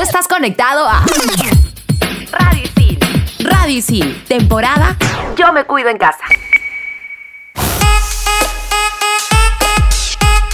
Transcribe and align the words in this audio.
Tú 0.00 0.04
estás 0.04 0.26
conectado 0.26 0.88
a. 0.88 1.04
Radio 3.38 3.76
Isil, 3.76 4.24
temporada 4.26 4.96
Yo 5.36 5.52
me 5.52 5.64
cuido 5.64 5.90
en 5.90 5.98
casa. 5.98 6.24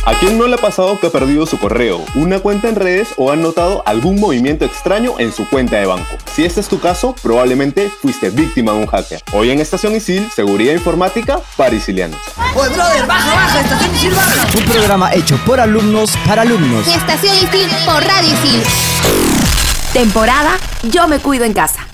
¿A 0.05 0.15
quién 0.19 0.37
no 0.37 0.49
le 0.49 0.57
ha 0.57 0.59
pasado 0.59 0.99
que 0.99 1.07
ha 1.07 1.11
perdido 1.11 1.47
su 1.47 1.61
correo, 1.61 2.05
una 2.17 2.41
cuenta 2.41 2.69
en 2.69 2.75
redes 2.75 3.15
o 3.19 3.31
ha 3.31 3.37
notado 3.37 3.85
algún 3.87 4.19
movimiento 4.19 4.65
extraño 4.65 5.15
en 5.19 5.33
su 5.33 5.49
cuenta 5.49 5.77
de 5.77 5.87
banco? 5.87 6.17
Si 6.35 6.45
este 6.45 6.61
es 6.61 6.67
tu 6.67 6.81
caso, 6.81 7.15
probablemente 7.23 7.89
fuiste 7.89 8.31
víctima 8.31 8.73
de 8.73 8.79
un 8.79 8.87
hacker. 8.89 9.23
Hoy 9.33 9.53
en 9.53 9.61
Estación 9.61 9.95
Isil, 9.95 10.29
seguridad 10.35 10.73
informática 10.73 11.39
para 11.57 11.73
isilianos. 11.73 12.19
¡Oye, 12.57 12.71
brother, 12.71 13.07
baja, 13.07 13.33
baja! 13.33 13.61
¡Estación 13.61 13.95
Isil, 13.95 14.11
baja! 14.11 14.59
Un 14.59 14.65
programa 14.65 15.15
hecho 15.15 15.39
por 15.47 15.61
alumnos 15.61 16.17
para 16.27 16.43
alumnos. 16.43 16.89
Estación 16.89 17.37
Isil 17.37 17.71
por 17.85 18.05
Radio 18.05 18.33
Isil. 18.33 19.26
Temporada 19.97 20.59
Yo 20.83 21.09
me 21.09 21.21
cuido 21.21 21.47
en 21.47 21.55
casa. 21.55 21.87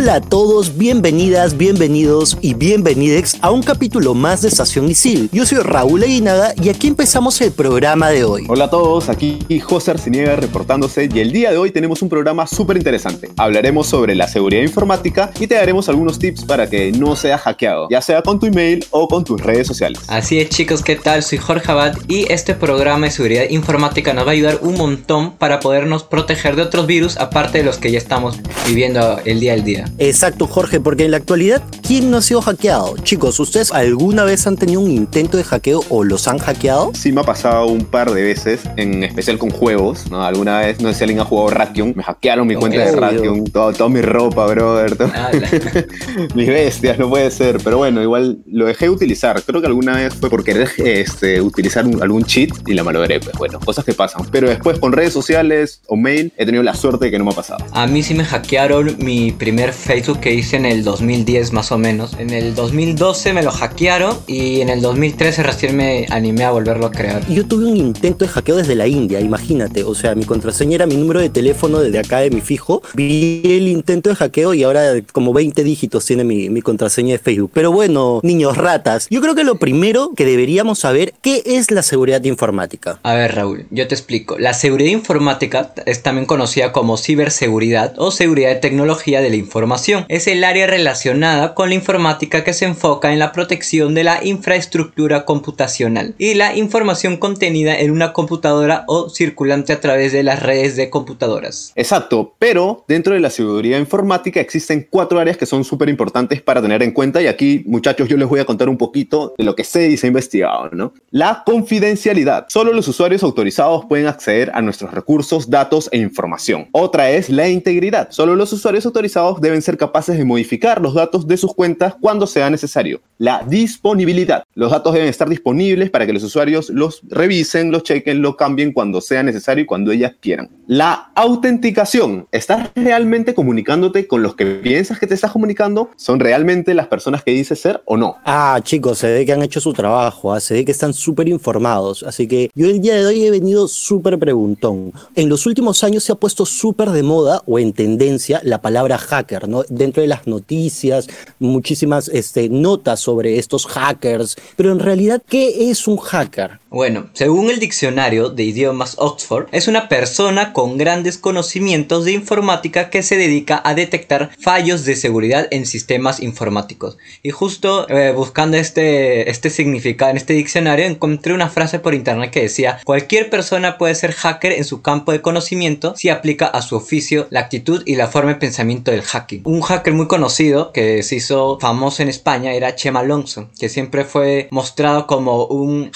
Hola 0.00 0.14
a 0.14 0.20
todos, 0.20 0.78
bienvenidas, 0.78 1.56
bienvenidos 1.56 2.38
y 2.40 2.54
bienvenidex 2.54 3.36
a 3.40 3.50
un 3.50 3.64
capítulo 3.64 4.14
más 4.14 4.42
de 4.42 4.48
Estación 4.48 4.88
Isil. 4.88 5.28
Yo 5.32 5.44
soy 5.44 5.58
Raúl 5.58 6.04
Aguinaga 6.04 6.54
y 6.62 6.68
aquí 6.68 6.86
empezamos 6.86 7.40
el 7.40 7.50
programa 7.50 8.08
de 8.10 8.22
hoy. 8.22 8.46
Hola 8.48 8.66
a 8.66 8.70
todos, 8.70 9.08
aquí 9.08 9.40
José 9.60 9.90
Arciniega 9.90 10.36
reportándose 10.36 11.08
y 11.12 11.18
el 11.18 11.32
día 11.32 11.50
de 11.50 11.56
hoy 11.58 11.72
tenemos 11.72 12.00
un 12.00 12.08
programa 12.08 12.46
súper 12.46 12.76
interesante. 12.76 13.30
Hablaremos 13.36 13.88
sobre 13.88 14.14
la 14.14 14.28
seguridad 14.28 14.62
informática 14.62 15.32
y 15.40 15.48
te 15.48 15.56
daremos 15.56 15.88
algunos 15.88 16.20
tips 16.20 16.44
para 16.44 16.70
que 16.70 16.92
no 16.92 17.16
seas 17.16 17.40
hackeado, 17.40 17.88
ya 17.90 18.00
sea 18.00 18.22
con 18.22 18.38
tu 18.38 18.46
email 18.46 18.86
o 18.90 19.08
con 19.08 19.24
tus 19.24 19.40
redes 19.40 19.66
sociales. 19.66 19.98
Así 20.06 20.38
es 20.38 20.48
chicos, 20.48 20.84
¿qué 20.84 20.94
tal? 20.94 21.24
Soy 21.24 21.38
Jorge 21.38 21.72
Abad 21.72 21.96
y 22.06 22.32
este 22.32 22.54
programa 22.54 23.06
de 23.06 23.10
seguridad 23.10 23.50
informática 23.50 24.14
nos 24.14 24.26
va 24.26 24.30
a 24.30 24.34
ayudar 24.34 24.60
un 24.62 24.76
montón 24.76 25.32
para 25.32 25.58
podernos 25.58 26.04
proteger 26.04 26.54
de 26.54 26.62
otros 26.62 26.86
virus 26.86 27.16
aparte 27.16 27.58
de 27.58 27.64
los 27.64 27.78
que 27.78 27.90
ya 27.90 27.98
estamos 27.98 28.38
viviendo 28.64 29.18
el 29.24 29.40
día 29.40 29.54
al 29.54 29.64
día. 29.64 29.87
Exacto, 29.98 30.46
Jorge, 30.46 30.80
porque 30.80 31.04
en 31.04 31.10
la 31.10 31.16
actualidad, 31.16 31.62
¿quién 31.86 32.10
no 32.10 32.18
ha 32.18 32.22
sido 32.22 32.40
hackeado? 32.40 32.96
Chicos, 33.02 33.40
¿ustedes 33.40 33.72
alguna 33.72 34.24
vez 34.24 34.46
han 34.46 34.56
tenido 34.56 34.80
un 34.80 34.90
intento 34.90 35.36
de 35.36 35.44
hackeo 35.44 35.82
o 35.88 36.04
los 36.04 36.28
han 36.28 36.38
hackeado? 36.38 36.92
Sí 36.94 37.12
me 37.12 37.20
ha 37.20 37.24
pasado 37.24 37.66
un 37.66 37.84
par 37.84 38.12
de 38.12 38.22
veces, 38.22 38.60
en 38.76 39.02
especial 39.04 39.38
con 39.38 39.50
juegos, 39.50 40.10
¿no? 40.10 40.22
Alguna 40.24 40.60
vez, 40.60 40.80
no 40.80 40.88
sé 40.92 40.94
si 40.98 41.04
alguien 41.04 41.20
ha 41.20 41.24
jugado 41.24 41.50
Rakion, 41.50 41.92
me 41.96 42.02
hackearon 42.02 42.46
mi 42.46 42.54
cuenta 42.54 42.78
de 42.78 42.90
Obvio. 42.90 43.00
Rakion, 43.00 43.44
todo- 43.44 43.72
toda 43.72 43.88
mi 43.90 44.00
ropa, 44.02 44.46
brother, 44.46 44.96
mis 46.34 46.46
bestias, 46.48 46.98
no 46.98 47.08
puede 47.08 47.30
ser, 47.30 47.58
pero 47.62 47.78
bueno, 47.78 48.02
igual 48.02 48.38
lo 48.46 48.66
dejé 48.66 48.86
de 48.86 48.90
utilizar, 48.90 49.42
creo 49.42 49.60
que 49.60 49.66
alguna 49.66 49.96
vez 49.96 50.14
fue 50.14 50.30
por 50.30 50.44
querer 50.44 50.68
este, 50.78 51.40
utilizar 51.40 51.86
un- 51.86 52.02
algún 52.02 52.24
cheat 52.24 52.50
y 52.66 52.74
la 52.74 52.84
malogré, 52.84 53.20
pues 53.20 53.36
bueno, 53.36 53.58
cosas 53.60 53.84
que 53.84 53.94
pasan, 53.94 54.26
pero 54.30 54.48
después 54.48 54.78
con 54.78 54.92
redes 54.92 55.12
sociales 55.12 55.80
o 55.86 55.96
mail 55.96 56.32
he 56.36 56.44
tenido 56.46 56.62
la 56.62 56.74
suerte 56.74 57.06
de 57.06 57.10
que 57.10 57.18
no 57.18 57.24
me 57.24 57.32
ha 57.32 57.34
pasado. 57.34 57.64
A 57.72 57.86
mí 57.86 58.02
sí 58.02 58.14
me 58.14 58.24
hackearon 58.24 58.96
mi 58.98 59.32
primer 59.32 59.72
Facebook 59.78 60.20
que 60.20 60.34
hice 60.34 60.56
en 60.56 60.66
el 60.66 60.84
2010 60.84 61.52
más 61.52 61.72
o 61.72 61.78
menos. 61.78 62.16
En 62.18 62.30
el 62.30 62.54
2012 62.54 63.32
me 63.32 63.42
lo 63.42 63.50
hackearon 63.50 64.18
y 64.26 64.60
en 64.60 64.68
el 64.68 64.82
2013 64.82 65.42
recién 65.42 65.76
me 65.76 66.06
animé 66.10 66.44
a 66.44 66.50
volverlo 66.50 66.86
a 66.86 66.90
crear. 66.90 67.26
Yo 67.28 67.46
tuve 67.46 67.66
un 67.66 67.76
intento 67.76 68.24
de 68.24 68.30
hackeo 68.30 68.56
desde 68.56 68.74
la 68.74 68.86
India, 68.86 69.20
imagínate. 69.20 69.84
O 69.84 69.94
sea, 69.94 70.14
mi 70.14 70.24
contraseña 70.24 70.74
era 70.74 70.86
mi 70.86 70.96
número 70.96 71.20
de 71.20 71.30
teléfono 71.30 71.80
desde 71.80 71.98
acá 71.98 72.18
de 72.18 72.30
mi 72.30 72.40
fijo. 72.40 72.82
Vi 72.94 73.40
el 73.44 73.68
intento 73.68 74.10
de 74.10 74.16
hackeo 74.16 74.54
y 74.54 74.64
ahora 74.64 74.94
como 75.12 75.32
20 75.32 75.62
dígitos 75.64 76.04
tiene 76.04 76.24
mi, 76.24 76.50
mi 76.50 76.62
contraseña 76.62 77.12
de 77.12 77.18
Facebook. 77.18 77.50
Pero 77.54 77.72
bueno, 77.72 78.20
niños 78.22 78.56
ratas, 78.56 79.06
yo 79.10 79.20
creo 79.20 79.34
que 79.34 79.44
lo 79.44 79.58
primero 79.58 80.12
que 80.16 80.24
deberíamos 80.24 80.80
saber, 80.80 81.14
¿qué 81.22 81.42
es 81.46 81.70
la 81.70 81.82
seguridad 81.82 82.22
informática? 82.24 82.98
A 83.02 83.14
ver 83.14 83.34
Raúl, 83.34 83.66
yo 83.70 83.86
te 83.88 83.94
explico. 83.94 84.38
La 84.38 84.54
seguridad 84.54 84.90
informática 84.90 85.72
es 85.86 86.02
también 86.02 86.26
conocida 86.26 86.72
como 86.72 86.96
ciberseguridad 86.96 87.94
o 87.96 88.10
seguridad 88.10 88.50
de 88.50 88.56
tecnología 88.56 89.20
de 89.20 89.30
la 89.30 89.36
información. 89.36 89.67
Es 90.08 90.26
el 90.26 90.44
área 90.44 90.66
relacionada 90.66 91.54
con 91.54 91.68
la 91.68 91.74
informática 91.74 92.42
que 92.42 92.54
se 92.54 92.64
enfoca 92.64 93.12
en 93.12 93.18
la 93.18 93.32
protección 93.32 93.94
de 93.94 94.02
la 94.02 94.24
infraestructura 94.24 95.26
computacional 95.26 96.14
y 96.16 96.34
la 96.34 96.56
información 96.56 97.18
contenida 97.18 97.78
en 97.78 97.90
una 97.90 98.14
computadora 98.14 98.84
o 98.86 99.10
circulante 99.10 99.74
a 99.74 99.80
través 99.80 100.12
de 100.12 100.22
las 100.22 100.42
redes 100.42 100.76
de 100.76 100.88
computadoras. 100.88 101.72
Exacto, 101.76 102.34
pero 102.38 102.84
dentro 102.88 103.12
de 103.12 103.20
la 103.20 103.28
seguridad 103.28 103.78
informática 103.78 104.40
existen 104.40 104.86
cuatro 104.88 105.20
áreas 105.20 105.36
que 105.36 105.44
son 105.44 105.64
súper 105.64 105.90
importantes 105.90 106.40
para 106.40 106.62
tener 106.62 106.82
en 106.82 106.92
cuenta 106.92 107.20
y 107.20 107.26
aquí 107.26 107.62
muchachos 107.66 108.08
yo 108.08 108.16
les 108.16 108.28
voy 108.28 108.40
a 108.40 108.46
contar 108.46 108.70
un 108.70 108.78
poquito 108.78 109.34
de 109.36 109.44
lo 109.44 109.54
que 109.54 109.64
sé 109.64 109.90
y 109.90 109.98
se 109.98 110.06
ha 110.06 110.08
investigado, 110.08 110.70
¿no? 110.72 110.94
La 111.10 111.42
confidencialidad. 111.44 112.46
Solo 112.48 112.72
los 112.72 112.88
usuarios 112.88 113.22
autorizados 113.22 113.84
pueden 113.84 114.06
acceder 114.06 114.50
a 114.54 114.62
nuestros 114.62 114.92
recursos, 114.92 115.50
datos 115.50 115.90
e 115.92 115.98
información. 115.98 116.68
Otra 116.72 117.10
es 117.10 117.28
la 117.28 117.48
integridad. 117.48 118.08
Solo 118.10 118.34
los 118.34 118.52
usuarios 118.52 118.86
autorizados 118.86 119.40
deben 119.42 119.57
ser 119.62 119.76
capaces 119.76 120.16
de 120.18 120.24
modificar 120.24 120.80
los 120.80 120.94
datos 120.94 121.26
de 121.26 121.36
sus 121.36 121.54
cuentas 121.54 121.94
cuando 122.00 122.26
sea 122.26 122.50
necesario. 122.50 123.00
La 123.18 123.42
disponibilidad. 123.46 124.44
Los 124.54 124.70
datos 124.70 124.94
deben 124.94 125.08
estar 125.08 125.28
disponibles 125.28 125.90
para 125.90 126.06
que 126.06 126.12
los 126.12 126.22
usuarios 126.22 126.70
los 126.70 127.00
revisen, 127.08 127.70
los 127.70 127.82
chequen, 127.82 128.22
lo 128.22 128.36
cambien 128.36 128.72
cuando 128.72 129.00
sea 129.00 129.22
necesario 129.22 129.64
y 129.64 129.66
cuando 129.66 129.92
ellas 129.92 130.12
quieran. 130.20 130.50
La 130.66 131.10
autenticación. 131.14 132.28
¿Estás 132.30 132.70
realmente 132.74 133.34
comunicándote 133.34 134.06
con 134.06 134.22
los 134.22 134.36
que 134.36 134.44
piensas 134.46 134.98
que 134.98 135.06
te 135.06 135.14
estás 135.14 135.32
comunicando? 135.32 135.90
¿Son 135.96 136.20
realmente 136.20 136.74
las 136.74 136.86
personas 136.86 137.24
que 137.24 137.30
dices 137.32 137.60
ser 137.60 137.82
o 137.86 137.96
no? 137.96 138.16
Ah, 138.24 138.60
chicos, 138.62 138.98
se 138.98 139.10
ve 139.10 139.26
que 139.26 139.32
han 139.32 139.42
hecho 139.42 139.60
su 139.60 139.72
trabajo, 139.72 140.32
ah, 140.32 140.40
se 140.40 140.54
ve 140.54 140.64
que 140.64 140.72
están 140.72 140.92
súper 140.92 141.28
informados. 141.28 142.02
Así 142.02 142.28
que 142.28 142.50
yo 142.54 142.66
el 142.66 142.80
día 142.80 142.94
de 142.96 143.06
hoy 143.06 143.24
he 143.24 143.30
venido 143.30 143.66
súper 143.66 144.18
preguntón. 144.18 144.92
En 145.14 145.28
los 145.28 145.46
últimos 145.46 145.82
años 145.84 146.04
se 146.04 146.12
ha 146.12 146.16
puesto 146.16 146.46
súper 146.46 146.90
de 146.90 147.02
moda 147.02 147.42
o 147.46 147.58
en 147.58 147.72
tendencia 147.72 148.40
la 148.44 148.60
palabra 148.60 148.98
hacker, 148.98 149.47
Dentro 149.68 150.00
de 150.00 150.08
las 150.08 150.26
noticias, 150.26 151.08
muchísimas 151.38 152.08
este, 152.08 152.48
notas 152.48 153.00
sobre 153.00 153.38
estos 153.38 153.66
hackers. 153.66 154.36
Pero 154.56 154.72
en 154.72 154.78
realidad, 154.78 155.22
¿qué 155.28 155.70
es 155.70 155.86
un 155.88 155.96
hacker? 155.96 156.58
Bueno, 156.70 157.08
según 157.14 157.48
el 157.48 157.60
diccionario 157.60 158.28
de 158.28 158.42
idiomas 158.42 158.96
Oxford, 158.98 159.46
es 159.52 159.68
una 159.68 159.88
persona 159.88 160.52
con 160.52 160.76
grandes 160.76 161.16
conocimientos 161.16 162.04
de 162.04 162.12
informática 162.12 162.90
que 162.90 163.02
se 163.02 163.16
dedica 163.16 163.62
a 163.64 163.74
detectar 163.74 164.30
fallos 164.38 164.84
de 164.84 164.94
seguridad 164.94 165.48
en 165.50 165.64
sistemas 165.64 166.20
informáticos. 166.20 166.98
Y 167.22 167.30
justo 167.30 167.88
eh, 167.88 168.12
buscando 168.14 168.58
este, 168.58 169.30
este 169.30 169.48
significado 169.48 170.10
en 170.10 170.18
este 170.18 170.34
diccionario 170.34 170.84
encontré 170.84 171.32
una 171.32 171.48
frase 171.48 171.78
por 171.78 171.94
internet 171.94 172.30
que 172.30 172.42
decía, 172.42 172.80
cualquier 172.84 173.30
persona 173.30 173.78
puede 173.78 173.94
ser 173.94 174.12
hacker 174.12 174.52
en 174.52 174.64
su 174.64 174.82
campo 174.82 175.12
de 175.12 175.22
conocimiento 175.22 175.94
si 175.96 176.10
aplica 176.10 176.48
a 176.48 176.60
su 176.60 176.76
oficio 176.76 177.28
la 177.30 177.40
actitud 177.40 177.82
y 177.86 177.94
la 177.94 178.08
forma 178.08 178.34
de 178.34 178.40
pensamiento 178.40 178.90
del 178.90 179.00
hacking. 179.00 179.40
Un 179.44 179.62
hacker 179.62 179.94
muy 179.94 180.06
conocido 180.06 180.72
que 180.72 181.02
se 181.02 181.16
hizo 181.16 181.58
famoso 181.60 182.02
en 182.02 182.10
España 182.10 182.52
era 182.52 182.74
Chema 182.74 183.00
Alonso, 183.00 183.48
que 183.58 183.70
siempre 183.70 184.04
fue 184.04 184.48
mostrado 184.50 185.06
como 185.06 185.46
un 185.46 185.90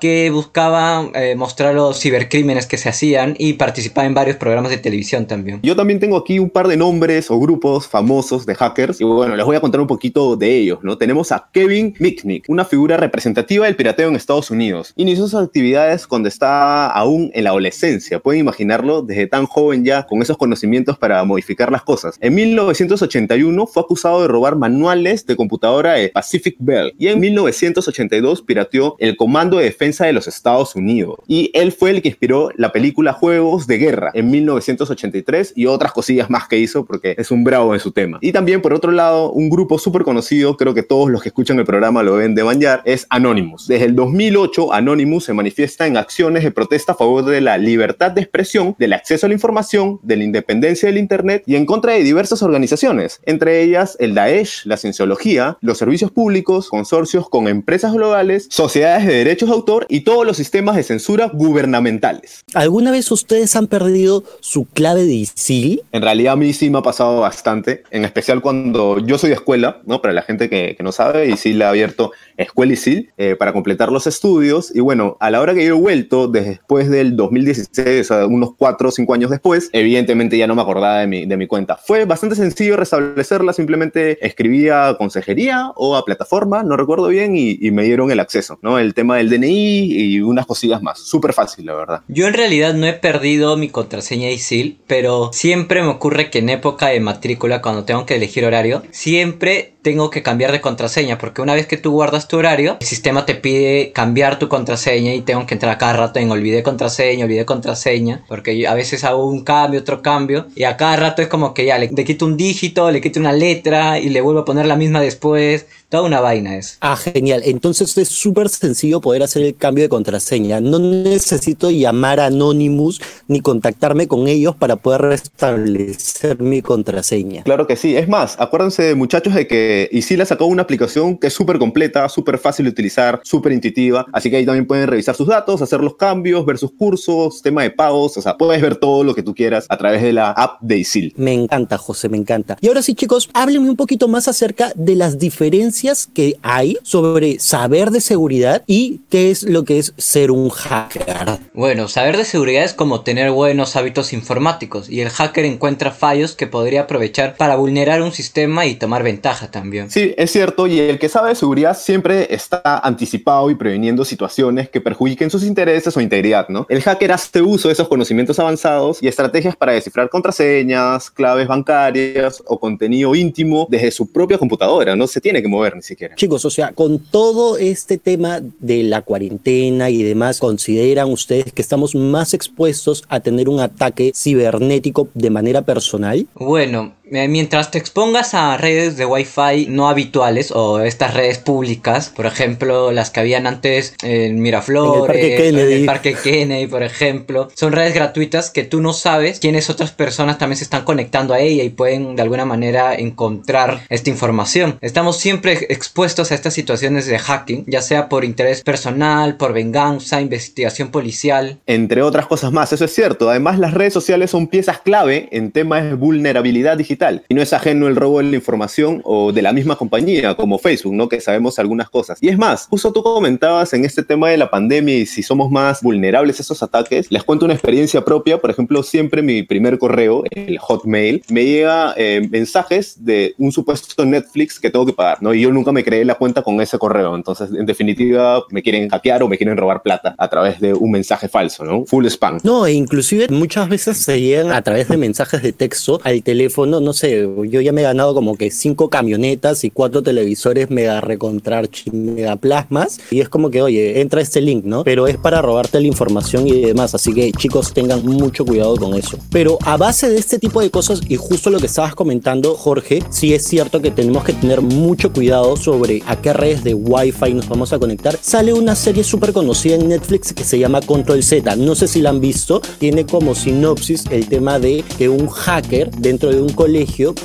que 0.00 0.30
buscaba 0.30 1.10
eh, 1.14 1.34
mostrar 1.34 1.74
los 1.74 1.98
cibercrímenes 1.98 2.66
que 2.66 2.76
se 2.76 2.88
hacían 2.88 3.34
y 3.38 3.54
participaba 3.54 4.06
en 4.06 4.14
varios 4.14 4.36
programas 4.36 4.70
de 4.70 4.78
televisión 4.78 5.26
también. 5.26 5.60
Yo 5.62 5.74
también 5.74 5.98
tengo 5.98 6.16
aquí 6.16 6.38
un 6.38 6.50
par 6.50 6.68
de 6.68 6.76
nombres 6.76 7.30
o 7.30 7.38
grupos 7.38 7.88
famosos 7.88 8.44
de 8.44 8.54
hackers 8.54 9.00
y 9.00 9.04
bueno, 9.04 9.34
les 9.34 9.46
voy 9.46 9.56
a 9.56 9.60
contar 9.60 9.80
un 9.80 9.86
poquito 9.86 10.36
de 10.36 10.56
ellos, 10.56 10.80
¿no? 10.82 10.98
Tenemos 10.98 11.32
a 11.32 11.48
Kevin 11.52 11.94
Mitnick, 11.98 12.44
una 12.48 12.64
figura 12.64 12.96
representativa 12.96 13.66
del 13.66 13.76
pirateo 13.76 14.08
en 14.08 14.16
Estados 14.16 14.50
Unidos. 14.50 14.92
Inició 14.96 15.26
sus 15.26 15.40
actividades 15.40 16.06
cuando 16.06 16.28
estaba 16.28 16.88
aún 16.88 17.30
en 17.34 17.44
la 17.44 17.50
adolescencia, 17.50 18.18
pueden 18.18 18.40
imaginarlo 18.40 19.02
desde 19.02 19.26
tan 19.26 19.46
joven 19.46 19.84
ya 19.84 20.06
con 20.06 20.20
esos 20.20 20.36
conocimientos 20.36 20.98
para 20.98 21.24
modificar 21.24 21.72
las 21.72 21.82
cosas. 21.82 22.16
En 22.20 22.34
1981 22.34 23.66
fue 23.66 23.82
acusado 23.82 24.22
de 24.22 24.28
robar 24.28 24.56
manuales 24.56 25.26
de 25.26 25.36
computadora 25.36 25.94
de 25.94 26.10
Pacific 26.10 26.56
Bell 26.58 26.94
y 26.98 27.08
en 27.08 27.20
1982 27.20 28.42
pirateó 28.42 28.96
el 28.98 29.16
Comando 29.16 29.61
de 29.62 29.68
Defensa 29.68 30.06
de 30.06 30.12
los 30.12 30.28
Estados 30.28 30.76
Unidos 30.76 31.18
y 31.26 31.50
él 31.54 31.72
fue 31.72 31.90
el 31.90 32.02
que 32.02 32.08
inspiró 32.08 32.50
la 32.56 32.72
película 32.72 33.12
Juegos 33.12 33.66
de 33.66 33.78
Guerra 33.78 34.10
en 34.14 34.30
1983 34.30 35.52
y 35.56 35.66
otras 35.66 35.92
cosillas 35.92 36.30
más 36.30 36.48
que 36.48 36.58
hizo 36.58 36.84
porque 36.84 37.14
es 37.18 37.30
un 37.30 37.44
bravo 37.44 37.74
en 37.74 37.80
su 37.80 37.92
tema. 37.92 38.18
Y 38.20 38.32
también 38.32 38.60
por 38.60 38.72
otro 38.72 38.92
lado, 38.92 39.32
un 39.32 39.48
grupo 39.48 39.78
súper 39.78 40.02
conocido, 40.02 40.56
creo 40.56 40.74
que 40.74 40.82
todos 40.82 41.10
los 41.10 41.22
que 41.22 41.28
escuchan 41.28 41.58
el 41.58 41.64
programa 41.64 42.02
lo 42.02 42.16
deben 42.16 42.34
de 42.34 42.42
bañar, 42.42 42.82
es 42.84 43.06
Anonymous. 43.10 43.66
Desde 43.68 43.86
el 43.86 43.94
2008, 43.94 44.72
Anonymous 44.72 45.24
se 45.24 45.32
manifiesta 45.32 45.86
en 45.86 45.96
acciones 45.96 46.42
de 46.44 46.50
protesta 46.50 46.92
a 46.92 46.94
favor 46.94 47.24
de 47.24 47.40
la 47.40 47.58
libertad 47.58 48.10
de 48.10 48.22
expresión, 48.22 48.74
del 48.78 48.92
acceso 48.92 49.26
a 49.26 49.28
la 49.28 49.34
información, 49.34 50.00
de 50.02 50.16
la 50.16 50.24
independencia 50.24 50.88
del 50.88 50.98
Internet 50.98 51.44
y 51.46 51.56
en 51.56 51.66
contra 51.66 51.92
de 51.92 52.02
diversas 52.02 52.42
organizaciones, 52.42 53.20
entre 53.24 53.62
ellas 53.62 53.96
el 54.00 54.14
Daesh, 54.14 54.64
la 54.64 54.76
cienciología, 54.76 55.58
los 55.60 55.78
servicios 55.78 56.10
públicos, 56.10 56.68
consorcios 56.68 57.28
con 57.28 57.48
empresas 57.48 57.92
globales, 57.92 58.48
sociedades 58.50 59.06
de 59.06 59.14
derechos 59.14 59.50
de 59.52 59.56
autor 59.56 59.86
y 59.88 60.00
todos 60.00 60.26
los 60.26 60.36
sistemas 60.36 60.76
de 60.76 60.82
censura 60.82 61.30
gubernamentales. 61.32 62.44
¿Alguna 62.54 62.90
vez 62.90 63.10
ustedes 63.10 63.54
han 63.56 63.66
perdido 63.66 64.24
su 64.40 64.64
clave 64.64 65.04
de 65.04 65.14
ISIL? 65.14 65.82
En 65.92 66.02
realidad 66.02 66.34
a 66.34 66.36
mí 66.36 66.52
sí 66.52 66.70
me 66.70 66.78
ha 66.78 66.82
pasado 66.82 67.20
bastante, 67.20 67.84
en 67.90 68.04
especial 68.04 68.40
cuando 68.40 68.98
yo 68.98 69.18
soy 69.18 69.30
de 69.30 69.34
escuela, 69.36 69.80
¿no? 69.86 70.00
Para 70.00 70.14
la 70.14 70.22
gente 70.22 70.48
que, 70.48 70.74
que 70.76 70.82
no 70.82 70.92
sabe, 70.92 71.28
ISIL 71.28 71.62
ha 71.62 71.68
abierto 71.68 72.12
Escuela 72.36 72.72
ISIL 72.72 73.10
eh, 73.16 73.36
para 73.36 73.52
completar 73.52 73.92
los 73.92 74.06
estudios 74.06 74.74
y 74.74 74.80
bueno, 74.80 75.16
a 75.20 75.30
la 75.30 75.40
hora 75.40 75.54
que 75.54 75.64
yo 75.64 75.76
he 75.76 75.80
vuelto 75.80 76.28
después 76.28 76.90
del 76.90 77.16
2016, 77.16 78.00
o 78.00 78.04
sea, 78.14 78.26
unos 78.26 78.54
4 78.56 78.88
o 78.88 78.92
5 78.92 79.14
años 79.14 79.30
después, 79.30 79.70
evidentemente 79.72 80.38
ya 80.38 80.46
no 80.46 80.54
me 80.54 80.62
acordaba 80.62 81.00
de 81.00 81.06
mi, 81.06 81.26
de 81.26 81.36
mi 81.36 81.46
cuenta. 81.46 81.76
Fue 81.76 82.04
bastante 82.04 82.36
sencillo 82.36 82.76
restablecerla, 82.76 83.52
simplemente 83.52 84.24
escribía 84.26 84.88
a 84.88 84.98
consejería 84.98 85.72
o 85.76 85.96
a 85.96 86.04
plataforma, 86.04 86.62
no 86.62 86.76
recuerdo 86.76 87.08
bien, 87.08 87.36
y, 87.36 87.58
y 87.60 87.70
me 87.70 87.84
dieron 87.84 88.10
el 88.10 88.20
acceso, 88.20 88.58
¿no? 88.62 88.78
El 88.78 88.94
tema 88.94 89.16
del 89.16 89.30
DNI 89.30 89.41
y 89.50 90.20
unas 90.20 90.46
cosillas 90.46 90.82
más. 90.82 90.98
Súper 90.98 91.32
fácil, 91.32 91.66
la 91.66 91.74
verdad. 91.74 92.02
Yo 92.08 92.26
en 92.26 92.34
realidad 92.34 92.74
no 92.74 92.86
he 92.86 92.92
perdido 92.92 93.56
mi 93.56 93.68
contraseña 93.68 94.30
ISIL, 94.30 94.78
pero 94.86 95.30
siempre 95.32 95.82
me 95.82 95.88
ocurre 95.88 96.30
que 96.30 96.38
en 96.38 96.48
época 96.48 96.88
de 96.88 97.00
matrícula, 97.00 97.62
cuando 97.62 97.84
tengo 97.84 98.06
que 98.06 98.16
elegir 98.16 98.44
horario, 98.44 98.82
siempre 98.90 99.71
tengo 99.82 100.10
que 100.10 100.22
cambiar 100.22 100.52
de 100.52 100.60
contraseña, 100.60 101.18
porque 101.18 101.42
una 101.42 101.54
vez 101.54 101.66
que 101.66 101.76
tú 101.76 101.90
guardas 101.90 102.28
tu 102.28 102.38
horario, 102.38 102.76
el 102.80 102.86
sistema 102.86 103.26
te 103.26 103.34
pide 103.34 103.92
cambiar 103.92 104.38
tu 104.38 104.48
contraseña 104.48 105.12
y 105.12 105.22
tengo 105.22 105.44
que 105.46 105.54
entrar 105.54 105.72
a 105.72 105.78
cada 105.78 105.92
rato 105.94 106.20
en 106.20 106.30
olvidé 106.30 106.62
contraseña, 106.62 107.24
olvidé 107.24 107.44
contraseña, 107.44 108.24
porque 108.28 108.66
a 108.66 108.74
veces 108.74 109.04
hago 109.04 109.26
un 109.26 109.42
cambio, 109.44 109.80
otro 109.80 110.00
cambio, 110.00 110.46
y 110.54 110.64
a 110.64 110.76
cada 110.76 110.96
rato 110.96 111.22
es 111.22 111.28
como 111.28 111.52
que 111.52 111.66
ya 111.66 111.78
le, 111.78 111.88
le 111.88 112.04
quito 112.04 112.26
un 112.26 112.36
dígito, 112.36 112.90
le 112.90 113.00
quito 113.00 113.18
una 113.18 113.32
letra 113.32 113.98
y 113.98 114.08
le 114.08 114.20
vuelvo 114.20 114.40
a 114.40 114.44
poner 114.44 114.66
la 114.66 114.76
misma 114.76 115.00
después. 115.00 115.66
Toda 115.92 116.04
una 116.04 116.22
vaina 116.22 116.56
es. 116.56 116.78
Ah, 116.80 116.96
genial. 116.96 117.42
Entonces 117.44 117.98
es 117.98 118.08
súper 118.08 118.48
sencillo 118.48 119.02
poder 119.02 119.22
hacer 119.22 119.42
el 119.42 119.54
cambio 119.54 119.84
de 119.84 119.90
contraseña. 119.90 120.58
No 120.58 120.78
necesito 120.78 121.70
llamar 121.70 122.18
a 122.18 122.26
Anonymous 122.26 123.02
ni 123.28 123.42
contactarme 123.42 124.08
con 124.08 124.26
ellos 124.26 124.56
para 124.56 124.76
poder 124.76 125.02
restablecer 125.02 126.40
mi 126.40 126.62
contraseña. 126.62 127.42
Claro 127.42 127.66
que 127.66 127.76
sí. 127.76 127.94
Es 127.94 128.08
más, 128.08 128.40
acuérdense, 128.40 128.94
muchachos, 128.94 129.34
de 129.34 129.46
que 129.46 129.71
Isila 129.92 130.24
sacó 130.24 130.46
una 130.46 130.62
aplicación 130.62 131.18
que 131.18 131.28
es 131.28 131.32
súper 131.32 131.58
completa, 131.58 132.08
súper 132.08 132.38
fácil 132.38 132.64
de 132.64 132.70
utilizar, 132.70 133.20
súper 133.24 133.52
intuitiva. 133.52 134.06
Así 134.12 134.30
que 134.30 134.36
ahí 134.36 134.46
también 134.46 134.66
pueden 134.66 134.88
revisar 134.88 135.14
sus 135.14 135.28
datos, 135.28 135.62
hacer 135.62 135.80
los 135.80 135.96
cambios, 135.96 136.44
ver 136.46 136.58
sus 136.58 136.72
cursos, 136.72 137.42
tema 137.42 137.62
de 137.62 137.70
pagos. 137.70 138.16
O 138.16 138.22
sea, 138.22 138.36
puedes 138.36 138.60
ver 138.60 138.76
todo 138.76 139.04
lo 139.04 139.14
que 139.14 139.22
tú 139.22 139.34
quieras 139.34 139.66
a 139.68 139.76
través 139.76 140.02
de 140.02 140.12
la 140.12 140.30
app 140.30 140.60
de 140.60 140.78
Isil. 140.78 141.12
Me 141.16 141.32
encanta, 141.32 141.78
José, 141.78 142.08
me 142.08 142.16
encanta. 142.16 142.56
Y 142.60 142.68
ahora 142.68 142.82
sí, 142.82 142.94
chicos, 142.94 143.28
háblenme 143.34 143.70
un 143.70 143.76
poquito 143.76 144.08
más 144.08 144.28
acerca 144.28 144.72
de 144.74 144.94
las 144.94 145.18
diferencias 145.18 146.08
que 146.12 146.36
hay 146.42 146.76
sobre 146.82 147.38
saber 147.38 147.90
de 147.90 148.00
seguridad 148.00 148.62
y 148.66 149.00
qué 149.08 149.30
es 149.30 149.42
lo 149.42 149.64
que 149.64 149.78
es 149.78 149.94
ser 149.96 150.30
un 150.30 150.50
hacker. 150.50 151.40
Bueno, 151.54 151.88
saber 151.88 152.16
de 152.16 152.24
seguridad 152.24 152.64
es 152.64 152.74
como 152.74 153.02
tener 153.02 153.30
buenos 153.30 153.76
hábitos 153.76 154.12
informáticos 154.12 154.88
y 154.88 155.00
el 155.00 155.10
hacker 155.10 155.44
encuentra 155.44 155.90
fallos 155.90 156.34
que 156.34 156.46
podría 156.46 156.82
aprovechar 156.82 157.36
para 157.36 157.56
vulnerar 157.56 158.02
un 158.02 158.12
sistema 158.12 158.66
y 158.66 158.74
tomar 158.74 159.02
ventaja 159.02 159.50
también. 159.50 159.61
Sí, 159.88 160.14
es 160.16 160.30
cierto, 160.30 160.66
y 160.66 160.78
el 160.78 160.98
que 160.98 161.08
sabe 161.08 161.30
de 161.30 161.34
seguridad 161.34 161.76
siempre 161.76 162.32
está 162.34 162.62
anticipado 162.82 163.50
y 163.50 163.54
previniendo 163.54 164.04
situaciones 164.04 164.68
que 164.68 164.80
perjudiquen 164.80 165.30
sus 165.30 165.44
intereses 165.44 165.96
o 165.96 166.00
integridad, 166.00 166.48
¿no? 166.48 166.66
El 166.68 166.82
hacker 166.82 167.12
hace 167.12 167.42
uso 167.42 167.68
de 167.68 167.74
esos 167.74 167.88
conocimientos 167.88 168.38
avanzados 168.38 169.02
y 169.02 169.08
estrategias 169.08 169.56
para 169.56 169.72
descifrar 169.72 170.08
contraseñas, 170.08 171.10
claves 171.10 171.48
bancarias 171.48 172.42
o 172.46 172.58
contenido 172.58 173.14
íntimo 173.14 173.66
desde 173.70 173.90
su 173.90 174.10
propia 174.10 174.38
computadora, 174.38 174.96
no 174.96 175.06
se 175.06 175.20
tiene 175.20 175.42
que 175.42 175.48
mover 175.48 175.76
ni 175.76 175.82
siquiera. 175.82 176.14
Chicos, 176.14 176.44
o 176.44 176.50
sea, 176.50 176.72
con 176.72 176.98
todo 176.98 177.56
este 177.58 177.98
tema 177.98 178.40
de 178.60 178.82
la 178.82 179.02
cuarentena 179.02 179.90
y 179.90 180.02
demás, 180.02 180.40
¿consideran 180.40 181.10
ustedes 181.10 181.52
que 181.52 181.62
estamos 181.62 181.94
más 181.94 182.34
expuestos 182.34 183.04
a 183.08 183.20
tener 183.20 183.48
un 183.48 183.60
ataque 183.60 184.12
cibernético 184.14 185.08
de 185.14 185.30
manera 185.30 185.62
personal? 185.62 186.26
Bueno, 186.34 186.92
mientras 187.12 187.70
te 187.70 187.78
expongas 187.78 188.32
a 188.32 188.56
redes 188.56 188.96
de 188.96 189.04
Wi-Fi 189.04 189.66
no 189.68 189.88
habituales 189.88 190.50
o 190.50 190.80
estas 190.80 191.12
redes 191.12 191.38
públicas, 191.38 192.08
por 192.08 192.24
ejemplo, 192.24 192.90
las 192.90 193.10
que 193.10 193.20
habían 193.20 193.46
antes 193.46 193.94
en 194.02 194.40
Miraflores, 194.40 195.16
En 195.16 195.24
el 195.24 195.36
Parque 195.36 195.36
Kennedy. 195.36 195.72
en 195.72 195.80
el 195.80 195.86
Parque 195.86 196.14
Kennedy, 196.14 196.66
por 196.66 196.82
ejemplo, 196.82 197.48
son 197.54 197.72
redes 197.72 197.94
gratuitas 197.94 198.50
que 198.50 198.64
tú 198.64 198.80
no 198.80 198.94
sabes 198.94 199.40
quiénes 199.40 199.68
otras 199.68 199.90
personas 199.92 200.38
también 200.38 200.56
se 200.56 200.64
están 200.64 200.84
conectando 200.84 201.34
a 201.34 201.40
ella 201.40 201.62
y 201.64 201.70
pueden 201.70 202.16
de 202.16 202.22
alguna 202.22 202.46
manera 202.46 202.94
encontrar 202.94 203.82
esta 203.90 204.08
información. 204.08 204.78
Estamos 204.80 205.18
siempre 205.18 205.52
expuestos 205.68 206.32
a 206.32 206.34
estas 206.34 206.54
situaciones 206.54 207.06
de 207.06 207.18
hacking, 207.18 207.64
ya 207.66 207.82
sea 207.82 208.08
por 208.08 208.24
interés 208.24 208.62
personal, 208.62 209.36
por 209.36 209.52
venganza, 209.52 210.20
investigación 210.20 210.90
policial. 210.90 211.60
Entre 211.66 212.02
otras 212.02 212.26
cosas 212.26 212.52
más, 212.52 212.72
eso 212.72 212.86
es 212.86 212.94
cierto. 212.94 213.28
Además, 213.28 213.58
las 213.58 213.74
redes 213.74 213.92
sociales 213.92 214.30
son 214.30 214.46
piezas 214.46 214.80
clave 214.80 215.28
en 215.32 215.52
temas 215.52 215.84
de 215.84 215.94
vulnerabilidad 215.94 216.78
digital. 216.78 217.01
Y 217.28 217.34
no 217.34 217.42
es 217.42 217.52
ajeno 217.52 217.88
el 217.88 217.96
robo 217.96 218.18
de 218.18 218.24
la 218.24 218.36
información 218.36 219.00
o 219.04 219.32
de 219.32 219.42
la 219.42 219.52
misma 219.52 219.76
compañía, 219.76 220.34
como 220.34 220.58
Facebook, 220.58 220.94
¿no? 220.94 221.08
Que 221.08 221.20
sabemos 221.20 221.58
algunas 221.58 221.90
cosas. 221.90 222.18
Y 222.20 222.28
es 222.28 222.38
más, 222.38 222.66
justo 222.68 222.92
tú 222.92 223.02
comentabas 223.02 223.72
en 223.72 223.84
este 223.84 224.02
tema 224.02 224.30
de 224.30 224.36
la 224.36 224.50
pandemia 224.50 224.98
y 224.98 225.06
si 225.06 225.22
somos 225.22 225.50
más 225.50 225.82
vulnerables 225.82 226.38
a 226.38 226.42
esos 226.42 226.62
ataques, 226.62 227.10
les 227.10 227.24
cuento 227.24 227.44
una 227.44 227.54
experiencia 227.54 228.04
propia. 228.04 228.40
Por 228.40 228.50
ejemplo, 228.50 228.82
siempre 228.82 229.22
mi 229.22 229.42
primer 229.42 229.78
correo, 229.78 230.22
el 230.30 230.58
Hotmail, 230.58 231.24
me 231.28 231.44
llega 231.44 231.94
eh, 231.96 232.26
mensajes 232.30 233.04
de 233.04 233.34
un 233.38 233.52
supuesto 233.52 234.04
Netflix 234.04 234.60
que 234.60 234.70
tengo 234.70 234.86
que 234.86 234.92
pagar, 234.92 235.22
¿no? 235.22 235.34
Y 235.34 235.40
yo 235.40 235.50
nunca 235.50 235.72
me 235.72 235.84
creé 235.84 236.04
la 236.04 236.14
cuenta 236.14 236.42
con 236.42 236.60
ese 236.60 236.78
correo. 236.78 237.14
Entonces, 237.16 237.50
en 237.50 237.66
definitiva, 237.66 238.44
me 238.50 238.62
quieren 238.62 238.88
hackear 238.88 239.22
o 239.22 239.28
me 239.28 239.36
quieren 239.36 239.56
robar 239.56 239.82
plata 239.82 240.14
a 240.18 240.28
través 240.28 240.60
de 240.60 240.74
un 240.74 240.90
mensaje 240.90 241.28
falso, 241.28 241.64
¿no? 241.64 241.84
Full 241.86 242.06
spam. 242.06 242.38
No, 242.42 242.66
e 242.66 242.72
inclusive 242.72 243.28
muchas 243.28 243.68
veces 243.68 243.98
se 243.98 244.20
llegan 244.20 244.52
a 244.52 244.62
través 244.62 244.88
de 244.88 244.96
mensajes 244.96 245.42
de 245.42 245.52
texto 245.52 246.00
al 246.04 246.22
teléfono, 246.22 246.80
no 246.80 246.91
sé, 246.92 247.28
yo 247.48 247.60
ya 247.60 247.72
me 247.72 247.82
he 247.82 247.84
ganado 247.84 248.14
como 248.14 248.36
que 248.36 248.50
cinco 248.50 248.88
camionetas 248.88 249.64
y 249.64 249.70
cuatro 249.70 250.02
televisores 250.02 250.70
mega 250.70 251.00
recontrar 251.00 251.68
mega 251.92 252.36
plasmas 252.36 252.98
y 253.10 253.20
es 253.20 253.28
como 253.28 253.50
que, 253.50 253.62
oye, 253.62 254.00
entra 254.00 254.20
este 254.20 254.40
link, 254.40 254.64
¿no? 254.64 254.84
Pero 254.84 255.06
es 255.06 255.16
para 255.16 255.42
robarte 255.42 255.80
la 255.80 255.86
información 255.86 256.46
y 256.46 256.60
demás, 256.60 256.94
así 256.94 257.12
que 257.12 257.32
chicos 257.32 257.72
tengan 257.72 258.04
mucho 258.04 258.44
cuidado 258.44 258.76
con 258.76 258.94
eso. 258.94 259.18
Pero 259.30 259.58
a 259.64 259.76
base 259.76 260.08
de 260.08 260.18
este 260.18 260.38
tipo 260.38 260.60
de 260.60 260.70
cosas 260.70 261.00
y 261.08 261.16
justo 261.16 261.50
lo 261.50 261.58
que 261.58 261.66
estabas 261.66 261.94
comentando, 261.94 262.54
Jorge, 262.54 263.02
sí 263.10 263.34
es 263.34 263.44
cierto 263.44 263.80
que 263.80 263.90
tenemos 263.90 264.24
que 264.24 264.32
tener 264.32 264.60
mucho 264.60 265.12
cuidado 265.12 265.56
sobre 265.56 266.02
a 266.06 266.20
qué 266.20 266.32
redes 266.32 266.64
de 266.64 266.74
Wi-Fi 266.74 267.34
nos 267.34 267.48
vamos 267.48 267.72
a 267.72 267.78
conectar. 267.78 268.18
Sale 268.20 268.52
una 268.52 268.74
serie 268.74 269.04
súper 269.04 269.32
conocida 269.32 269.74
en 269.76 269.88
Netflix 269.88 270.32
que 270.32 270.44
se 270.44 270.58
llama 270.58 270.80
Control 270.80 271.22
Z, 271.22 271.56
no 271.56 271.74
sé 271.74 271.88
si 271.88 272.00
la 272.00 272.10
han 272.10 272.20
visto, 272.20 272.60
tiene 272.78 273.06
como 273.06 273.34
sinopsis 273.34 274.04
el 274.10 274.28
tema 274.28 274.58
de 274.58 274.84
que 274.98 275.08
un 275.08 275.28
hacker 275.28 275.90
dentro 275.90 276.30
de 276.30 276.40
un 276.40 276.52
colegio 276.52 276.81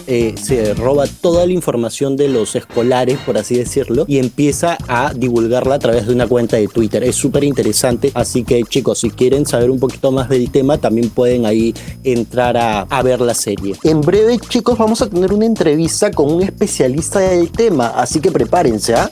eh, 0.07 0.35
se 0.41 0.73
roba 0.73 1.05
toda 1.21 1.45
la 1.45 1.53
información 1.53 2.15
de 2.17 2.27
los 2.27 2.55
escolares, 2.55 3.17
por 3.25 3.37
así 3.37 3.55
decirlo, 3.55 4.05
y 4.07 4.19
empieza 4.19 4.77
a 4.87 5.13
divulgarla 5.13 5.75
a 5.75 5.79
través 5.79 6.07
de 6.07 6.13
una 6.13 6.27
cuenta 6.27 6.57
de 6.57 6.67
Twitter. 6.67 7.03
Es 7.03 7.15
súper 7.15 7.43
interesante, 7.43 8.11
así 8.13 8.43
que 8.43 8.63
chicos, 8.63 8.99
si 8.99 9.09
quieren 9.09 9.45
saber 9.45 9.69
un 9.69 9.79
poquito 9.79 10.11
más 10.11 10.29
del 10.29 10.49
tema, 10.51 10.77
también 10.77 11.09
pueden 11.09 11.45
ahí 11.45 11.73
entrar 12.03 12.57
a, 12.57 12.81
a 12.81 13.01
ver 13.03 13.21
la 13.21 13.33
serie. 13.33 13.75
En 13.83 14.01
breve, 14.01 14.39
chicos, 14.39 14.77
vamos 14.77 15.01
a 15.01 15.09
tener 15.09 15.33
una 15.33 15.45
entrevista 15.45 16.11
con 16.11 16.31
un 16.31 16.43
especialista 16.43 17.19
del 17.19 17.49
tema, 17.51 17.87
así 17.87 18.19
que 18.19 18.31
prepárense, 18.31 18.95
¿ah? 18.95 19.09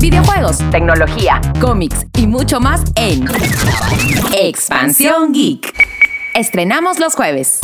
Videojuegos, 0.00 0.58
tecnología, 0.70 1.40
cómics 1.60 2.06
y 2.16 2.26
mucho 2.28 2.60
más 2.60 2.82
en 2.94 3.26
Expansión 4.32 5.32
Geek. 5.32 5.74
Estrenamos 6.34 7.00
los 7.00 7.14
jueves. 7.16 7.60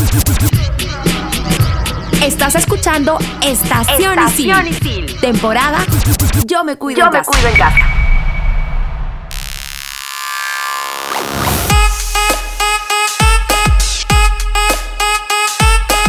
Estás 2.25 2.55
escuchando 2.55 3.19
Estación, 3.43 4.19
Estación 4.19 4.67
Isil. 4.67 5.21
Temporada 5.21 5.85
Yo 6.47 6.65
me 6.65 6.77
cuido 6.77 7.01
Yo 7.01 7.05
en 7.05 7.13
me 7.13 7.19
casa. 7.19 7.31
cuido 7.31 7.49
en 7.49 7.57
casa. 7.57 8.04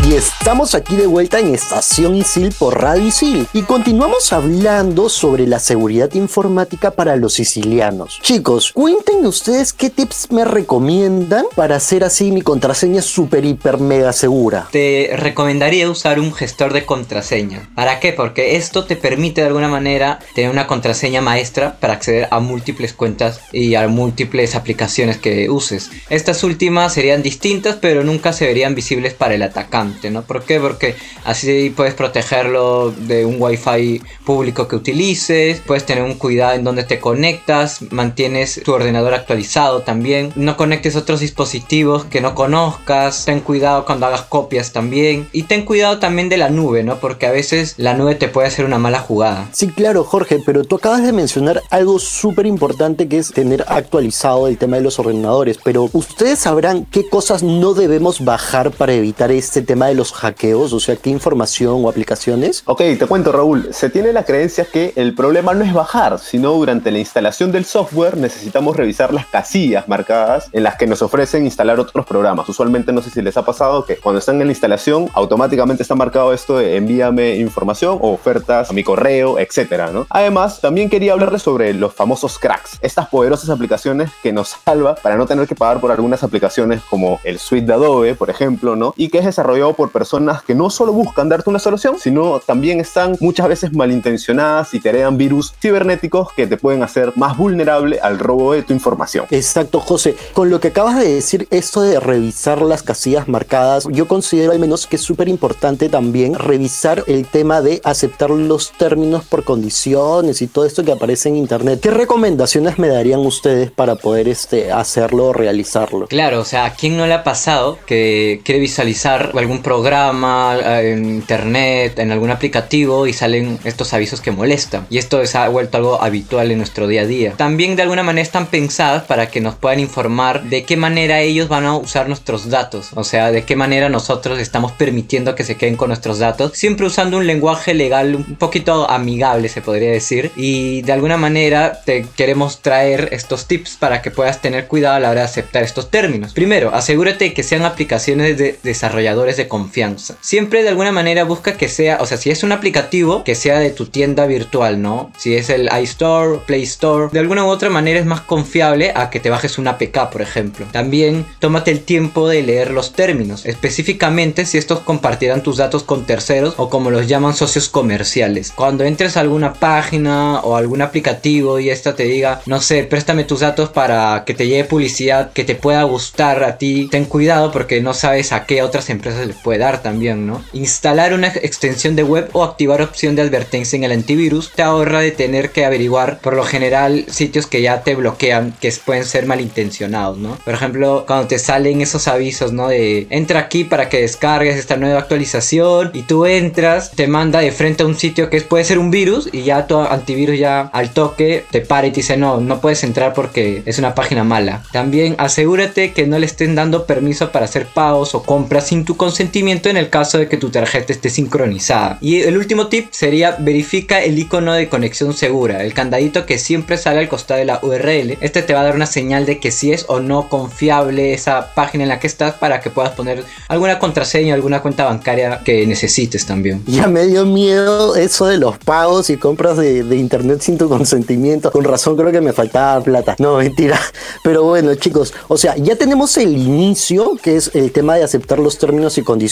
Y 0.08 0.14
estamos 0.14 0.76
aquí 0.76 0.96
de 0.98 1.08
vuelta 1.08 1.40
en 1.40 1.56
Estación 1.56 2.16
Isil 2.16 2.52
por 2.52 2.80
Radio 2.80 3.08
Isil 3.08 3.48
y 3.54 3.64
continuamos 3.64 4.32
hablando 4.34 5.10
sobre 5.10 5.48
la 5.48 5.58
seguridad 5.58 6.14
informática 6.14 6.92
para 6.92 7.16
los 7.16 7.34
sicilianos. 7.34 8.20
Chicos, 8.22 8.72
cuéntenme 8.72 9.28
ustedes 9.28 9.74
qué 9.74 9.90
tips 9.90 10.30
me 10.30 10.46
recomiendan 10.46 11.46
para 11.56 11.78
hacer 11.78 12.04
así 12.04 12.32
mi 12.32 12.44
contraseña 12.44 13.02
super 13.02 13.46
hiper 13.46 13.80
mega 13.80 14.14
segura. 14.14 14.68
Te 14.72 15.10
recomendaría 15.16 15.90
usar 15.90 16.20
un 16.20 16.32
gestor 16.36 16.74
de 16.74 16.86
contraseña. 16.86 17.68
¿Para 17.74 18.00
qué? 18.00 18.14
Porque 18.14 18.58
esto 18.58 18.86
te 18.86 18.96
permite 18.96 19.42
de 19.42 19.48
alguna 19.48 19.70
manera 19.70 20.20
tener 20.36 20.52
una 20.52 20.68
contraseña 20.68 21.22
maestra 21.22 21.78
para 21.80 21.94
acceder 21.94 22.28
a 22.30 22.40
múltiples 22.40 22.94
cuentas 22.94 23.40
y 23.52 23.74
a 23.74 23.88
múltiples 23.88 24.54
aplicaciones 24.54 25.18
que 25.18 25.50
uses. 25.50 25.90
Estas 26.12 26.44
últimas 26.44 26.94
serían 26.94 27.24
distintas 27.24 27.78
pero 27.82 28.04
nunca 28.04 28.34
se 28.34 28.46
verían 28.46 28.76
visibles 28.76 29.16
para 29.16 29.34
el 29.34 29.42
atacante, 29.42 29.95
¿no? 30.12 30.22
¿Por 30.24 30.44
qué? 30.44 30.60
Porque 30.60 30.96
así 31.24 31.74
puedes 31.76 31.94
protegerlo 31.94 32.92
de 32.92 33.26
un 33.26 33.38
wifi 33.40 34.02
público 34.26 34.68
que 34.68 34.76
utilices, 34.76 35.62
puedes 35.66 35.86
tener 35.86 36.04
un 36.04 36.16
cuidado 36.16 36.54
en 36.54 36.64
donde 36.64 36.84
te 36.84 37.00
conectas, 37.00 37.82
mantienes 37.92 38.62
tu 38.64 38.74
ordenador 38.74 39.14
actualizado 39.14 39.82
también, 39.82 40.32
no 40.36 40.58
conectes 40.58 40.96
otros 40.96 41.20
dispositivos 41.20 42.06
que 42.06 42.22
no 42.22 42.36
conozcas, 42.36 43.26
ten 43.26 43.40
cuidado 43.40 43.86
cuando 43.86 44.06
hagas 44.06 44.24
copias 44.24 44.72
también 44.72 45.28
y 45.32 45.44
ten 45.44 45.66
cuidado 45.66 46.00
también 46.00 46.30
de 46.30 46.38
la 46.38 46.50
nube, 46.50 46.84
¿no? 46.84 47.00
Porque 47.00 47.26
a 47.26 47.32
veces 47.32 47.76
la 47.78 47.94
nube 47.94 48.16
te 48.16 48.28
puede 48.28 48.48
hacer 48.48 48.66
una 48.66 48.80
mala 48.80 49.00
jugada. 49.00 49.48
Sí, 49.52 49.68
claro, 49.68 50.04
Jorge, 50.04 50.40
pero 50.46 50.64
tú 50.64 50.76
acabas 50.76 51.04
de 51.04 51.14
mencionar 51.14 51.62
algo 51.70 52.00
súper 52.00 52.46
importante 52.46 53.08
que 53.08 53.18
es 53.18 53.32
tener 53.32 53.66
actualizado 53.68 54.48
el 54.48 54.58
tema 54.58 54.78
de 54.78 54.84
los 54.84 55.00
ordenadores, 55.00 55.58
pero 55.64 55.90
ustedes 55.94 56.40
sabrán 56.40 56.86
qué 56.86 57.08
cosas 57.08 57.44
no 57.44 57.74
debemos 57.74 58.24
bajar 58.24 58.72
para 58.72 58.94
evitar 58.94 59.32
este 59.32 59.62
tema 59.62 59.85
de 59.88 59.96
los 59.96 60.14
hackeos, 60.14 60.74
o 60.74 60.80
sea, 60.80 60.96
qué 60.96 61.10
información 61.10 61.84
o 61.84 61.90
aplicaciones. 61.90 62.64
Ok, 62.66 62.80
te 63.00 63.08
cuento 63.08 63.32
Raúl, 63.32 63.70
se 63.72 63.90
tiene 63.90 64.14
la 64.14 64.24
creencia 64.24 64.66
que 64.66 64.94
el 64.96 65.14
problema 65.14 65.54
no 65.54 65.64
es 65.64 65.74
bajar, 65.74 66.20
sino 66.20 66.52
durante 66.54 66.92
la 66.92 67.00
instalación 67.00 67.52
del 67.52 67.66
software 67.66 68.18
necesitamos 68.18 68.76
revisar 68.76 69.14
las 69.14 69.26
casillas 69.26 69.88
marcadas 69.88 70.50
en 70.52 70.64
las 70.64 70.76
que 70.76 70.88
nos 70.88 71.02
ofrecen 71.02 71.46
instalar 71.46 71.80
otros 71.80 72.06
programas. 72.06 72.48
Usualmente 72.50 72.92
no 72.92 73.02
sé 73.02 73.10
si 73.10 73.22
les 73.22 73.38
ha 73.38 73.46
pasado 73.46 73.86
que 73.86 73.98
cuando 73.98 74.20
están 74.20 74.40
en 74.42 74.48
la 74.48 74.54
instalación 74.54 75.10
automáticamente 75.14 75.84
está 75.84 75.96
marcado 75.96 76.34
esto 76.34 76.58
de 76.58 76.78
envíame 76.78 77.36
información 77.38 77.98
o 78.02 78.12
ofertas 78.12 78.70
a 78.70 78.74
mi 78.74 78.84
correo, 78.84 79.40
etcétera, 79.40 79.92
¿no? 79.92 80.08
Además, 80.10 80.62
también 80.62 80.90
quería 80.90 81.14
hablarles 81.14 81.42
sobre 81.42 81.74
los 81.74 81.94
famosos 81.94 82.40
cracks, 82.40 82.78
estas 82.82 83.08
poderosas 83.08 83.50
aplicaciones 83.50 84.12
que 84.24 84.34
nos 84.34 84.56
salva 84.64 84.96
para 84.96 85.16
no 85.16 85.26
tener 85.26 85.48
que 85.48 85.56
pagar 85.56 85.80
por 85.80 85.92
algunas 85.92 86.24
aplicaciones 86.24 86.82
como 86.90 87.20
el 87.24 87.40
suite 87.40 87.68
de 87.68 87.74
Adobe, 87.74 88.16
por 88.16 88.30
ejemplo, 88.30 88.76
¿no? 88.76 88.94
Y 88.98 89.10
que 89.10 89.20
es 89.20 89.26
desarrollado 89.26 89.74
por 89.76 89.92
personas 89.92 90.44
que 90.44 90.56
no 90.56 90.70
solo 90.70 90.94
buscan 90.94 91.30
darte 91.30 91.50
una 91.50 91.60
solución, 91.60 91.98
sino 92.00 92.40
también 92.40 92.80
están 92.80 93.16
muchas 93.20 93.48
veces 93.48 93.74
malintencionadas 93.74 94.74
y 94.74 94.80
te 94.80 94.90
heredan 94.90 95.18
virus 95.18 95.54
cibernéticos 95.62 96.32
que 96.34 96.48
te 96.48 96.58
pueden 96.58 96.84
hacer 96.84 97.14
más 97.16 97.38
vulnerable 97.38 98.00
al 98.02 98.20
robo 98.20 98.54
de 98.54 98.64
tu 98.64 98.74
información. 98.74 99.26
Exacto, 99.32 99.80
José. 99.80 100.16
Con 100.34 100.50
lo 100.50 100.60
que 100.60 100.70
acabas 100.70 101.00
de 101.00 101.14
decir, 101.14 101.48
esto 101.52 101.82
de 101.82 102.00
revisar 102.00 102.62
las 102.62 102.84
casillas 102.84 103.28
marcadas, 103.28 103.88
yo 103.92 104.08
considero 104.08 104.52
al 104.52 104.60
menos 104.60 104.88
que 104.88 104.96
es 104.96 105.02
súper 105.02 105.28
importante 105.28 105.90
también 105.90 106.36
revisar 106.36 107.04
el 107.08 107.26
tema 107.26 107.62
de 107.62 107.82
aceptar 107.84 108.30
los 108.30 108.72
términos 108.72 109.24
por 109.24 109.44
condiciones 109.44 110.42
y 110.42 110.48
todo 110.48 110.66
esto 110.66 110.84
que 110.84 110.92
aparece 110.92 111.30
en 111.30 111.36
internet. 111.36 111.80
¿Qué 111.82 111.92
recomendaciones 111.92 112.80
me 112.80 112.88
darían 112.88 113.20
ustedes 113.20 113.72
para 113.72 113.96
poder 113.96 114.28
este, 114.28 114.72
hacerlo 114.72 115.28
o 115.28 115.34
realizarlo? 115.34 116.08
Claro, 116.08 116.42
o 116.42 116.46
sea, 116.46 116.66
¿a 116.66 116.74
quién 116.74 116.98
no 116.98 117.06
le 117.06 117.14
ha 117.14 117.24
pasado 117.24 117.78
que 117.86 118.42
quiere 118.44 118.60
visualizar 118.60 119.32
algún 119.36 119.62
programa 119.66 120.58
eh, 120.64 120.92
en 120.92 121.06
internet, 121.06 121.98
en 121.98 122.12
algún 122.12 122.30
aplicativo 122.30 123.08
y 123.08 123.14
salen 123.14 123.58
estos 123.64 123.94
avisos 123.96 124.22
que 124.22 124.32
molestan? 124.32 124.86
Y 124.92 125.00
esto 125.00 125.26
se 125.26 125.38
ha 125.40 125.50
vuelto 125.50 125.78
algo 125.78 126.02
habitual 126.02 126.52
en 126.52 126.60
nuestro 126.60 126.88
día 126.88 127.02
a 127.02 127.06
día. 127.08 127.34
También 127.36 127.76
de 127.76 127.82
alguna 127.82 128.04
manera 128.04 128.22
están 128.22 128.46
pensadas 128.46 129.04
para 129.04 129.28
que 129.32 129.42
nos 129.42 129.56
puedan 129.56 129.80
informar 129.80 130.44
de 130.44 130.64
qué 130.66 130.78
manera 130.78 131.20
ellos 131.22 131.50
van 131.50 131.66
a 131.66 131.76
usar 131.76 132.08
nuestros 132.08 132.50
datos, 132.50 132.92
o 132.94 133.04
sea, 133.04 133.32
de 133.32 133.44
qué 133.44 133.56
manera 133.56 133.90
nosotros 133.90 134.40
estamos 134.40 134.72
permitiendo 134.72 135.34
que 135.34 135.44
se 135.44 135.58
queden 135.58 135.78
con 135.78 135.90
nuestros 135.90 136.20
datos, 136.20 136.52
siempre 136.54 136.86
usando 136.86 137.18
un 137.18 137.26
lenguaje 137.26 137.74
legal 137.74 138.16
un 138.16 138.36
poquito 138.36 138.88
amigable, 138.90 139.50
se 139.50 139.62
podría 139.62 139.92
decir, 139.92 140.32
y 140.36 140.84
de 140.84 140.94
alguna 140.94 141.18
manera 141.18 141.82
te 141.84 142.06
queremos 142.16 142.62
traer 142.62 143.10
estos 143.14 143.48
tips 143.48 143.78
para 143.78 144.04
que 144.04 144.12
puedas 144.12 144.42
tener 144.42 144.68
cuidado 144.68 144.98
a 144.98 145.00
la 145.00 145.10
hora 145.10 145.22
de 145.22 145.26
aceptar 145.26 145.64
estos 145.64 145.90
términos. 145.90 146.34
Primero, 146.34 146.70
asegúrate 146.72 147.34
que 147.34 147.42
sean 147.42 147.66
aplicaciones 147.66 148.38
de 148.38 148.60
desarrolladores 148.62 149.38
de 149.38 149.48
confianza. 149.56 150.18
Siempre 150.20 150.64
de 150.64 150.70
alguna 150.70 150.92
manera 150.92 151.24
busca 151.24 151.56
que 151.56 151.70
sea, 151.70 152.00
o 152.02 152.06
sea, 152.06 152.18
si 152.18 152.30
es 152.30 152.44
un 152.44 152.52
aplicativo, 152.52 153.24
que 153.24 153.36
sea 153.36 153.58
de 153.60 153.70
tu 153.70 153.86
tienda 153.86 154.26
virtual, 154.26 154.82
¿no? 154.82 155.12
Si 155.18 155.34
es 155.36 155.50
el 155.50 155.70
iStore, 155.82 156.40
Play 156.46 156.64
Store, 156.64 157.08
de 157.10 157.20
alguna 157.20 157.46
u 157.46 157.48
otra 157.48 157.70
manera 157.70 157.98
es 158.02 158.06
más 158.06 158.20
confiable 158.20 158.92
a 158.94 159.10
que 159.10 159.22
te 159.22 159.30
bajes 159.30 159.58
una 159.58 159.72
APK, 159.72 160.10
por 160.12 160.22
ejemplo. 160.22 160.66
También 160.74 161.26
tómate 161.40 161.72
el 161.72 161.80
tiempo 161.86 162.28
de 162.28 162.44
leer 162.44 162.72
los 162.72 162.92
términos, 162.92 163.46
específicamente 163.46 164.46
si 164.46 164.58
estos 164.58 164.82
compartirán 164.82 165.42
tus 165.42 165.56
datos 165.56 165.84
con 165.84 166.06
terceros 166.06 166.56
o 166.58 166.70
como 166.70 166.92
los 166.92 167.08
llaman 167.08 167.34
socios 167.34 167.70
comerciales. 167.70 168.52
Cuando 168.54 168.84
entres 168.84 169.16
a 169.16 169.22
alguna 169.22 169.54
página 169.54 170.42
o 170.42 170.58
algún 170.58 170.82
aplicativo 170.82 171.62
y 171.62 171.70
esta 171.70 171.96
te 171.96 172.04
diga, 172.04 172.42
no 172.46 172.60
sé, 172.60 172.84
préstame 172.84 173.24
tus 173.24 173.40
datos 173.40 173.70
para 173.70 174.24
que 174.26 174.34
te 174.34 174.48
llegue 174.48 174.66
publicidad 174.66 175.32
que 175.32 175.46
te 175.46 175.56
pueda 175.56 175.84
gustar 175.84 176.44
a 176.44 176.58
ti, 176.58 176.90
ten 176.92 177.06
cuidado 177.06 177.54
porque 177.54 177.80
no 177.80 177.94
sabes 177.94 178.34
a 178.34 178.46
qué 178.46 178.62
otras 178.62 178.90
empresas 178.90 179.26
les 179.26 179.38
puede 179.46 179.60
dar 179.60 179.84
también, 179.84 180.26
¿no? 180.26 180.44
Instalar 180.54 181.14
una 181.14 181.28
extensión 181.28 181.96
de 181.96 182.02
web 182.02 182.30
o 182.34 182.44
activar 182.44 182.82
opción 182.82 183.16
de 183.16 183.22
advertencia 183.22 183.78
en 183.78 183.84
el 183.84 183.92
antivirus 183.92 184.52
te 184.52 184.64
ahorra 184.64 185.02
de 185.02 185.12
tener 185.12 185.52
que 185.52 185.66
averiguar 185.66 186.18
por 186.18 186.34
lo 186.34 186.44
general 186.44 187.06
sitios 187.10 187.46
que 187.46 187.62
ya 187.62 187.84
te 187.84 187.94
bloquean 187.94 188.56
que 188.60 188.74
pueden 188.84 189.06
ser 189.06 189.28
malintencionados, 189.28 190.18
¿no? 190.18 190.40
Por 190.44 190.56
ejemplo, 190.56 191.04
cuando 191.06 191.28
te 191.28 191.38
salen 191.38 191.82
esos 191.82 192.08
avisos, 192.08 192.54
¿no? 192.54 192.70
De 192.70 193.06
entra 193.12 193.40
aquí 193.40 193.66
para 193.66 193.88
que 193.88 194.02
descargues 194.02 194.58
esta 194.58 194.78
nueva 194.78 194.98
actualización 194.98 195.92
y 195.94 196.02
tú 196.02 196.26
entras, 196.26 196.90
te 196.90 197.06
manda 197.06 197.40
de 197.42 197.52
frente 197.52 197.84
a 197.84 197.86
un 197.86 197.96
sitio 197.96 198.32
que 198.32 198.42
puede 198.42 198.64
ser 198.64 198.80
un 198.80 198.90
virus 198.90 199.30
y 199.32 199.44
ya 199.44 199.68
tu 199.68 199.78
antivirus 199.80 200.40
ya 200.40 200.72
al 200.74 200.90
toque 200.90 201.46
te 201.52 201.62
para 201.62 201.86
y 201.86 201.92
te 201.92 201.98
dice 201.98 202.18
no, 202.18 202.42
no 202.42 202.62
puedes 202.62 202.84
entrar 202.84 203.14
porque 203.14 203.62
es 203.68 203.78
una 203.78 203.94
página 203.94 204.24
mala. 204.24 204.64
También 204.72 205.14
asegúrate 205.20 205.94
que 205.94 206.08
no 206.08 206.18
le 206.18 206.26
estén 206.26 206.56
dando 206.56 206.88
permiso 206.88 207.32
para 207.32 207.46
hacer 207.46 207.68
pagos 207.68 208.16
o 208.16 208.24
compras 208.24 208.70
sin 208.70 208.86
tu 208.86 208.98
consentimiento 208.98 209.35
en 209.40 209.78
el 209.78 209.90
caso 209.90 210.18
de 210.18 210.30
que 210.30 210.38
tu 210.38 210.50
tarjeta 210.50 210.94
esté 210.94 211.10
sincronizada. 211.10 211.98
Y 212.00 212.22
el 212.22 212.38
último 212.38 212.68
tip 212.68 212.88
sería 212.92 213.36
verifica 213.38 214.02
el 214.02 214.18
icono 214.18 214.54
de 214.54 214.70
conexión 214.70 215.14
segura, 215.14 215.64
el 215.64 215.74
candadito 215.74 216.26
que 216.26 216.38
siempre 216.38 216.78
sale 216.78 217.00
al 217.00 217.10
costado 217.10 217.40
de 217.40 217.46
la 217.46 217.60
URL. 217.62 218.18
Este 218.22 218.42
te 218.44 218.54
va 218.54 218.62
a 218.62 218.64
dar 218.64 218.76
una 218.76 218.86
señal 218.86 219.26
de 219.26 219.40
que 219.40 219.52
si 219.52 219.74
es 219.74 219.86
o 219.90 220.00
no 220.00 220.30
confiable 220.30 221.14
esa 221.14 221.54
página 221.54 221.84
en 221.84 221.90
la 221.90 222.00
que 222.00 222.08
estás 222.08 222.36
para 222.36 222.62
que 222.62 222.70
puedas 222.70 222.94
poner 222.94 223.24
alguna 223.50 223.78
contraseña, 223.78 224.34
alguna 224.34 224.62
cuenta 224.62 224.86
bancaria 224.86 225.42
que 225.44 225.68
necesites 225.68 226.26
también. 226.26 226.64
Ya 226.66 226.88
me 226.88 227.06
dio 227.06 227.26
miedo 227.26 227.96
eso 227.96 228.28
de 228.28 228.38
los 228.38 228.58
pagos 228.58 229.10
y 229.10 229.18
compras 229.18 229.58
de, 229.58 229.96
internet 229.96 230.42
sin 230.42 230.58
tu 230.58 230.70
consentimiento. 230.70 231.52
Con 231.52 231.64
razón 231.66 231.98
creo 231.98 232.12
que 232.12 232.22
me 232.22 232.32
faltaba 232.32 232.82
plata. 232.82 233.16
No, 233.20 233.38
mentira. 233.38 233.80
Pero 234.24 234.44
bueno, 234.44 234.76
chicos, 234.76 235.14
o 235.28 235.38
sea, 235.38 235.56
ya 235.58 235.76
tenemos 235.76 236.18
el 236.18 236.38
inicio, 236.38 237.18
que 237.22 237.36
es 237.36 237.52
el 237.54 237.72
tema 237.72 237.96
de 237.96 238.04
aceptar 238.04 238.40
los 238.40 238.58
términos 238.58 238.98
y 238.98 239.02
condiciones. 239.02 239.25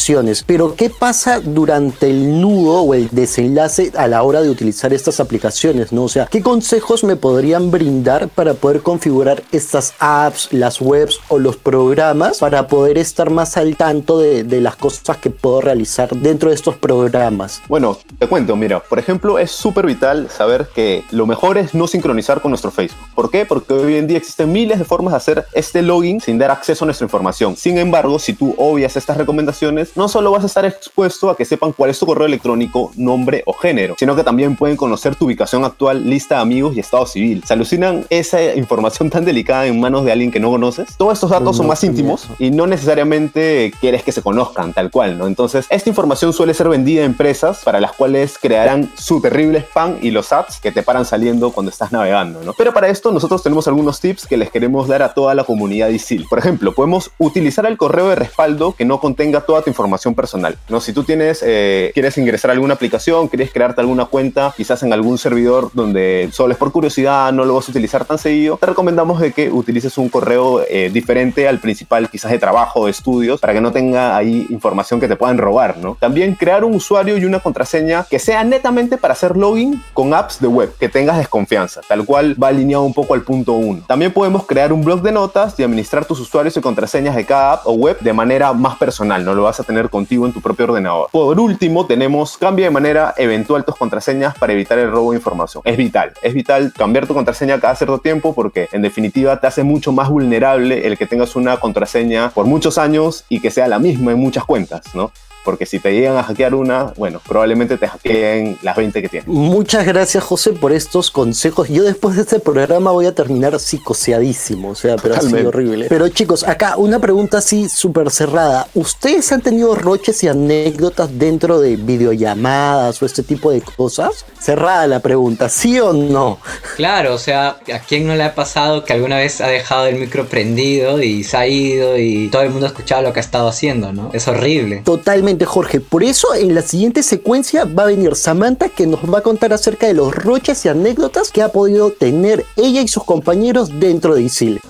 Pero 0.46 0.76
¿qué 0.76 0.90
pasa 0.90 1.40
durante 1.40 2.10
el 2.10 2.42
nudo 2.42 2.82
o 2.82 2.94
el 2.94 3.10
desenlace 3.12 3.92
a 3.96 4.08
la 4.08 4.24
hora 4.24 4.42
de 4.42 4.50
utilizar 4.50 4.94
estas 4.94 5.20
aplicaciones? 5.20 5.92
¿no? 5.92 6.04
O 6.04 6.10
sea, 6.10 6.28
¿qué 6.28 6.42
consejos 6.42 7.04
me 7.04 7.16
podrían 7.16 7.72
brindar 7.72 8.30
para 8.30 8.54
poder 8.54 8.82
configurar 8.82 9.44
estas 9.52 9.94
apps, 10.00 10.50
las 10.52 10.82
webs 10.82 11.20
o 11.28 11.40
los 11.40 11.58
programas 11.58 12.40
para 12.40 12.68
poder 12.68 12.98
estar 12.98 13.30
más 13.30 13.58
al 13.58 13.76
tanto 13.76 14.20
de, 14.20 14.44
de 14.44 14.62
las 14.62 14.76
cosas 14.76 15.18
que 15.18 15.30
puedo 15.30 15.62
realizar 15.62 16.10
dentro 16.16 16.50
de 16.50 16.56
estos 16.56 16.76
programas? 16.76 17.62
Bueno, 17.68 17.98
te 18.20 18.28
cuento, 18.28 18.56
mira, 18.56 18.80
por 18.82 19.00
ejemplo, 19.00 19.40
es 19.40 19.52
súper 19.52 19.86
vital 19.86 20.30
saber 20.30 20.68
que 20.74 21.04
lo 21.12 21.26
mejor 21.26 21.58
es 21.58 21.74
no 21.74 21.88
sincronizar 21.88 22.42
con 22.42 22.52
nuestro 22.52 22.72
Facebook. 22.72 23.08
¿Por 23.16 23.30
qué? 23.30 23.46
Porque 23.46 23.74
hoy 23.74 23.96
en 23.96 24.08
día 24.08 24.18
existen 24.18 24.52
miles 24.52 24.80
de 24.80 24.86
formas 24.86 25.14
de 25.14 25.18
hacer 25.18 25.46
este 25.54 25.82
login 25.82 26.22
sin 26.22 26.38
dar 26.38 26.52
acceso 26.52 26.86
a 26.86 26.88
nuestra 26.88 27.06
información. 27.06 27.56
Sin 27.56 27.78
embargo, 27.78 28.20
si 28.20 28.34
tú 28.34 28.56
obvias 28.58 28.96
estas 28.96 29.18
recomendaciones, 29.18 29.83
no 29.96 30.08
solo 30.08 30.32
vas 30.32 30.44
a 30.44 30.48
estar 30.48 30.66
expuesto 30.66 31.30
a 31.30 31.38
que 31.38 31.46
sepan 31.46 31.72
cuál 31.72 31.90
es 31.90 32.00
tu 32.00 32.06
correo 32.06 32.26
electrónico, 32.26 32.92
nombre 32.96 33.44
o 33.46 33.54
género, 33.54 33.96
sino 33.98 34.16
que 34.16 34.24
también 34.24 34.56
pueden 34.56 34.78
conocer 34.78 35.16
tu 35.16 35.26
ubicación 35.26 35.64
actual, 35.64 36.10
lista 36.10 36.36
de 36.36 36.42
amigos 36.42 36.76
y 36.76 36.80
estado 36.80 37.06
civil. 37.06 37.44
¿Se 37.46 37.54
alucinan 37.54 38.06
esa 38.10 38.56
información 38.56 39.10
tan 39.10 39.26
delicada 39.26 39.66
en 39.66 39.80
manos 39.80 40.06
de 40.06 40.12
alguien 40.12 40.32
que 40.32 40.40
no 40.40 40.50
conoces? 40.50 40.98
Todos 40.98 41.14
estos 41.14 41.30
datos 41.30 41.58
son 41.58 41.68
más 41.68 41.84
íntimos 41.84 42.28
y 42.40 42.52
no 42.52 42.68
necesariamente 42.68 43.74
quieres 43.80 44.04
que 44.04 44.12
se 44.12 44.22
conozcan 44.22 44.74
tal 44.74 44.92
cual, 44.92 45.18
¿no? 45.18 45.28
Entonces, 45.28 45.66
esta 45.70 45.90
información 45.90 46.34
suele 46.34 46.54
ser 46.54 46.70
vendida 46.70 47.02
a 47.02 47.06
empresas 47.06 47.62
para 47.64 47.80
las 47.80 47.94
cuales 47.94 48.38
crearán 48.40 48.92
su 48.96 49.22
terrible 49.22 49.60
spam 49.60 49.98
y 50.02 50.12
los 50.12 50.32
ads 50.32 50.60
que 50.60 50.72
te 50.72 50.84
paran 50.84 51.06
saliendo 51.06 51.52
cuando 51.52 51.72
estás 51.72 51.92
navegando, 51.92 52.44
¿no? 52.44 52.54
Pero 52.54 52.74
para 52.74 52.90
esto 52.90 53.12
nosotros 53.12 53.42
tenemos 53.44 53.68
algunos 53.68 54.00
tips 54.00 54.28
que 54.28 54.38
les 54.38 54.52
queremos 54.52 54.88
dar 54.88 55.02
a 55.02 55.14
toda 55.14 55.36
la 55.36 55.44
comunidad 55.44 55.90
ISIL. 55.90 56.28
Por 56.30 56.40
ejemplo, 56.40 56.74
podemos 56.74 57.12
utilizar 57.18 57.66
el 57.66 57.78
correo 57.78 58.10
de 58.10 58.16
respaldo 58.16 58.74
que 58.74 58.86
no 58.86 59.00
contenga 59.00 59.42
toda 59.42 59.63
tu 59.64 59.70
información 59.70 60.16
personal, 60.16 60.58
¿no? 60.70 60.80
Si 60.80 60.94
tú 60.94 61.04
tienes, 61.04 61.44
eh, 61.46 61.92
quieres 61.94 62.18
ingresar 62.18 62.52
a 62.52 62.54
alguna 62.54 62.76
aplicación, 62.76 63.28
quieres 63.28 63.52
crearte 63.52 63.82
alguna 63.82 64.06
cuenta, 64.06 64.54
quizás 64.56 64.84
en 64.84 64.94
algún 64.94 65.18
servidor 65.18 65.72
donde 65.74 66.30
solo 66.32 66.54
es 66.54 66.58
por 66.60 66.72
curiosidad, 66.72 67.32
no 67.32 67.46
lo 67.46 67.56
vas 67.56 67.68
a 67.68 67.72
utilizar 67.72 68.06
tan 68.06 68.18
seguido, 68.18 68.58
te 68.58 68.66
recomendamos 68.66 69.20
de 69.20 69.32
que 69.32 69.50
utilices 69.50 69.98
un 69.98 70.10
correo 70.10 70.64
eh, 70.70 70.90
diferente 70.92 71.48
al 71.48 71.60
principal, 71.60 72.10
quizás 72.10 72.32
de 72.32 72.40
trabajo 72.40 72.86
de 72.86 72.92
estudios, 72.92 73.40
para 73.40 73.54
que 73.54 73.62
no 73.62 73.72
tenga 73.72 74.16
ahí 74.16 74.46
información 74.50 75.00
que 75.00 75.08
te 75.08 75.16
puedan 75.16 75.38
robar, 75.38 75.78
¿no? 75.78 75.98
También 76.00 76.36
crear 76.36 76.64
un 76.64 76.76
usuario 76.76 77.18
y 77.18 77.26
una 77.26 77.40
contraseña 77.40 78.06
que 78.10 78.20
sea 78.20 78.44
netamente 78.44 78.98
para 78.98 79.14
hacer 79.14 79.38
login 79.38 79.82
con 79.94 80.14
apps 80.14 80.40
de 80.40 80.48
web, 80.48 80.74
que 80.80 80.90
tengas 80.90 81.18
desconfianza, 81.18 81.82
tal 81.88 82.06
cual 82.06 82.42
va 82.42 82.50
alineado 82.50 82.84
un 82.84 82.94
poco 82.94 83.14
al 83.14 83.22
punto 83.22 83.54
1. 83.54 83.84
También 83.88 84.12
podemos 84.12 84.46
crear 84.46 84.74
un 84.74 84.84
blog 84.84 85.02
de 85.02 85.12
notas 85.12 85.60
y 85.60 85.64
administrar 85.64 86.06
tus 86.06 86.20
usuarios 86.20 86.56
y 86.58 86.62
contraseñas 86.62 87.16
de 87.16 87.26
cada 87.26 87.54
app 87.54 87.68
o 87.68 87.74
web 87.74 88.00
de 88.00 88.14
manera 88.14 88.54
más 88.54 88.78
personal, 88.78 89.24
no 89.24 89.34
lo 89.34 89.44
vas 89.44 89.53
a 89.60 89.64
tener 89.64 89.90
contigo 89.90 90.26
en 90.26 90.34
tu 90.34 90.42
propio 90.42 90.66
ordenador. 90.66 91.10
Por 91.12 91.40
último, 91.40 91.86
tenemos 91.86 92.38
cambia 92.38 92.66
de 92.66 92.72
manera 92.72 93.14
eventual 93.18 93.66
tus 93.66 93.76
contraseñas 93.76 94.38
para 94.38 94.54
evitar 94.54 94.80
el 94.80 94.92
robo 94.92 95.12
de 95.12 95.18
información. 95.18 95.64
Es 95.66 95.78
vital, 95.78 96.14
es 96.22 96.34
vital 96.34 96.74
cambiar 96.76 97.08
tu 97.08 97.14
contraseña 97.14 97.60
cada 97.60 97.76
cierto 97.76 98.00
tiempo 98.00 98.34
porque 98.34 98.70
en 98.72 98.82
definitiva 98.82 99.40
te 99.40 99.48
hace 99.48 99.64
mucho 99.64 99.92
más 99.92 100.10
vulnerable 100.10 100.88
el 100.88 100.98
que 100.98 101.08
tengas 101.08 101.36
una 101.36 101.58
contraseña 101.58 102.30
por 102.30 102.46
muchos 102.46 102.78
años 102.78 103.26
y 103.30 103.40
que 103.40 103.52
sea 103.52 103.68
la 103.68 103.80
misma 103.80 104.12
en 104.12 104.20
muchas 104.20 104.46
cuentas, 104.46 104.84
¿no? 104.94 105.12
Porque 105.44 105.66
si 105.66 105.80
te 105.80 105.92
llegan 105.94 106.18
a 106.18 106.24
hackear 106.24 106.56
una, 106.56 106.94
bueno, 106.98 107.22
probablemente 107.26 107.78
te 107.78 107.88
hackeen 107.88 108.58
las 108.62 108.76
20 108.76 109.02
que 109.02 109.10
tienes. 109.10 109.28
Muchas 109.28 109.86
gracias, 109.86 110.24
José, 110.24 110.54
por 110.54 110.72
estos 110.72 111.12
consejos. 111.12 111.70
Yo 111.70 111.84
después 111.84 112.16
de 112.16 112.24
este 112.24 112.40
programa 112.40 112.92
voy 112.92 113.06
a 113.06 113.16
terminar 113.16 113.60
psicoseadísimo, 113.60 114.70
o 114.70 114.76
sea, 114.76 114.96
pero 114.96 115.16
así 115.16 115.34
horrible. 115.34 115.88
Pero 115.90 116.08
chicos, 116.10 116.44
acá 116.44 116.78
una 116.78 117.00
pregunta 117.00 117.40
así 117.40 117.70
súper 117.70 118.12
cerrada. 118.12 118.68
¿Ustedes 118.74 119.32
han 119.32 119.42
tenido 119.42 119.76
roches 119.76 120.24
y 120.24 120.28
anécdotas 120.28 121.18
dentro 121.18 121.60
de 121.60 121.76
videollamadas 121.76 123.02
o 123.02 123.06
este 123.06 123.24
tipo 123.24 123.52
de 123.52 123.62
cosas? 123.62 124.26
Cerrada 124.40 124.88
la 124.88 125.00
pregunta, 125.00 125.50
¿sí 125.50 125.80
o 125.80 125.94
no? 125.94 126.40
Claro, 126.76 127.14
o 127.14 127.18
sea, 127.18 127.58
¿a 127.74 127.80
quién 127.80 128.08
no 128.08 128.16
le 128.16 128.24
ha 128.24 128.36
pasado 128.36 128.84
que 128.86 128.94
alguna 128.94 129.18
vez 129.18 129.42
ha 129.42 129.48
dejado 129.48 129.88
el 129.88 129.96
micro 129.96 130.26
prendido 130.28 131.02
y 131.02 131.24
se 131.24 131.38
ha 131.38 131.48
ido 131.48 131.98
y 131.98 132.30
todo 132.30 132.42
el 132.42 132.50
mundo 132.50 132.66
ha 132.66 132.70
escuchado 132.70 133.02
lo 133.02 133.14
que 133.14 133.20
ha 133.20 133.24
estado 133.24 133.48
haciendo, 133.48 133.94
¿no? 133.94 134.10
Es 134.14 134.28
horrible. 134.28 134.82
Totalmente 134.84 135.33
Jorge. 135.46 135.80
Por 135.80 136.04
eso 136.04 136.34
en 136.36 136.56
la 136.56 136.62
siguiente 136.62 137.04
secuencia 137.04 137.66
va 137.66 137.84
a 137.84 137.88
venir 137.88 138.16
Samantha 138.16 138.70
que 138.70 138.88
nos 138.88 139.02
va 139.12 139.20
a 139.20 139.22
contar 139.22 139.54
acerca 139.54 139.88
de 139.88 139.94
los 139.94 140.14
roches 140.16 140.64
y 140.66 140.70
anécdotas 140.70 141.32
que 141.32 141.42
ha 141.42 141.50
podido 141.50 141.92
tener 141.92 142.46
ella 142.56 142.82
y 142.82 142.88
sus 142.88 143.04
compañeros 143.04 143.80
dentro 143.80 144.16
de 144.16 144.22
ISIL. 144.24 144.62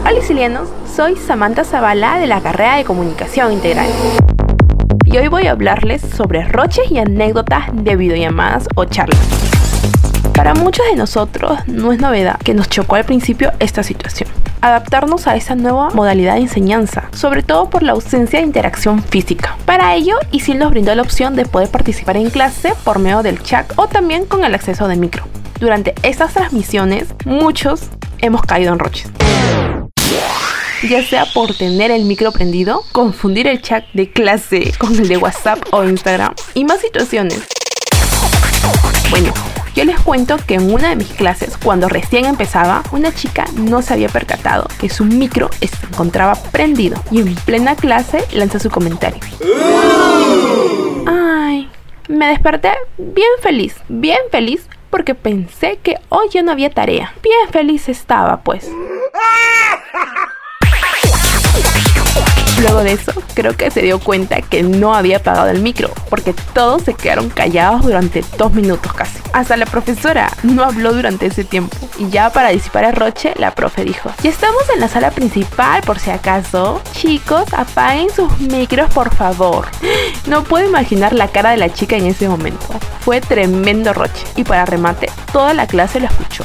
Hola 0.00 0.18
isilianos, 0.18 0.68
soy 0.96 1.16
Samantha 1.16 1.64
Zavala 1.64 2.18
de 2.18 2.26
la 2.26 2.40
carrera 2.40 2.76
de 2.76 2.84
Comunicación 2.84 3.52
Integral. 3.52 3.88
Y 5.04 5.18
hoy 5.18 5.28
voy 5.28 5.46
a 5.46 5.52
hablarles 5.52 6.02
sobre 6.16 6.44
roches 6.44 6.90
y 6.90 6.98
anécdotas 6.98 7.64
de 7.72 7.96
videollamadas 7.96 8.66
o 8.74 8.86
charlas. 8.86 9.20
Para 10.34 10.54
muchos 10.54 10.86
de 10.86 10.96
nosotros 10.96 11.58
no 11.66 11.92
es 11.92 12.00
novedad 12.00 12.38
que 12.38 12.54
nos 12.54 12.68
chocó 12.68 12.96
al 12.96 13.04
principio 13.04 13.52
esta 13.58 13.82
situación. 13.82 14.28
Adaptarnos 14.60 15.26
a 15.26 15.36
esa 15.36 15.54
nueva 15.54 15.90
modalidad 15.90 16.34
de 16.34 16.42
enseñanza, 16.42 17.08
sobre 17.12 17.42
todo 17.42 17.70
por 17.70 17.82
la 17.82 17.92
ausencia 17.92 18.38
de 18.38 18.46
interacción 18.46 19.02
física. 19.02 19.56
Para 19.64 19.94
ello, 19.94 20.16
ISIL 20.30 20.58
nos 20.58 20.70
brindó 20.70 20.94
la 20.94 21.02
opción 21.02 21.36
de 21.36 21.46
poder 21.46 21.68
participar 21.68 22.16
en 22.16 22.30
clase 22.30 22.74
por 22.84 22.98
medio 22.98 23.22
del 23.22 23.42
chat 23.42 23.72
o 23.76 23.86
también 23.86 24.26
con 24.26 24.44
el 24.44 24.54
acceso 24.54 24.88
de 24.88 24.96
micro. 24.96 25.24
Durante 25.58 25.94
estas 26.02 26.34
transmisiones, 26.34 27.08
muchos 27.24 27.90
hemos 28.20 28.42
caído 28.42 28.72
en 28.72 28.78
roches 28.78 29.10
ya 30.88 31.04
sea 31.04 31.26
por 31.26 31.54
tener 31.54 31.90
el 31.90 32.04
micro 32.04 32.32
prendido, 32.32 32.82
confundir 32.92 33.46
el 33.46 33.60
chat 33.60 33.84
de 33.92 34.10
clase 34.10 34.72
con 34.78 34.94
el 34.98 35.08
de 35.08 35.16
WhatsApp 35.16 35.58
o 35.72 35.84
Instagram 35.84 36.34
y 36.54 36.64
más 36.64 36.80
situaciones. 36.80 37.46
Bueno, 39.10 39.32
yo 39.74 39.84
les 39.84 40.00
cuento 40.00 40.36
que 40.46 40.54
en 40.54 40.72
una 40.72 40.90
de 40.90 40.96
mis 40.96 41.12
clases, 41.12 41.56
cuando 41.56 41.88
recién 41.88 42.24
empezaba, 42.24 42.82
una 42.92 43.12
chica 43.12 43.44
no 43.54 43.82
se 43.82 43.94
había 43.94 44.08
percatado 44.08 44.66
que 44.78 44.88
su 44.88 45.04
micro 45.04 45.50
se 45.60 45.86
encontraba 45.86 46.34
prendido 46.34 47.02
y 47.10 47.20
en 47.20 47.34
plena 47.34 47.76
clase 47.76 48.24
lanza 48.32 48.58
su 48.58 48.70
comentario. 48.70 49.20
Ay, 51.06 51.68
me 52.08 52.26
desperté 52.28 52.72
bien 52.98 53.30
feliz, 53.40 53.76
bien 53.88 54.18
feliz 54.30 54.68
porque 54.90 55.14
pensé 55.14 55.78
que 55.82 55.96
hoy 56.08 56.28
ya 56.30 56.42
no 56.42 56.52
había 56.52 56.70
tarea. 56.70 57.14
Bien 57.22 57.48
feliz 57.50 57.88
estaba, 57.88 58.40
pues. 58.42 58.68
Luego 62.60 62.82
de 62.84 62.92
eso, 62.92 63.12
creo 63.34 63.56
que 63.56 63.70
se 63.70 63.80
dio 63.80 63.98
cuenta 63.98 64.42
que 64.42 64.62
no 64.62 64.94
había 64.94 65.18
apagado 65.18 65.48
el 65.48 65.62
micro, 65.62 65.90
porque 66.10 66.34
todos 66.52 66.82
se 66.82 66.94
quedaron 66.94 67.30
callados 67.30 67.82
durante 67.82 68.22
dos 68.36 68.52
minutos 68.52 68.92
casi. 68.92 69.18
Hasta 69.32 69.56
la 69.56 69.64
profesora 69.64 70.30
no 70.42 70.64
habló 70.64 70.92
durante 70.92 71.26
ese 71.26 71.44
tiempo. 71.44 71.76
Y 71.98 72.10
ya 72.10 72.30
para 72.30 72.50
disipar 72.50 72.84
el 72.84 72.94
roche, 72.94 73.32
la 73.36 73.54
profe 73.54 73.84
dijo, 73.84 74.10
ya 74.22 74.30
estamos 74.30 74.62
en 74.74 74.80
la 74.80 74.88
sala 74.88 75.10
principal 75.10 75.82
por 75.82 75.98
si 75.98 76.10
acaso. 76.10 76.82
Chicos, 76.92 77.44
apaguen 77.52 78.10
sus 78.10 78.38
micros 78.40 78.92
por 78.92 79.14
favor. 79.14 79.66
No 80.26 80.44
puedo 80.44 80.68
imaginar 80.68 81.12
la 81.12 81.28
cara 81.28 81.50
de 81.50 81.56
la 81.56 81.72
chica 81.72 81.96
en 81.96 82.06
ese 82.06 82.28
momento. 82.28 82.66
Fue 83.00 83.20
tremendo 83.20 83.92
roche. 83.92 84.24
Y 84.36 84.44
para 84.44 84.64
remate, 84.66 85.10
toda 85.32 85.54
la 85.54 85.66
clase 85.66 85.98
lo 85.98 86.06
escuchó. 86.06 86.44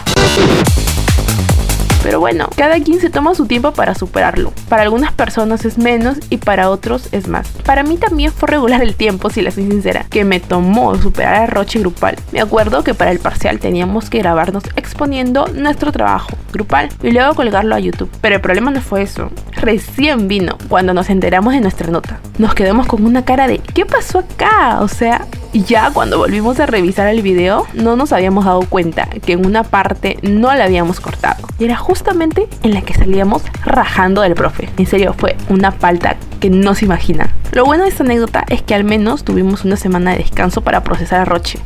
Pero 2.05 2.19
bueno, 2.19 2.47
cada 2.55 2.79
quien 2.79 2.99
se 2.99 3.09
toma 3.09 3.33
su 3.33 3.47
tiempo 3.47 3.71
para 3.71 3.95
superarlo. 3.95 4.53
Para 4.69 4.83
algunas 4.83 5.11
personas 5.11 5.65
es 5.65 5.79
menos 5.79 6.19
y 6.29 6.37
para 6.37 6.69
otros 6.69 7.09
es 7.11 7.27
más. 7.27 7.47
Para 7.65 7.81
mí 7.81 7.97
también 7.97 8.31
fue 8.31 8.47
regular 8.47 8.83
el 8.83 8.93
tiempo, 8.93 9.31
si 9.31 9.41
la 9.41 9.49
soy 9.49 9.65
sincera, 9.65 10.05
que 10.11 10.23
me 10.23 10.39
tomó 10.39 10.93
superar 11.01 11.41
el 11.41 11.47
roche 11.47 11.79
grupal. 11.79 12.15
Me 12.31 12.41
acuerdo 12.41 12.83
que 12.83 12.93
para 12.93 13.09
el 13.09 13.17
parcial 13.17 13.57
teníamos 13.57 14.11
que 14.11 14.19
grabarnos 14.19 14.65
exponiendo 14.75 15.47
nuestro 15.47 15.91
trabajo 15.91 16.29
grupal 16.53 16.89
y 17.01 17.09
luego 17.09 17.33
colgarlo 17.33 17.73
a 17.73 17.79
YouTube. 17.79 18.11
Pero 18.21 18.35
el 18.35 18.41
problema 18.41 18.69
no 18.69 18.81
fue 18.81 19.01
eso. 19.01 19.31
Recién 19.53 20.27
vino 20.27 20.59
cuando 20.69 20.93
nos 20.93 21.09
enteramos 21.09 21.55
de 21.55 21.61
nuestra 21.61 21.89
nota. 21.89 22.19
Nos 22.37 22.53
quedamos 22.53 22.85
con 22.85 23.03
una 23.03 23.25
cara 23.25 23.47
de 23.47 23.57
¿qué 23.57 23.83
pasó 23.83 24.19
acá? 24.19 24.81
O 24.81 24.87
sea, 24.87 25.25
ya 25.53 25.91
cuando 25.91 26.17
volvimos 26.17 26.59
a 26.59 26.65
revisar 26.65 27.07
el 27.07 27.21
video, 27.21 27.65
no 27.73 27.95
nos 27.95 28.11
habíamos 28.11 28.45
dado 28.45 28.61
cuenta 28.61 29.07
que 29.07 29.33
en 29.33 29.45
una 29.45 29.63
parte 29.63 30.17
no 30.21 30.53
la 30.53 30.65
habíamos 30.65 30.99
cortado. 30.99 31.47
Y 31.57 31.65
era 31.65 31.77
justamente 31.95 32.49
en 32.61 32.73
la 32.73 32.81
que 32.81 32.93
salíamos 32.93 33.41
rajando 33.63 34.21
del 34.21 34.35
profe. 34.35 34.67
En 34.75 34.85
serio, 34.85 35.15
fue 35.17 35.37
una 35.47 35.71
falta 35.71 36.17
que 36.41 36.49
no 36.49 36.75
se 36.75 36.83
imagina. 36.83 37.33
Lo 37.53 37.63
bueno 37.63 37.83
de 37.83 37.89
esta 37.89 38.03
anécdota 38.03 38.43
es 38.49 38.61
que 38.61 38.75
al 38.75 38.83
menos 38.83 39.23
tuvimos 39.23 39.63
una 39.63 39.77
semana 39.77 40.11
de 40.11 40.17
descanso 40.17 40.59
para 40.59 40.83
procesar 40.83 41.21
a 41.21 41.25
Roche. 41.25 41.57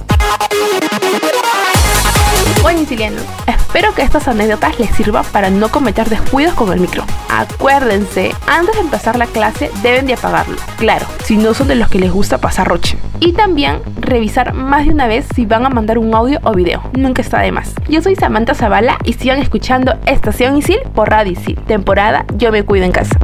Bueno, 2.62 2.80
sicilianos, 2.80 3.24
espero 3.48 3.94
que 3.94 4.02
estas 4.02 4.28
anécdotas 4.28 4.80
les 4.80 4.90
sirvan 4.92 5.24
para 5.32 5.50
no 5.50 5.70
cometer 5.70 6.10
descuidos 6.10 6.54
con 6.54 6.74
el 6.74 6.80
micro. 6.80 7.04
Acuérdense, 7.30 8.32
antes 8.48 8.76
de 8.76 8.82
empezar 8.82 9.18
la 9.18 9.28
clase 9.28 9.72
deben 9.82 10.06
de 10.06 10.14
apagarlo. 10.14 10.58
Claro, 10.78 11.06
si 11.24 11.38
no 11.38 11.54
son 11.54 11.70
de 11.70 11.76
los 11.76 11.88
que 11.90 12.00
les 12.00 12.12
gusta 12.12 12.40
pasar 12.40 12.68
roche. 12.68 12.98
Y 13.22 13.34
también 13.34 13.80
revisar 14.00 14.54
más 14.54 14.86
de 14.86 14.92
una 14.92 15.08
vez 15.08 15.26
si 15.34 15.46
van 15.46 15.66
a 15.66 15.70
mandar 15.70 15.98
un 15.98 16.14
audio 16.14 16.40
o 16.44 16.54
video. 16.54 16.82
Nunca 16.94 17.22
está 17.22 17.40
de 17.40 17.52
más. 17.52 17.74
Yo 17.88 18.02
soy 18.02 18.16
Samantha 18.16 18.54
Zavala 18.54 18.98
y 19.04 19.14
sigan 19.14 19.40
escuchando 19.40 19.96
Estación 20.06 20.58
Isil 20.58 20.80
por 20.94 21.10
Radio 21.10 21.34
Isil. 21.34 21.56
Temporada 21.68 22.26
Yo 22.36 22.52
me 22.52 22.64
cuido 22.64 22.86
en 22.86 22.92
casa. 22.92 23.18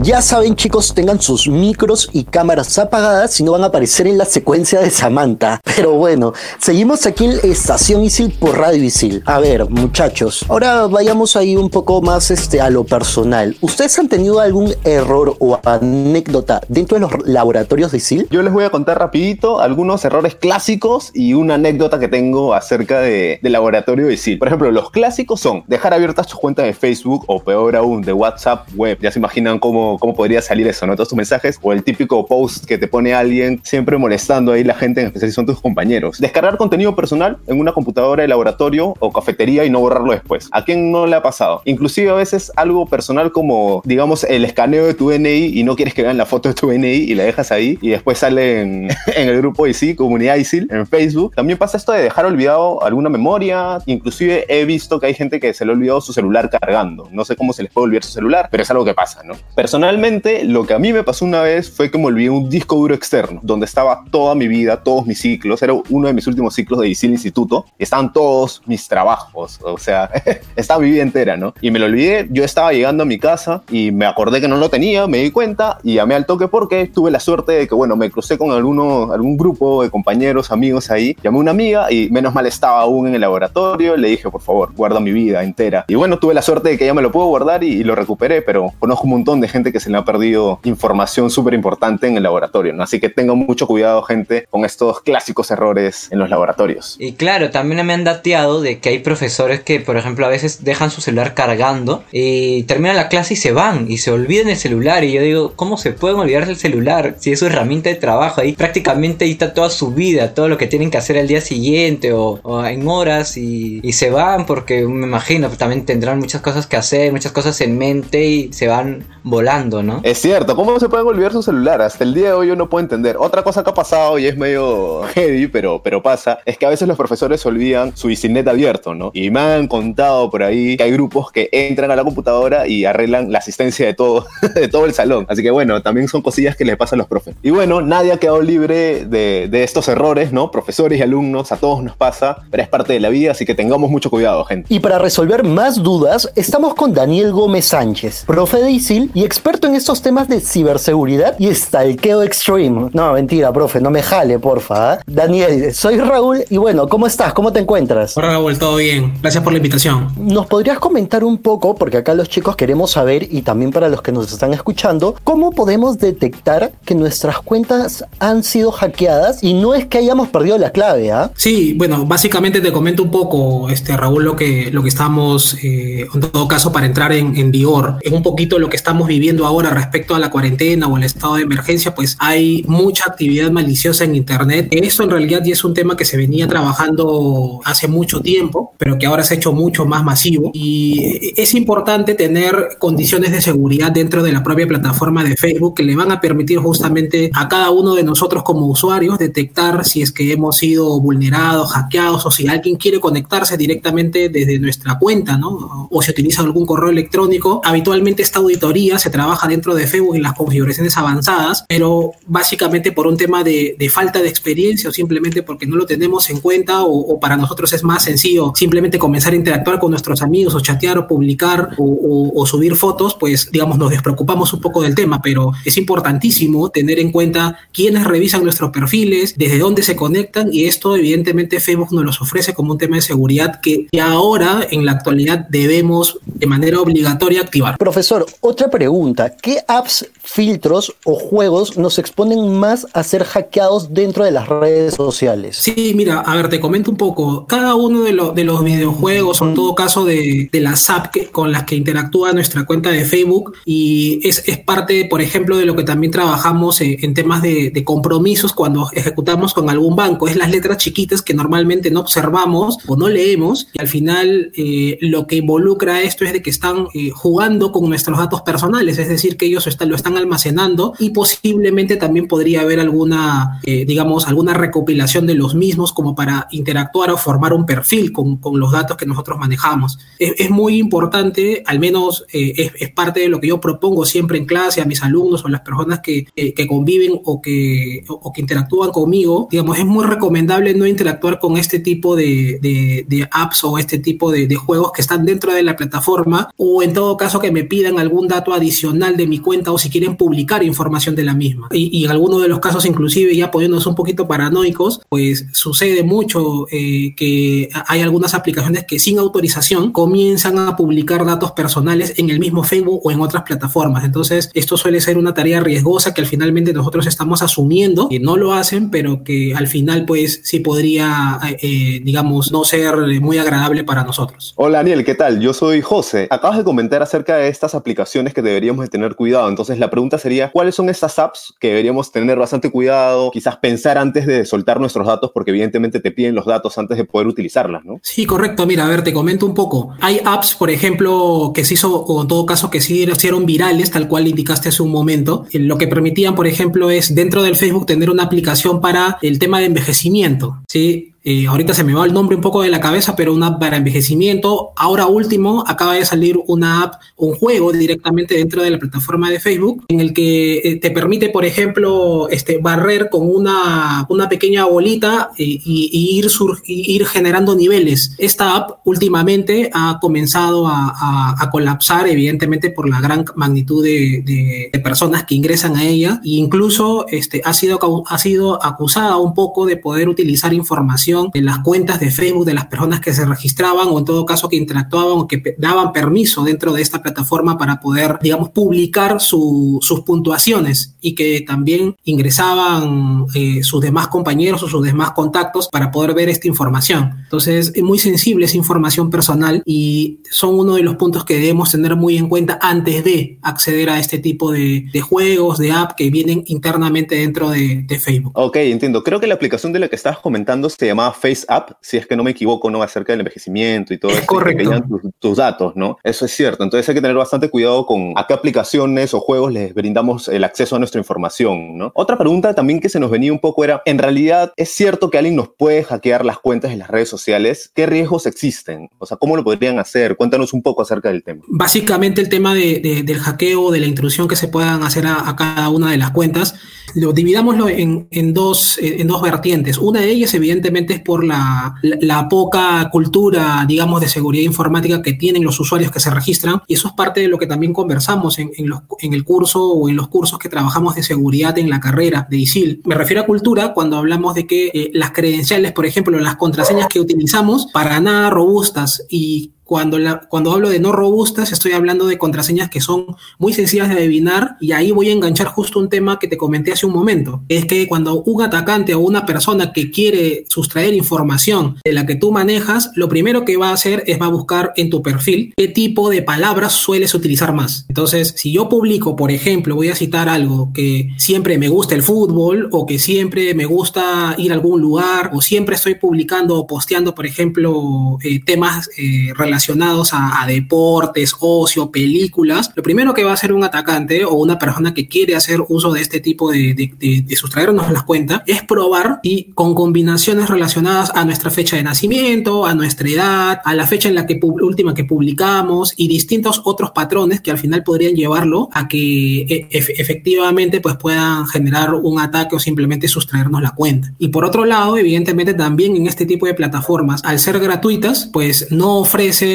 Ya 0.00 0.22
saben 0.22 0.54
chicos, 0.54 0.94
tengan 0.94 1.20
sus 1.20 1.48
micros 1.48 2.08
y 2.12 2.22
cámaras 2.22 2.78
apagadas 2.78 3.32
si 3.32 3.42
no 3.42 3.50
van 3.52 3.64
a 3.64 3.66
aparecer 3.66 4.06
en 4.06 4.16
la 4.16 4.26
secuencia 4.26 4.78
de 4.78 4.90
Samantha. 4.90 5.60
Pero 5.64 5.94
bueno, 5.94 6.34
seguimos 6.60 7.04
aquí 7.04 7.24
en 7.24 7.32
Estación 7.42 8.04
Isil 8.04 8.32
por 8.38 8.56
Radio 8.56 8.84
Isil. 8.84 9.24
A 9.26 9.40
ver, 9.40 9.68
muchachos, 9.68 10.46
ahora 10.48 10.86
vayamos 10.86 11.34
ahí 11.34 11.56
un 11.56 11.68
poco 11.68 12.00
más 12.00 12.30
este, 12.30 12.60
a 12.60 12.70
lo 12.70 12.84
personal. 12.84 13.56
¿Ustedes 13.60 13.98
han 13.98 14.08
tenido 14.08 14.38
algún 14.38 14.72
error 14.84 15.34
o 15.40 15.58
anécdota 15.64 16.60
dentro 16.68 16.94
de 16.94 17.00
los 17.00 17.26
laboratorios 17.26 17.90
de 17.90 17.98
Isil? 17.98 18.28
Yo 18.30 18.44
les 18.44 18.52
voy 18.52 18.62
a 18.62 18.70
contar 18.70 19.00
rapidito 19.00 19.60
algunos 19.60 20.04
errores 20.04 20.36
clásicos 20.36 21.10
y 21.12 21.34
una 21.34 21.54
anécdota 21.54 21.98
que 21.98 22.06
tengo 22.06 22.54
acerca 22.54 23.00
de, 23.00 23.40
del 23.42 23.52
laboratorio 23.52 24.06
de 24.06 24.14
Isil. 24.14 24.38
Por 24.38 24.46
ejemplo, 24.46 24.70
los 24.70 24.92
clásicos 24.92 25.40
son 25.40 25.64
dejar 25.66 25.92
abiertas 25.92 26.28
sus 26.28 26.38
cuentas 26.38 26.66
de 26.66 26.72
Facebook 26.72 27.24
o 27.26 27.42
peor 27.42 27.74
aún 27.74 28.02
de 28.02 28.12
WhatsApp 28.12 28.68
web. 28.76 28.96
Ya 29.00 29.10
se 29.10 29.18
imaginan 29.18 29.58
cómo 29.58 29.87
cómo, 29.96 30.14
podría 30.14 30.42
salir 30.42 30.66
eso, 30.66 30.86
¿no? 30.86 30.96
Todos 30.96 31.08
tus 31.08 31.16
mensajes 31.16 31.58
o 31.62 31.72
el 31.72 31.84
típico 31.84 32.26
post 32.26 32.64
que 32.66 32.76
te 32.76 32.88
pone 32.88 33.14
alguien 33.14 33.60
siempre 33.62 33.96
molestando 33.96 34.52
ahí 34.52 34.64
la 34.64 34.74
gente, 34.74 35.00
en 35.00 35.06
especial 35.06 35.30
si 35.30 35.34
son 35.34 35.46
tus 35.46 35.60
compañeros. 35.60 36.18
Descargar 36.18 36.56
contenido 36.56 36.94
personal 36.96 37.38
en 37.46 37.60
una 37.60 37.72
computadora 37.72 38.22
de 38.22 38.28
laboratorio 38.28 38.94
o 38.98 39.12
cafetería 39.12 39.64
y 39.64 39.70
no 39.70 39.80
borrarlo 39.80 40.12
después. 40.12 40.48
¿A 40.52 40.64
quién 40.64 40.90
no 40.90 41.06
le 41.06 41.16
ha 41.16 41.22
pasado? 41.22 41.62
Inclusive 41.64 42.10
a 42.10 42.14
veces 42.14 42.52
algo 42.56 42.86
personal 42.86 43.32
como, 43.32 43.82
digamos, 43.84 44.24
el 44.24 44.44
escaneo 44.44 44.86
de 44.86 44.94
tu 44.94 45.10
DNI 45.10 45.58
y 45.58 45.62
no 45.62 45.76
quieres 45.76 45.94
que 45.94 46.02
vean 46.02 46.16
la 46.16 46.26
foto 46.26 46.48
de 46.48 46.54
tu 46.54 46.68
DNI 46.68 46.88
y 46.88 47.14
la 47.14 47.24
dejas 47.24 47.52
ahí 47.52 47.78
y 47.80 47.90
después 47.90 48.18
sale 48.18 48.60
en, 48.60 48.88
el 49.16 49.36
grupo 49.38 49.66
ICI, 49.66 49.94
comunidad 49.94 50.36
ISIL, 50.36 50.68
en 50.70 50.86
Facebook. 50.86 51.34
También 51.34 51.58
pasa 51.58 51.76
esto 51.76 51.92
de 51.92 52.02
dejar 52.02 52.26
olvidado 52.26 52.82
alguna 52.82 53.08
memoria. 53.08 53.78
Inclusive 53.86 54.44
he 54.48 54.64
visto 54.64 55.00
que 55.00 55.06
hay 55.06 55.14
gente 55.14 55.40
que 55.40 55.54
se 55.54 55.64
le 55.64 55.72
ha 55.72 55.74
olvidado 55.74 56.00
su 56.00 56.12
celular 56.12 56.50
cargando. 56.50 57.08
No 57.12 57.24
sé 57.24 57.36
cómo 57.36 57.52
se 57.52 57.62
les 57.62 57.72
puede 57.72 57.86
olvidar 57.86 58.04
su 58.04 58.12
celular, 58.12 58.48
pero 58.50 58.62
es 58.62 58.70
algo 58.70 58.84
que 58.84 58.94
pasa, 58.94 59.22
¿no? 59.24 59.34
Personalmente, 59.78 60.42
lo 60.42 60.66
que 60.66 60.74
a 60.74 60.78
mí 60.80 60.92
me 60.92 61.04
pasó 61.04 61.24
una 61.24 61.40
vez 61.40 61.70
fue 61.70 61.88
que 61.88 61.98
me 61.98 62.06
olvidé 62.06 62.30
un 62.30 62.50
disco 62.50 62.74
duro 62.74 62.96
externo, 62.96 63.38
donde 63.44 63.64
estaba 63.64 64.02
toda 64.10 64.34
mi 64.34 64.48
vida, 64.48 64.82
todos 64.82 65.06
mis 65.06 65.20
ciclos. 65.20 65.62
Era 65.62 65.72
uno 65.72 66.08
de 66.08 66.14
mis 66.14 66.26
últimos 66.26 66.52
ciclos 66.52 66.80
de 66.80 66.88
ICIL 66.88 67.12
Instituto. 67.12 67.64
Estaban 67.78 68.12
todos 68.12 68.60
mis 68.66 68.88
trabajos, 68.88 69.60
o 69.62 69.78
sea, 69.78 70.10
estaba 70.56 70.80
mi 70.80 70.90
vida 70.90 71.04
entera, 71.04 71.36
¿no? 71.36 71.54
Y 71.60 71.70
me 71.70 71.78
lo 71.78 71.86
olvidé. 71.86 72.26
Yo 72.28 72.42
estaba 72.42 72.72
llegando 72.72 73.04
a 73.04 73.06
mi 73.06 73.20
casa 73.20 73.62
y 73.70 73.92
me 73.92 74.04
acordé 74.04 74.40
que 74.40 74.48
no 74.48 74.56
lo 74.56 74.68
tenía, 74.68 75.06
me 75.06 75.18
di 75.18 75.30
cuenta 75.30 75.78
y 75.84 75.94
llamé 75.94 76.16
al 76.16 76.26
toque 76.26 76.48
porque 76.48 76.88
tuve 76.88 77.12
la 77.12 77.20
suerte 77.20 77.52
de 77.52 77.68
que, 77.68 77.74
bueno, 77.76 77.94
me 77.94 78.10
crucé 78.10 78.36
con 78.36 78.50
alguno, 78.50 79.12
algún 79.12 79.36
grupo 79.36 79.84
de 79.84 79.90
compañeros, 79.90 80.50
amigos 80.50 80.90
ahí. 80.90 81.16
Llamé 81.22 81.38
a 81.38 81.40
una 81.40 81.50
amiga 81.52 81.92
y 81.92 82.10
menos 82.10 82.34
mal 82.34 82.46
estaba 82.46 82.80
aún 82.80 83.06
en 83.06 83.14
el 83.14 83.20
laboratorio. 83.20 83.96
Le 83.96 84.08
dije, 84.08 84.28
por 84.28 84.40
favor, 84.40 84.72
guarda 84.74 84.98
mi 84.98 85.12
vida 85.12 85.44
entera. 85.44 85.84
Y 85.86 85.94
bueno, 85.94 86.18
tuve 86.18 86.34
la 86.34 86.42
suerte 86.42 86.70
de 86.70 86.78
que 86.78 86.84
ya 86.84 86.94
me 86.94 87.02
lo 87.02 87.12
puedo 87.12 87.28
guardar 87.28 87.62
y, 87.62 87.68
y 87.68 87.84
lo 87.84 87.94
recuperé, 87.94 88.42
pero 88.42 88.72
conozco 88.80 89.04
un 89.04 89.10
montón 89.10 89.40
de 89.40 89.46
gente 89.46 89.57
que 89.64 89.80
se 89.80 89.90
le 89.90 89.98
ha 89.98 90.04
perdido 90.04 90.60
información 90.64 91.30
súper 91.30 91.54
importante 91.54 92.06
en 92.06 92.16
el 92.16 92.22
laboratorio. 92.22 92.74
Así 92.80 93.00
que 93.00 93.08
tengan 93.08 93.38
mucho 93.38 93.66
cuidado, 93.66 94.02
gente, 94.02 94.46
con 94.50 94.64
estos 94.64 95.00
clásicos 95.00 95.50
errores 95.50 96.08
en 96.10 96.18
los 96.18 96.30
laboratorios. 96.30 96.96
Y 96.98 97.12
claro, 97.12 97.50
también 97.50 97.84
me 97.86 97.92
han 97.92 98.04
dateado 98.04 98.60
de 98.60 98.78
que 98.78 98.90
hay 98.90 98.98
profesores 99.00 99.60
que, 99.60 99.80
por 99.80 99.96
ejemplo, 99.96 100.26
a 100.26 100.28
veces 100.28 100.64
dejan 100.64 100.90
su 100.90 101.00
celular 101.00 101.34
cargando 101.34 102.04
y 102.12 102.62
terminan 102.64 102.96
la 102.96 103.08
clase 103.08 103.34
y 103.34 103.36
se 103.36 103.52
van 103.52 103.90
y 103.90 103.98
se 103.98 104.10
olvidan 104.10 104.48
el 104.48 104.56
celular. 104.56 105.04
Y 105.04 105.12
yo 105.12 105.22
digo, 105.22 105.52
¿cómo 105.56 105.76
se 105.76 105.92
pueden 105.92 106.18
olvidar 106.18 106.46
del 106.46 106.56
celular 106.56 107.16
si 107.18 107.32
es 107.32 107.38
su 107.38 107.46
herramienta 107.46 107.88
de 107.90 107.96
trabajo? 107.96 108.40
Ahí 108.40 108.52
prácticamente 108.52 109.24
ahí 109.24 109.32
está 109.32 109.54
toda 109.54 109.70
su 109.70 109.92
vida, 109.92 110.34
todo 110.34 110.48
lo 110.48 110.58
que 110.58 110.66
tienen 110.66 110.90
que 110.90 110.98
hacer 110.98 111.18
al 111.18 111.28
día 111.28 111.40
siguiente 111.40 112.12
o, 112.12 112.38
en 112.66 112.86
horas 112.88 113.36
y, 113.36 113.80
y 113.82 113.92
se 113.92 114.10
van 114.10 114.46
porque 114.46 114.86
me 114.86 115.06
imagino 115.06 115.48
también 115.50 115.84
tendrán 115.84 116.18
muchas 116.18 116.40
cosas 116.40 116.66
que 116.66 116.76
hacer, 116.76 117.12
muchas 117.12 117.32
cosas 117.32 117.60
en 117.60 117.78
mente 117.78 118.24
y 118.24 118.52
se 118.52 118.68
van 118.68 119.04
volando, 119.22 119.47
¿no? 119.48 120.00
Es 120.02 120.18
cierto, 120.20 120.54
¿cómo 120.54 120.78
se 120.78 120.90
pueden 120.90 121.06
olvidar 121.06 121.32
su 121.32 121.42
celular? 121.42 121.80
Hasta 121.80 122.04
el 122.04 122.12
día 122.12 122.28
de 122.28 122.32
hoy 122.34 122.48
yo 122.48 122.56
no 122.56 122.68
puedo 122.68 122.82
entender. 122.82 123.16
Otra 123.18 123.42
cosa 123.42 123.64
que 123.64 123.70
ha 123.70 123.74
pasado 123.74 124.18
y 124.18 124.26
es 124.26 124.36
medio 124.36 125.02
heavy, 125.14 125.46
pero, 125.46 125.80
pero 125.82 126.02
pasa, 126.02 126.40
es 126.44 126.58
que 126.58 126.66
a 126.66 126.68
veces 126.68 126.86
los 126.86 126.98
profesores 126.98 127.44
olvidan 127.46 127.96
su 127.96 128.10
ICINET 128.10 128.46
abierto, 128.46 128.94
¿no? 128.94 129.10
Y 129.14 129.30
me 129.30 129.40
han 129.40 129.66
contado 129.66 130.30
por 130.30 130.42
ahí 130.42 130.76
que 130.76 130.82
hay 130.82 130.90
grupos 130.90 131.32
que 131.32 131.48
entran 131.50 131.90
a 131.90 131.96
la 131.96 132.04
computadora 132.04 132.68
y 132.68 132.84
arreglan 132.84 133.32
la 133.32 133.38
asistencia 133.38 133.86
de 133.86 133.94
todo, 133.94 134.26
de 134.54 134.68
todo 134.68 134.84
el 134.84 134.92
salón. 134.92 135.24
Así 135.30 135.42
que 135.42 135.50
bueno, 135.50 135.80
también 135.82 136.08
son 136.08 136.20
cosillas 136.20 136.54
que 136.54 136.66
le 136.66 136.76
pasan 136.76 136.98
a 136.98 137.00
los 137.00 137.08
profes. 137.08 137.34
Y 137.42 137.48
bueno, 137.48 137.80
nadie 137.80 138.12
ha 138.12 138.18
quedado 138.18 138.42
libre 138.42 139.06
de, 139.06 139.48
de 139.48 139.64
estos 139.64 139.88
errores, 139.88 140.30
¿no? 140.30 140.50
Profesores 140.50 140.98
y 140.98 141.02
alumnos, 141.02 141.52
a 141.52 141.56
todos 141.56 141.82
nos 141.82 141.96
pasa, 141.96 142.36
pero 142.50 142.62
es 142.62 142.68
parte 142.68 142.92
de 142.92 143.00
la 143.00 143.08
vida, 143.08 143.30
así 143.30 143.46
que 143.46 143.54
tengamos 143.54 143.90
mucho 143.90 144.10
cuidado, 144.10 144.44
gente. 144.44 144.72
Y 144.72 144.80
para 144.80 144.98
resolver 144.98 145.42
más 145.42 145.82
dudas, 145.82 146.30
estamos 146.36 146.74
con 146.74 146.92
Daniel 146.92 147.32
Gómez 147.32 147.64
Sánchez, 147.66 148.24
profe 148.26 148.58
de 148.58 148.70
ISIL 148.70 149.10
y 149.14 149.24
experto 149.38 149.68
en 149.68 149.76
estos 149.76 150.02
temas 150.02 150.26
de 150.26 150.40
ciberseguridad 150.40 151.36
y 151.38 151.54
stalkeo 151.54 152.24
extreme. 152.24 152.90
No, 152.92 153.12
mentira, 153.12 153.52
profe, 153.52 153.80
no 153.80 153.88
me 153.88 154.02
jale, 154.02 154.36
porfa. 154.40 154.94
¿ah? 154.94 154.98
Daniel, 155.06 155.72
soy 155.72 155.98
Raúl 155.98 156.42
y 156.50 156.56
bueno, 156.56 156.88
¿cómo 156.88 157.06
estás? 157.06 157.32
¿Cómo 157.34 157.52
te 157.52 157.60
encuentras? 157.60 158.16
Hola 158.16 158.30
Raúl, 158.30 158.58
todo 158.58 158.76
bien. 158.76 159.14
Gracias 159.22 159.44
por 159.44 159.52
la 159.52 159.58
invitación. 159.58 160.08
¿Nos 160.16 160.48
podrías 160.48 160.80
comentar 160.80 161.22
un 161.22 161.38
poco, 161.38 161.76
porque 161.76 161.98
acá 161.98 162.14
los 162.14 162.28
chicos 162.28 162.56
queremos 162.56 162.90
saber 162.90 163.28
y 163.32 163.42
también 163.42 163.70
para 163.70 163.88
los 163.88 164.02
que 164.02 164.10
nos 164.10 164.32
están 164.32 164.52
escuchando, 164.54 165.14
cómo 165.22 165.52
podemos 165.52 165.98
detectar 166.00 166.72
que 166.84 166.96
nuestras 166.96 167.38
cuentas 167.38 168.04
han 168.18 168.42
sido 168.42 168.72
hackeadas 168.72 169.44
y 169.44 169.54
no 169.54 169.72
es 169.76 169.86
que 169.86 169.98
hayamos 169.98 170.30
perdido 170.30 170.58
la 170.58 170.72
clave, 170.72 171.12
¿ah? 171.12 171.30
Sí, 171.36 171.74
bueno, 171.74 172.06
básicamente 172.06 172.60
te 172.60 172.72
comento 172.72 173.04
un 173.04 173.12
poco, 173.12 173.70
este 173.70 173.96
Raúl, 173.96 174.24
lo 174.24 174.34
que, 174.34 174.72
lo 174.72 174.82
que 174.82 174.88
estamos, 174.88 175.56
eh, 175.62 176.08
en 176.12 176.20
todo 176.22 176.48
caso, 176.48 176.72
para 176.72 176.86
entrar 176.86 177.12
en, 177.12 177.36
en 177.36 177.52
vigor. 177.52 177.98
Es 178.00 178.10
un 178.10 178.24
poquito 178.24 178.58
lo 178.58 178.68
que 178.68 178.76
estamos 178.76 179.06
viviendo 179.06 179.27
ahora 179.46 179.70
respecto 179.70 180.14
a 180.14 180.18
la 180.18 180.30
cuarentena 180.30 180.86
o 180.86 180.96
el 180.96 181.04
estado 181.04 181.36
de 181.36 181.42
emergencia, 181.42 181.94
pues 181.94 182.16
hay 182.18 182.64
mucha 182.66 183.04
actividad 183.06 183.50
maliciosa 183.50 184.04
en 184.04 184.14
Internet. 184.14 184.68
Esto 184.70 185.02
en 185.02 185.10
realidad 185.10 185.42
ya 185.44 185.52
es 185.52 185.64
un 185.64 185.74
tema 185.74 185.96
que 185.96 186.04
se 186.04 186.16
venía 186.16 186.48
trabajando 186.48 187.60
hace 187.64 187.88
mucho 187.88 188.20
tiempo, 188.20 188.72
pero 188.78 188.98
que 188.98 189.06
ahora 189.06 189.24
se 189.24 189.34
ha 189.34 189.36
hecho 189.36 189.52
mucho 189.52 189.84
más 189.86 190.04
masivo. 190.04 190.50
Y 190.54 191.32
es 191.36 191.54
importante 191.54 192.14
tener 192.14 192.76
condiciones 192.78 193.32
de 193.32 193.40
seguridad 193.40 193.92
dentro 193.92 194.22
de 194.22 194.32
la 194.32 194.42
propia 194.42 194.66
plataforma 194.66 195.24
de 195.24 195.36
Facebook 195.36 195.76
que 195.76 195.82
le 195.82 195.96
van 195.96 196.10
a 196.12 196.20
permitir 196.20 196.58
justamente 196.58 197.30
a 197.34 197.48
cada 197.48 197.70
uno 197.70 197.94
de 197.94 198.02
nosotros 198.02 198.42
como 198.42 198.66
usuarios 198.66 199.18
detectar 199.18 199.84
si 199.84 200.02
es 200.02 200.12
que 200.12 200.32
hemos 200.32 200.56
sido 200.56 201.00
vulnerados, 201.00 201.72
hackeados 201.72 202.26
o 202.26 202.30
si 202.30 202.48
alguien 202.48 202.76
quiere 202.76 203.00
conectarse 203.00 203.56
directamente 203.56 204.28
desde 204.28 204.58
nuestra 204.58 204.98
cuenta, 204.98 205.36
¿no? 205.36 205.88
O 205.90 206.02
si 206.02 206.10
utiliza 206.10 206.42
algún 206.42 206.66
correo 206.66 206.90
electrónico. 206.90 207.60
Habitualmente 207.64 208.22
esta 208.22 208.38
auditoría 208.38 208.98
se 208.98 209.10
trabaja 209.18 209.48
dentro 209.48 209.74
de 209.74 209.88
Facebook 209.88 210.14
en 210.14 210.22
las 210.22 210.34
configuraciones 210.34 210.96
avanzadas, 210.96 211.64
pero 211.66 212.12
básicamente 212.24 212.92
por 212.92 213.08
un 213.08 213.16
tema 213.16 213.42
de, 213.42 213.76
falta 213.92 214.22
de 214.22 214.28
experiencia 214.28 214.90
o 214.90 214.92
simplemente 214.92 215.42
porque 215.42 215.66
no 215.66 215.74
lo 215.74 215.86
tenemos 215.86 216.30
en 216.30 216.38
cuenta 216.38 216.84
o, 216.84 217.18
para 217.18 217.36
nosotros 217.36 217.72
es 217.72 217.82
más 217.82 218.04
sencillo 218.04 218.52
simplemente 218.54 218.96
comenzar 218.96 219.32
a 219.32 219.36
interactuar 219.36 219.80
con 219.80 219.90
nuestros 219.90 220.22
amigos 220.22 220.54
o 220.54 220.60
chatear 220.60 220.98
o 220.98 221.08
publicar 221.08 221.70
o, 221.78 222.46
subir 222.46 222.76
fotos, 222.76 223.16
pues 223.18 223.50
digamos 223.50 223.76
nos 223.76 223.90
despreocupamos 223.90 224.52
un 224.52 224.60
poco 224.60 224.82
del 224.82 224.94
tema, 224.94 225.20
pero 225.20 225.50
es 225.64 225.76
importantísimo 225.76 226.70
tener 226.70 227.00
en 227.00 227.10
cuenta 227.10 227.58
quiénes 227.72 228.04
revisan 228.04 228.44
nuestros 228.44 228.70
perfiles, 228.70 229.34
desde 229.36 229.58
dónde 229.58 229.82
se 229.82 229.96
conectan 229.96 230.50
y 230.52 230.66
esto 230.66 230.94
evidentemente 230.94 231.58
Facebook 231.58 231.92
nos 231.92 232.04
los 232.04 232.20
ofrece 232.20 232.54
como 232.54 232.72
un 232.72 232.78
tema 232.78 232.96
de 232.96 233.02
seguridad 233.02 233.60
que 233.60 233.88
ahora 234.00 234.64
en 234.70 234.86
la 234.86 234.92
actualidad 234.92 235.48
debemos 235.48 236.18
de 236.24 236.46
manera 236.46 236.80
obligatoria 236.80 237.40
activar. 237.40 237.76
Profesor, 237.78 238.24
otra 238.40 238.70
pregunta, 238.70 239.07
¿qué 239.14 239.62
apps, 239.66 240.08
filtros 240.22 240.94
o 241.04 241.14
juegos 241.14 241.78
nos 241.78 241.98
exponen 241.98 242.58
más 242.58 242.86
a 242.92 243.02
ser 243.02 243.24
hackeados 243.24 243.92
dentro 243.94 244.24
de 244.24 244.30
las 244.30 244.48
redes 244.48 244.94
sociales? 244.94 245.56
Sí, 245.56 245.92
mira, 245.94 246.20
a 246.20 246.36
ver, 246.36 246.48
te 246.48 246.60
comento 246.60 246.90
un 246.90 246.96
poco. 246.96 247.46
Cada 247.46 247.74
uno 247.74 248.02
de, 248.02 248.12
los 248.12 248.64
videojuegos, 248.64 249.40
o 249.40 249.48
en 249.48 249.54
todo 249.54 249.74
caso 249.74 250.04
de, 250.04 250.48
las 250.52 250.90
apps 250.90 251.28
con 251.32 251.52
las 251.52 251.64
que 251.64 251.76
interactúa 251.76 252.32
nuestra 252.32 252.66
cuenta 252.66 252.90
de 252.90 253.04
Facebook, 253.04 253.54
y 253.64 254.20
es, 254.26 254.42
parte, 254.64 255.06
por 255.06 255.20
ejemplo, 255.22 255.56
de 255.56 255.64
lo 255.64 255.76
que 255.76 255.84
también 255.84 256.10
trabajamos 256.10 256.80
en, 256.80 256.96
en 257.02 257.14
temas 257.14 257.42
de, 257.42 257.70
de, 257.70 257.84
compromisos 257.84 258.52
cuando 258.52 258.88
ejecutamos 258.92 259.54
con 259.54 259.70
algún 259.70 259.96
banco. 259.96 260.28
Es 260.28 260.36
las 260.36 260.50
letras 260.50 260.78
chiquitas 260.78 261.22
que 261.22 261.34
normalmente 261.34 261.90
no 261.90 262.00
observamos 262.00 262.78
o 262.86 262.96
no 262.96 263.08
leemos, 263.08 263.68
y 263.72 263.80
al 263.80 263.88
final 263.88 264.52
eh, 264.54 264.98
lo 265.00 265.26
que 265.26 265.36
involucra 265.36 266.02
esto 266.02 266.24
es 266.24 266.32
de 266.32 266.42
que 266.42 266.50
están 266.50 266.88
eh, 266.94 267.10
jugando 267.10 267.72
con 267.72 267.88
nuestros 267.88 268.18
datos 268.18 268.42
personales, 268.42 268.97
es 268.98 269.08
decir, 269.08 269.36
que 269.36 269.46
ellos 269.46 269.66
lo 269.86 269.94
están 269.94 270.16
almacenando 270.16 270.94
y 270.98 271.10
posiblemente 271.10 271.96
también 271.96 272.28
podría 272.28 272.62
haber 272.62 272.80
alguna, 272.80 273.60
eh, 273.64 273.84
digamos, 273.86 274.26
alguna 274.26 274.54
recopilación 274.54 275.26
de 275.26 275.34
los 275.34 275.54
mismos 275.54 275.92
como 275.92 276.14
para 276.14 276.48
interactuar 276.50 277.10
o 277.10 277.16
formar 277.16 277.52
un 277.52 277.66
perfil 277.66 278.12
con, 278.12 278.36
con 278.36 278.58
los 278.58 278.72
datos 278.72 278.96
que 278.96 279.06
nosotros 279.06 279.38
manejamos. 279.38 279.98
Es, 280.18 280.50
muy 280.50 280.78
importante, 280.78 281.62
al 281.66 281.78
menos 281.78 282.24
eh, 282.32 282.70
es, 282.78 282.90
parte 282.90 283.20
de 283.20 283.28
lo 283.28 283.40
que 283.40 283.48
yo 283.48 283.60
propongo 283.60 284.04
siempre 284.04 284.38
en 284.38 284.46
clase 284.46 284.80
a 284.80 284.84
mis 284.84 285.02
alumnos 285.02 285.44
o 285.44 285.46
a 285.46 285.50
las 285.50 285.60
personas 285.60 286.00
que, 286.00 286.26
eh, 286.34 286.54
que 286.54 286.66
conviven 286.66 287.20
o 287.24 287.40
que, 287.40 288.04
o, 288.08 288.32
que 288.32 288.40
interactúan 288.40 288.90
conmigo, 288.90 289.46
digamos, 289.50 289.78
es 289.78 289.84
muy 289.84 290.04
recomendable 290.04 290.74
no 290.74 290.86
interactuar 290.86 291.38
con 291.38 291.56
este 291.56 291.78
tipo 291.78 292.16
de, 292.16 293.28
apps 293.30 293.64
o 293.64 293.78
este 293.78 293.98
tipo 293.98 294.32
de 294.32 294.54
juegos 294.56 294.92
que 294.92 295.02
están 295.02 295.24
dentro 295.24 295.52
de 295.52 295.62
la 295.62 295.76
plataforma 295.76 296.50
o 296.56 296.82
en 296.82 296.92
todo 296.92 297.16
caso 297.16 297.40
que 297.40 297.52
me 297.52 297.64
pidan 297.64 297.98
algún 297.98 298.26
dato 298.26 298.52
adicional 298.52 298.87
de 298.92 299.26
mi 299.26 299.38
cuenta 299.38 299.72
o 299.72 299.78
si 299.78 299.90
quieren 299.90 300.16
publicar 300.16 300.62
información 300.62 301.14
de 301.14 301.24
la 301.24 301.34
misma. 301.34 301.68
Y, 301.72 301.98
y 301.98 302.04
en 302.04 302.10
algunos 302.10 302.42
de 302.42 302.48
los 302.48 302.60
casos, 302.60 302.84
inclusive 302.86 303.34
ya 303.34 303.50
poniéndose 303.50 303.88
un 303.88 303.94
poquito 303.94 304.26
paranoicos, 304.26 305.00
pues 305.08 305.46
sucede 305.52 306.02
mucho 306.02 306.66
eh, 306.70 307.14
que 307.16 307.68
hay 307.86 308.00
algunas 308.00 308.34
aplicaciones 308.34 308.84
que 308.84 308.98
sin 308.98 309.18
autorización 309.18 309.92
comienzan 309.92 310.58
a 310.58 310.76
publicar 310.76 311.24
datos 311.24 311.52
personales 311.52 312.14
en 312.16 312.30
el 312.30 312.38
mismo 312.38 312.62
Facebook 312.64 313.00
o 313.04 313.10
en 313.10 313.20
otras 313.20 313.42
plataformas. 313.42 314.04
Entonces, 314.04 314.50
esto 314.54 314.76
suele 314.76 315.00
ser 315.00 315.18
una 315.18 315.34
tarea 315.34 315.60
riesgosa 315.60 316.14
que 316.14 316.20
al 316.20 316.26
finalmente 316.26 316.72
nosotros 316.72 317.06
estamos 317.06 317.42
asumiendo, 317.42 318.08
que 318.08 318.20
no 318.20 318.36
lo 318.36 318.52
hacen, 318.52 318.90
pero 318.90 319.24
que 319.24 319.54
al 319.54 319.66
final, 319.66 320.04
pues 320.06 320.40
sí 320.44 320.60
podría, 320.60 321.38
eh, 321.60 322.00
digamos, 322.04 322.52
no 322.52 322.64
ser 322.64 322.94
muy 323.20 323.38
agradable 323.38 323.84
para 323.84 324.04
nosotros. 324.04 324.54
Hola 324.56 324.78
Daniel, 324.78 325.04
¿qué 325.04 325.14
tal? 325.14 325.40
Yo 325.40 325.52
soy 325.52 325.80
José. 325.80 326.28
Acabas 326.30 326.58
de 326.58 326.64
comentar 326.64 327.02
acerca 327.02 327.36
de 327.36 327.48
estas 327.48 327.74
aplicaciones 327.74 328.34
que 328.34 328.42
deberíamos 328.68 328.84
de 328.84 328.90
tener 328.90 329.14
cuidado. 329.14 329.48
Entonces, 329.48 329.78
la 329.78 329.90
pregunta 329.90 330.18
sería, 330.18 330.50
¿cuáles 330.50 330.74
son 330.74 330.88
estas 330.88 331.18
apps 331.18 331.54
que 331.58 331.68
deberíamos 331.68 332.12
tener 332.12 332.38
bastante 332.38 332.70
cuidado? 332.70 333.30
Quizás 333.30 333.56
pensar 333.56 333.96
antes 333.96 334.26
de 334.26 334.44
soltar 334.44 334.78
nuestros 334.78 335.06
datos, 335.06 335.30
porque 335.32 335.50
evidentemente 335.50 336.00
te 336.00 336.10
piden 336.10 336.34
los 336.34 336.44
datos 336.44 336.76
antes 336.76 336.98
de 336.98 337.04
poder 337.04 337.26
utilizarlas, 337.26 337.84
¿no? 337.84 337.98
Sí, 338.02 338.26
correcto. 338.26 338.66
Mira, 338.66 338.84
a 338.84 338.88
ver, 338.88 339.02
te 339.02 339.12
comento 339.12 339.46
un 339.46 339.54
poco. 339.54 339.94
Hay 340.00 340.20
apps, 340.24 340.54
por 340.54 340.70
ejemplo, 340.70 341.52
que 341.54 341.64
se 341.64 341.74
hizo, 341.74 341.94
o 341.94 342.22
en 342.22 342.28
todo 342.28 342.44
caso, 342.44 342.70
que 342.70 342.80
sí 342.80 343.04
hicieron 343.04 343.46
virales, 343.46 343.90
tal 343.90 344.08
cual 344.08 344.28
indicaste 344.28 344.68
hace 344.68 344.82
un 344.82 344.90
momento. 344.90 345.46
Lo 345.52 345.78
que 345.78 345.88
permitían, 345.88 346.34
por 346.34 346.46
ejemplo, 346.46 346.90
es 346.90 347.14
dentro 347.14 347.42
del 347.42 347.56
Facebook 347.56 347.86
tener 347.86 348.10
una 348.10 348.24
aplicación 348.24 348.80
para 348.80 349.18
el 349.22 349.38
tema 349.38 349.60
de 349.60 349.66
envejecimiento, 349.66 350.58
¿sí? 350.68 351.14
Eh, 351.30 351.46
ahorita 351.46 351.74
se 351.74 351.84
me 351.84 351.92
va 351.92 352.06
el 352.06 352.14
nombre 352.14 352.36
un 352.36 352.40
poco 352.40 352.62
de 352.62 352.70
la 352.70 352.80
cabeza, 352.80 353.14
pero 353.14 353.34
una 353.34 353.48
app 353.48 353.60
para 353.60 353.76
envejecimiento. 353.76 354.70
Ahora 354.76 355.04
último, 355.08 355.62
acaba 355.66 355.92
de 355.92 356.06
salir 356.06 356.38
una 356.46 356.84
app, 356.84 356.94
un 357.16 357.34
juego 357.34 357.70
directamente 357.70 358.34
dentro 358.34 358.62
de 358.62 358.70
la 358.70 358.78
plataforma 358.78 359.28
de 359.28 359.38
Facebook, 359.38 359.84
en 359.88 360.00
el 360.00 360.14
que 360.14 360.56
eh, 360.56 360.76
te 360.76 360.90
permite, 360.90 361.28
por 361.28 361.44
ejemplo, 361.44 362.30
este, 362.30 362.56
barrer 362.62 363.10
con 363.10 363.28
una, 363.28 364.06
una 364.08 364.26
pequeña 364.30 364.64
bolita 364.64 365.32
eh, 365.36 365.60
y, 365.62 366.16
ir 366.16 366.30
sur, 366.30 366.62
y, 366.64 366.94
ir 366.96 367.04
generando 367.04 367.54
niveles. 367.54 368.14
Esta 368.16 368.56
app 368.56 368.78
últimamente 368.86 369.68
ha 369.74 369.98
comenzado 370.00 370.66
a, 370.66 371.50
colapsar, 371.52 372.08
evidentemente, 372.08 372.70
por 372.70 372.88
la 372.88 373.02
gran 373.02 373.26
magnitud 373.34 373.84
de, 373.84 374.70
personas 374.82 375.24
que 375.24 375.34
ingresan 375.34 375.76
a 375.76 375.84
ella, 375.84 376.22
e 376.24 376.36
incluso 376.38 377.06
este, 377.08 377.42
ha, 377.44 377.52
sido, 377.52 378.04
ha 378.06 378.18
sido 378.18 378.64
acusada 378.64 379.18
un 379.18 379.34
poco 379.34 379.66
de 379.66 379.76
poder 379.76 380.08
utilizar 380.08 380.54
información 380.54 381.17
información 381.18 381.30
en 381.34 381.44
las 381.44 381.58
cuentas 381.60 382.00
de 382.00 382.10
Facebook 382.10 382.46
de 382.46 382.54
las 382.54 382.66
personas 382.66 383.00
que 383.00 383.12
se 383.12 383.24
registraban 383.24 383.88
o 383.88 383.98
en 383.98 384.04
todo 384.04 384.24
caso 384.24 384.48
que 384.48 384.56
interactuaban 384.56 385.18
o 385.18 385.28
que 385.28 385.54
daban 385.58 385.92
permiso 385.92 386.44
dentro 386.44 386.72
de 386.72 386.82
esta 386.82 387.02
plataforma 387.02 387.58
para 387.58 387.80
poder, 387.80 388.18
digamos, 388.20 388.50
publicar 388.50 389.20
sus 389.20 390.02
puntuaciones 390.04 390.94
y 391.00 391.14
que 391.14 391.42
también 391.46 391.96
ingresaban 392.04 393.26
eh, 393.34 393.62
sus 393.62 393.80
demás 393.80 394.08
compañeros 394.08 394.62
o 394.62 394.68
sus 394.68 394.84
demás 394.84 395.12
contactos 395.12 395.68
para 395.68 395.90
poder 395.90 396.14
ver 396.14 396.28
esta 396.28 396.48
información. 396.48 397.12
Entonces, 397.24 397.72
es 397.74 397.82
muy 397.82 397.98
sensible 397.98 398.46
esa 398.46 398.56
información 398.56 399.10
personal 399.10 399.62
y 399.64 400.20
son 400.30 400.58
uno 400.58 400.74
de 400.74 400.82
los 400.82 400.96
puntos 400.96 401.24
que 401.24 401.34
debemos 401.34 401.70
tener 401.70 401.96
muy 401.96 402.16
en 402.16 402.28
cuenta 402.28 402.58
antes 402.60 403.04
de 403.04 403.38
acceder 403.42 403.90
a 403.90 403.98
este 403.98 404.18
tipo 404.18 404.52
de, 404.52 404.88
juegos, 405.00 405.58
de 405.58 405.72
app 405.72 405.92
que 405.96 406.10
vienen 406.10 406.42
internamente 406.46 407.16
dentro 407.16 407.50
de, 407.50 407.86
Facebook. 407.98 408.32
Ok, 408.34 408.56
entiendo. 408.56 409.02
Creo 409.02 409.18
que 409.18 409.26
la 409.26 409.34
aplicación 409.34 409.72
de 409.72 409.80
la 409.80 409.88
que 409.88 409.96
estabas 409.96 410.20
comentando 410.20 410.68
se 410.70 410.86
llamaba 410.98 411.14
Face 411.14 411.44
App, 411.48 411.72
si 411.80 411.96
es 411.96 412.06
que 412.06 412.16
no 412.16 412.24
me 412.24 412.32
equivoco, 412.32 412.70
¿no? 412.70 412.82
Acerca 412.82 413.12
del 413.12 413.20
envejecimiento 413.20 413.94
y 413.94 413.98
todo 413.98 414.12
eso. 414.12 414.26
Correcto. 414.26 414.70
tus, 414.88 415.00
tus, 415.18 415.36
datos, 415.36 415.76
¿no? 415.76 415.96
Eso 416.02 416.24
es 416.24 416.32
cierto. 416.32 416.64
Entonces 416.64 416.88
hay 416.88 416.94
que 416.94 417.00
tener 417.00 417.16
bastante 417.16 417.48
cuidado 417.48 417.86
con 417.86 418.12
a 418.16 418.26
qué 418.26 418.34
aplicaciones 418.34 419.14
o 419.14 419.20
juegos 419.20 419.52
les 419.52 419.74
brindamos 419.74 420.28
el 420.28 420.44
acceso 420.44 420.76
a 420.76 420.78
nuestra 420.78 420.98
información, 420.98 421.78
¿no? 421.78 421.92
Otra 421.94 422.18
pregunta 422.18 422.54
también 422.54 422.80
que 422.80 422.88
se 422.88 422.98
nos 422.98 423.10
venía 423.10 423.32
un 423.32 423.38
poco 423.38 423.64
era, 423.64 423.82
¿en 423.84 423.98
realidad 423.98 424.52
es 424.56 424.70
cierto 424.70 425.10
que 425.10 425.18
alguien 425.18 425.36
nos 425.36 425.48
puede 425.48 425.84
hackear 425.84 426.24
las 426.24 426.38
cuentas 426.38 426.72
en 426.72 426.80
las 426.80 426.88
redes 426.88 427.08
sociales? 427.08 427.70
¿Qué 427.74 427.86
riesgos 427.86 428.26
existen? 428.26 428.90
O 428.98 429.06
sea, 429.06 429.16
¿cómo 429.16 429.36
lo 429.36 429.44
podrían 429.44 429.78
hacer? 429.78 430.16
Cuéntanos 430.16 430.52
un 430.52 430.62
poco 430.62 430.82
acerca 430.82 431.10
del 431.10 431.22
tema. 431.22 431.42
Básicamente 431.48 432.20
el 432.20 432.28
tema 432.28 432.54
de, 432.54 433.02
del 433.04 433.18
hackeo, 433.18 433.70
de 433.70 433.80
la 433.80 433.86
intrusión 433.86 434.26
que 434.26 434.36
se 434.36 434.48
puedan 434.48 434.82
hacer 434.82 435.06
a, 435.06 435.28
a 435.28 435.36
cada 435.36 435.68
una 435.68 435.90
de 435.90 435.98
las 435.98 436.10
cuentas, 436.10 436.54
lo 436.94 437.12
dividámoslo 437.12 437.68
en, 437.68 438.08
en, 438.10 438.34
dos, 438.34 438.78
en 438.80 439.06
dos 439.06 439.22
vertientes. 439.22 439.78
Una 439.78 440.00
de 440.00 440.10
ellas, 440.10 440.34
evidentemente, 440.34 440.87
es 440.94 441.00
por 441.00 441.24
la, 441.24 441.74
la, 441.82 442.28
poca 442.28 442.88
cultura, 442.90 443.64
digamos, 443.66 444.00
de 444.00 444.08
seguridad 444.08 444.44
informática 444.44 445.02
que 445.02 445.14
tienen 445.14 445.44
los 445.44 445.58
usuarios 445.60 445.90
que 445.90 446.00
se 446.00 446.10
registran. 446.10 446.62
Y 446.66 446.74
eso 446.74 446.88
es 446.88 446.94
parte 446.94 447.20
de 447.20 447.28
lo 447.28 447.38
que 447.38 447.46
también 447.46 447.72
conversamos 447.72 448.38
en, 448.38 448.50
en, 448.56 448.68
los, 448.68 448.82
en 449.00 449.14
el 449.14 449.24
curso 449.24 449.64
o 449.64 449.88
en 449.88 449.96
los 449.96 450.08
cursos 450.08 450.38
que 450.38 450.48
trabajamos 450.48 450.94
de 450.94 451.02
seguridad 451.02 451.58
en 451.58 451.70
la 451.70 451.80
carrera 451.80 452.26
de 452.30 452.38
ISIL. 452.38 452.82
Me 452.84 452.94
refiero 452.94 453.22
a 453.22 453.26
cultura 453.26 453.72
cuando 453.72 453.96
hablamos 453.96 454.34
de 454.34 454.46
que 454.46 454.70
eh, 454.74 454.90
las 454.92 455.12
credenciales, 455.12 455.72
por 455.72 455.86
ejemplo, 455.86 456.18
las 456.18 456.36
contraseñas 456.36 456.88
que 456.88 457.00
utilizamos, 457.00 457.66
para 457.72 458.00
nada 458.00 458.30
robustas 458.30 459.04
y 459.08 459.52
cuando, 459.68 459.98
la, 459.98 460.20
cuando 460.20 460.50
hablo 460.52 460.70
de 460.70 460.80
no 460.80 460.92
robustas, 460.92 461.52
estoy 461.52 461.72
hablando 461.72 462.06
de 462.06 462.16
contraseñas 462.16 462.70
que 462.70 462.80
son 462.80 463.04
muy 463.38 463.52
sencillas 463.52 463.90
de 463.90 463.96
adivinar 463.96 464.56
y 464.62 464.72
ahí 464.72 464.92
voy 464.92 465.10
a 465.10 465.12
enganchar 465.12 465.48
justo 465.48 465.78
un 465.78 465.90
tema 465.90 466.18
que 466.18 466.26
te 466.26 466.38
comenté 466.38 466.72
hace 466.72 466.86
un 466.86 466.94
momento. 466.94 467.42
Es 467.50 467.66
que 467.66 467.86
cuando 467.86 468.22
un 468.22 468.42
atacante 468.42 468.94
o 468.94 469.00
una 469.00 469.26
persona 469.26 469.74
que 469.74 469.90
quiere 469.90 470.46
sustraer 470.48 470.94
información 470.94 471.76
de 471.84 471.92
la 471.92 472.06
que 472.06 472.14
tú 472.14 472.32
manejas, 472.32 472.92
lo 472.94 473.10
primero 473.10 473.44
que 473.44 473.58
va 473.58 473.68
a 473.68 473.74
hacer 473.74 474.04
es 474.06 474.18
va 474.18 474.24
a 474.24 474.30
buscar 474.30 474.72
en 474.76 474.88
tu 474.88 475.02
perfil 475.02 475.52
qué 475.54 475.68
tipo 475.68 476.08
de 476.08 476.22
palabras 476.22 476.72
sueles 476.72 477.12
utilizar 477.12 477.52
más. 477.52 477.84
Entonces, 477.90 478.32
si 478.38 478.50
yo 478.50 478.70
publico, 478.70 479.16
por 479.16 479.30
ejemplo, 479.30 479.74
voy 479.74 479.90
a 479.90 479.94
citar 479.94 480.30
algo 480.30 480.72
que 480.72 481.10
siempre 481.18 481.58
me 481.58 481.68
gusta 481.68 481.94
el 481.94 482.02
fútbol 482.02 482.70
o 482.72 482.86
que 482.86 482.98
siempre 482.98 483.52
me 483.52 483.66
gusta 483.66 484.34
ir 484.38 484.50
a 484.50 484.54
algún 484.54 484.80
lugar 484.80 485.28
o 485.34 485.42
siempre 485.42 485.74
estoy 485.74 485.96
publicando 485.96 486.56
o 486.56 486.66
posteando, 486.66 487.14
por 487.14 487.26
ejemplo, 487.26 488.16
eh, 488.22 488.40
temas 488.42 488.88
eh, 488.96 489.34
relacionados 489.36 489.57
relacionados 489.58 490.10
a, 490.12 490.44
deportes, 490.46 491.34
ocio, 491.40 491.90
películas, 491.90 492.70
lo 492.76 492.82
primero 492.82 493.12
que 493.12 493.24
va 493.24 493.32
a 493.32 493.34
hacer 493.34 493.52
un 493.52 493.64
atacante 493.64 494.24
o 494.24 494.34
una 494.34 494.56
persona 494.56 494.94
que 494.94 495.08
quiere 495.08 495.34
hacer 495.34 495.60
uso 495.68 495.92
de 495.92 496.00
este 496.00 496.20
tipo 496.20 496.52
de, 496.52 496.74
de, 496.74 497.36
sustraernos 497.36 497.90
las 497.90 498.04
cuentas 498.04 498.42
es 498.46 498.62
probar 498.62 499.18
y 499.22 499.52
con 499.54 499.74
combinaciones 499.74 500.48
relacionadas 500.48 501.10
a 501.14 501.24
nuestra 501.24 501.50
fecha 501.50 501.76
de 501.76 501.82
nacimiento, 501.82 502.66
a 502.66 502.74
nuestra 502.74 503.08
edad, 503.08 503.60
a 503.64 503.74
la 503.74 503.86
fecha 503.86 504.08
en 504.08 504.14
la 504.14 504.26
que 504.26 504.38
última 504.42 504.94
que 504.94 505.04
publicamos 505.04 505.92
y 505.96 506.06
distintos 506.06 506.62
otros 506.64 506.92
patrones 506.92 507.40
que 507.40 507.50
al 507.50 507.58
final 507.58 507.82
podrían 507.82 508.14
llevarlo 508.14 508.68
a 508.72 508.86
que 508.86 509.40
e, 509.40 509.68
efectivamente 509.70 510.80
pues 510.80 510.96
puedan 510.96 511.46
generar 511.48 511.94
un 511.94 512.20
ataque 512.20 512.54
o 512.56 512.58
simplemente 512.60 513.08
sustraernos 513.08 513.60
la 513.60 513.72
cuenta. 513.72 514.12
Y 514.18 514.28
por 514.28 514.44
otro 514.44 514.64
lado, 514.64 514.96
evidentemente 514.96 515.54
también 515.54 515.96
en 515.96 516.06
este 516.06 516.26
tipo 516.26 516.46
de 516.46 516.54
plataformas, 516.54 517.22
al 517.24 517.38
ser 517.38 517.58
gratuitas, 517.58 518.30
pues 518.32 518.68
no 518.70 518.98
ofrece 518.98 519.47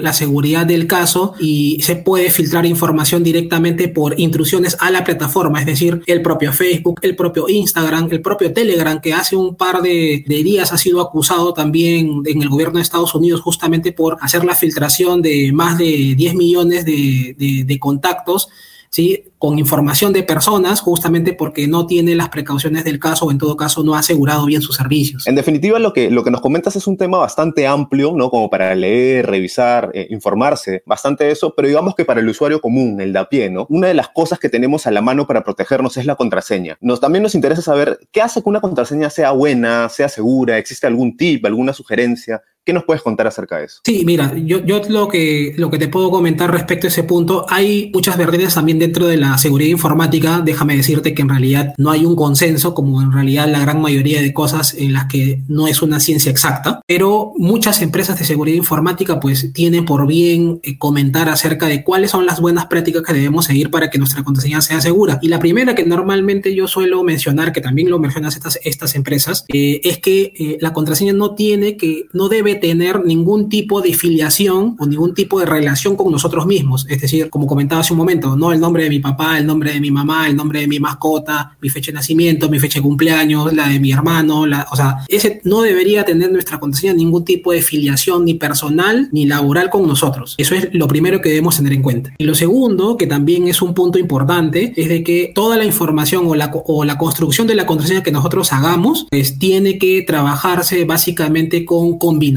la 0.00 0.12
seguridad 0.12 0.66
del 0.66 0.86
caso 0.86 1.34
y 1.38 1.78
se 1.82 1.96
puede 1.96 2.30
filtrar 2.30 2.66
información 2.66 3.22
directamente 3.22 3.88
por 3.88 4.18
intrusiones 4.18 4.76
a 4.80 4.90
la 4.90 5.04
plataforma, 5.04 5.60
es 5.60 5.66
decir, 5.66 6.02
el 6.06 6.22
propio 6.22 6.52
Facebook, 6.52 7.00
el 7.02 7.16
propio 7.16 7.48
Instagram, 7.48 8.08
el 8.10 8.22
propio 8.22 8.52
Telegram, 8.52 9.00
que 9.00 9.14
hace 9.14 9.36
un 9.36 9.56
par 9.56 9.82
de, 9.82 10.24
días 10.26 10.72
ha 10.72 10.78
sido 10.78 11.00
acusado 11.00 11.52
también 11.52 12.22
en 12.26 12.42
el 12.42 12.48
gobierno 12.48 12.76
de 12.76 12.82
Estados 12.82 13.14
Unidos 13.14 13.40
justamente 13.40 13.92
por 13.92 14.16
hacer 14.20 14.44
la 14.44 14.54
filtración 14.54 15.22
de 15.22 15.52
más 15.52 15.78
de 15.78 16.14
10 16.16 16.34
millones 16.34 16.84
de, 16.84 17.34
de 17.66 17.78
contactos 17.78 18.48
¿sí? 18.92 19.24
Con 19.42 19.58
información 19.58 20.12
de 20.12 20.22
personas 20.22 20.80
justamente 20.80 21.32
porque 21.32 21.66
no 21.66 21.84
tiene 21.84 22.14
las 22.14 22.28
precauciones 22.28 22.84
del 22.84 23.00
caso 23.00 23.26
o 23.26 23.32
en 23.32 23.38
todo 23.38 23.56
caso 23.56 23.82
no 23.82 23.96
ha 23.96 23.98
asegurado 23.98 24.46
bien 24.46 24.62
sus 24.62 24.76
servicios. 24.76 25.26
En 25.26 25.34
definitiva, 25.34 25.80
lo 25.80 25.92
que, 25.92 26.12
lo 26.12 26.22
que 26.22 26.30
nos 26.30 26.40
comentas 26.40 26.76
es 26.76 26.86
un 26.86 26.96
tema 26.96 27.18
bastante 27.18 27.66
amplio, 27.66 28.12
¿no? 28.14 28.30
Como 28.30 28.48
para 28.48 28.72
leer, 28.76 29.26
revisar, 29.26 29.90
eh, 29.94 30.06
informarse, 30.10 30.84
bastante 30.86 31.24
de 31.24 31.32
eso, 31.32 31.54
pero 31.56 31.66
digamos 31.66 31.96
que 31.96 32.04
para 32.04 32.20
el 32.20 32.28
usuario 32.28 32.60
común, 32.60 33.00
el 33.00 33.12
de 33.12 33.18
a 33.18 33.28
pie, 33.28 33.50
¿no? 33.50 33.66
Una 33.68 33.88
de 33.88 33.94
las 33.94 34.10
cosas 34.10 34.38
que 34.38 34.48
tenemos 34.48 34.86
a 34.86 34.92
la 34.92 35.02
mano 35.02 35.26
para 35.26 35.42
protegernos 35.42 35.96
es 35.96 36.06
la 36.06 36.14
contraseña. 36.14 36.78
Nos, 36.80 37.00
también 37.00 37.24
nos 37.24 37.34
interesa 37.34 37.62
saber 37.62 37.98
qué 38.12 38.22
hace 38.22 38.44
que 38.44 38.48
una 38.48 38.60
contraseña 38.60 39.10
sea 39.10 39.32
buena, 39.32 39.88
sea 39.88 40.08
segura, 40.08 40.56
existe 40.56 40.86
algún 40.86 41.16
tip, 41.16 41.44
alguna 41.44 41.72
sugerencia 41.72 42.42
¿Qué 42.64 42.72
nos 42.72 42.84
puedes 42.84 43.02
contar 43.02 43.26
acerca 43.26 43.58
de 43.58 43.64
eso? 43.64 43.80
Sí, 43.84 44.04
mira, 44.06 44.32
yo, 44.36 44.64
yo 44.64 44.80
lo, 44.88 45.08
que, 45.08 45.52
lo 45.56 45.68
que 45.68 45.78
te 45.78 45.88
puedo 45.88 46.12
comentar 46.12 46.48
respecto 46.48 46.86
a 46.86 46.90
ese 46.90 47.02
punto, 47.02 47.44
hay 47.48 47.90
muchas 47.92 48.16
vertientes 48.16 48.54
también 48.54 48.78
dentro 48.78 49.06
de 49.06 49.16
la 49.16 49.31
seguridad 49.38 49.70
informática. 49.70 50.40
Déjame 50.44 50.76
decirte 50.76 51.14
que 51.14 51.22
en 51.22 51.28
realidad 51.28 51.74
no 51.78 51.90
hay 51.90 52.04
un 52.04 52.16
consenso, 52.16 52.74
como 52.74 53.02
en 53.02 53.12
realidad 53.12 53.48
la 53.48 53.60
gran 53.60 53.80
mayoría 53.80 54.20
de 54.20 54.32
cosas 54.32 54.74
en 54.74 54.92
las 54.92 55.06
que 55.06 55.42
no 55.48 55.66
es 55.66 55.82
una 55.82 56.00
ciencia 56.00 56.30
exacta, 56.30 56.80
pero 56.86 57.32
muchas 57.36 57.82
empresas 57.82 58.18
de 58.18 58.24
seguridad 58.24 58.56
informática 58.56 59.20
pues 59.20 59.52
tienen 59.52 59.84
por 59.84 60.06
bien 60.06 60.60
eh, 60.62 60.78
comentar 60.78 61.28
acerca 61.28 61.66
de 61.66 61.84
cuáles 61.84 62.10
son 62.10 62.26
las 62.26 62.40
buenas 62.40 62.66
prácticas 62.66 63.02
que 63.02 63.12
debemos 63.12 63.46
seguir 63.46 63.70
para 63.70 63.90
que 63.90 63.98
nuestra 63.98 64.22
contraseña 64.22 64.60
sea 64.60 64.80
segura. 64.80 65.18
Y 65.22 65.28
la 65.28 65.38
primera 65.38 65.74
que 65.74 65.84
normalmente 65.84 66.54
yo 66.54 66.68
suelo 66.68 67.02
mencionar, 67.02 67.52
que 67.52 67.60
también 67.60 67.90
lo 67.90 67.98
mencionan 67.98 68.30
estas, 68.30 68.58
estas 68.64 68.94
empresas, 68.94 69.44
eh, 69.48 69.80
es 69.84 69.98
que 69.98 70.32
eh, 70.36 70.58
la 70.60 70.72
contraseña 70.72 71.12
no 71.12 71.34
tiene 71.34 71.76
que, 71.76 72.06
no 72.12 72.28
debe 72.28 72.54
tener 72.54 73.04
ningún 73.04 73.48
tipo 73.48 73.80
de 73.80 73.94
filiación 73.94 74.76
o 74.78 74.86
ningún 74.86 75.14
tipo 75.14 75.40
de 75.40 75.46
relación 75.46 75.96
con 75.96 76.10
nosotros 76.10 76.46
mismos. 76.46 76.86
Es 76.88 77.00
decir, 77.00 77.30
como 77.30 77.46
comentaba 77.46 77.80
hace 77.80 77.92
un 77.92 77.98
momento, 77.98 78.36
no 78.36 78.52
el 78.52 78.60
nombre 78.60 78.84
de 78.84 78.90
mi 78.90 78.98
papá, 78.98 79.21
el 79.38 79.46
nombre 79.46 79.72
de 79.72 79.80
mi 79.80 79.90
mamá, 79.90 80.26
el 80.26 80.36
nombre 80.36 80.60
de 80.60 80.66
mi 80.66 80.80
mascota, 80.80 81.56
mi 81.60 81.68
fecha 81.68 81.92
de 81.92 81.96
nacimiento, 81.96 82.48
mi 82.48 82.58
fecha 82.58 82.78
de 82.78 82.82
cumpleaños, 82.82 83.52
la 83.52 83.68
de 83.68 83.80
mi 83.80 83.92
hermano, 83.92 84.46
la, 84.46 84.66
o 84.70 84.76
sea, 84.76 84.98
ese 85.08 85.40
no 85.44 85.62
debería 85.62 86.04
tener 86.04 86.30
nuestra 86.32 86.58
contraseña 86.58 86.94
ningún 86.94 87.24
tipo 87.24 87.52
de 87.52 87.62
filiación 87.62 88.24
ni 88.24 88.34
personal 88.34 89.08
ni 89.12 89.26
laboral 89.26 89.70
con 89.70 89.86
nosotros. 89.86 90.34
Eso 90.38 90.54
es 90.54 90.68
lo 90.72 90.88
primero 90.88 91.20
que 91.20 91.28
debemos 91.30 91.56
tener 91.56 91.72
en 91.72 91.82
cuenta. 91.82 92.12
Y 92.18 92.24
lo 92.24 92.34
segundo, 92.34 92.96
que 92.96 93.06
también 93.06 93.48
es 93.48 93.62
un 93.62 93.74
punto 93.74 93.98
importante, 93.98 94.72
es 94.76 94.88
de 94.88 95.02
que 95.02 95.32
toda 95.34 95.56
la 95.56 95.64
información 95.64 96.26
o 96.26 96.34
la, 96.34 96.50
o 96.52 96.84
la 96.84 96.98
construcción 96.98 97.46
de 97.46 97.54
la 97.54 97.66
contraseña 97.66 98.02
que 98.02 98.12
nosotros 98.12 98.52
hagamos, 98.52 99.06
pues 99.10 99.38
tiene 99.38 99.78
que 99.78 100.02
trabajarse 100.02 100.84
básicamente 100.84 101.64
con 101.64 101.98
combinación 101.98 102.32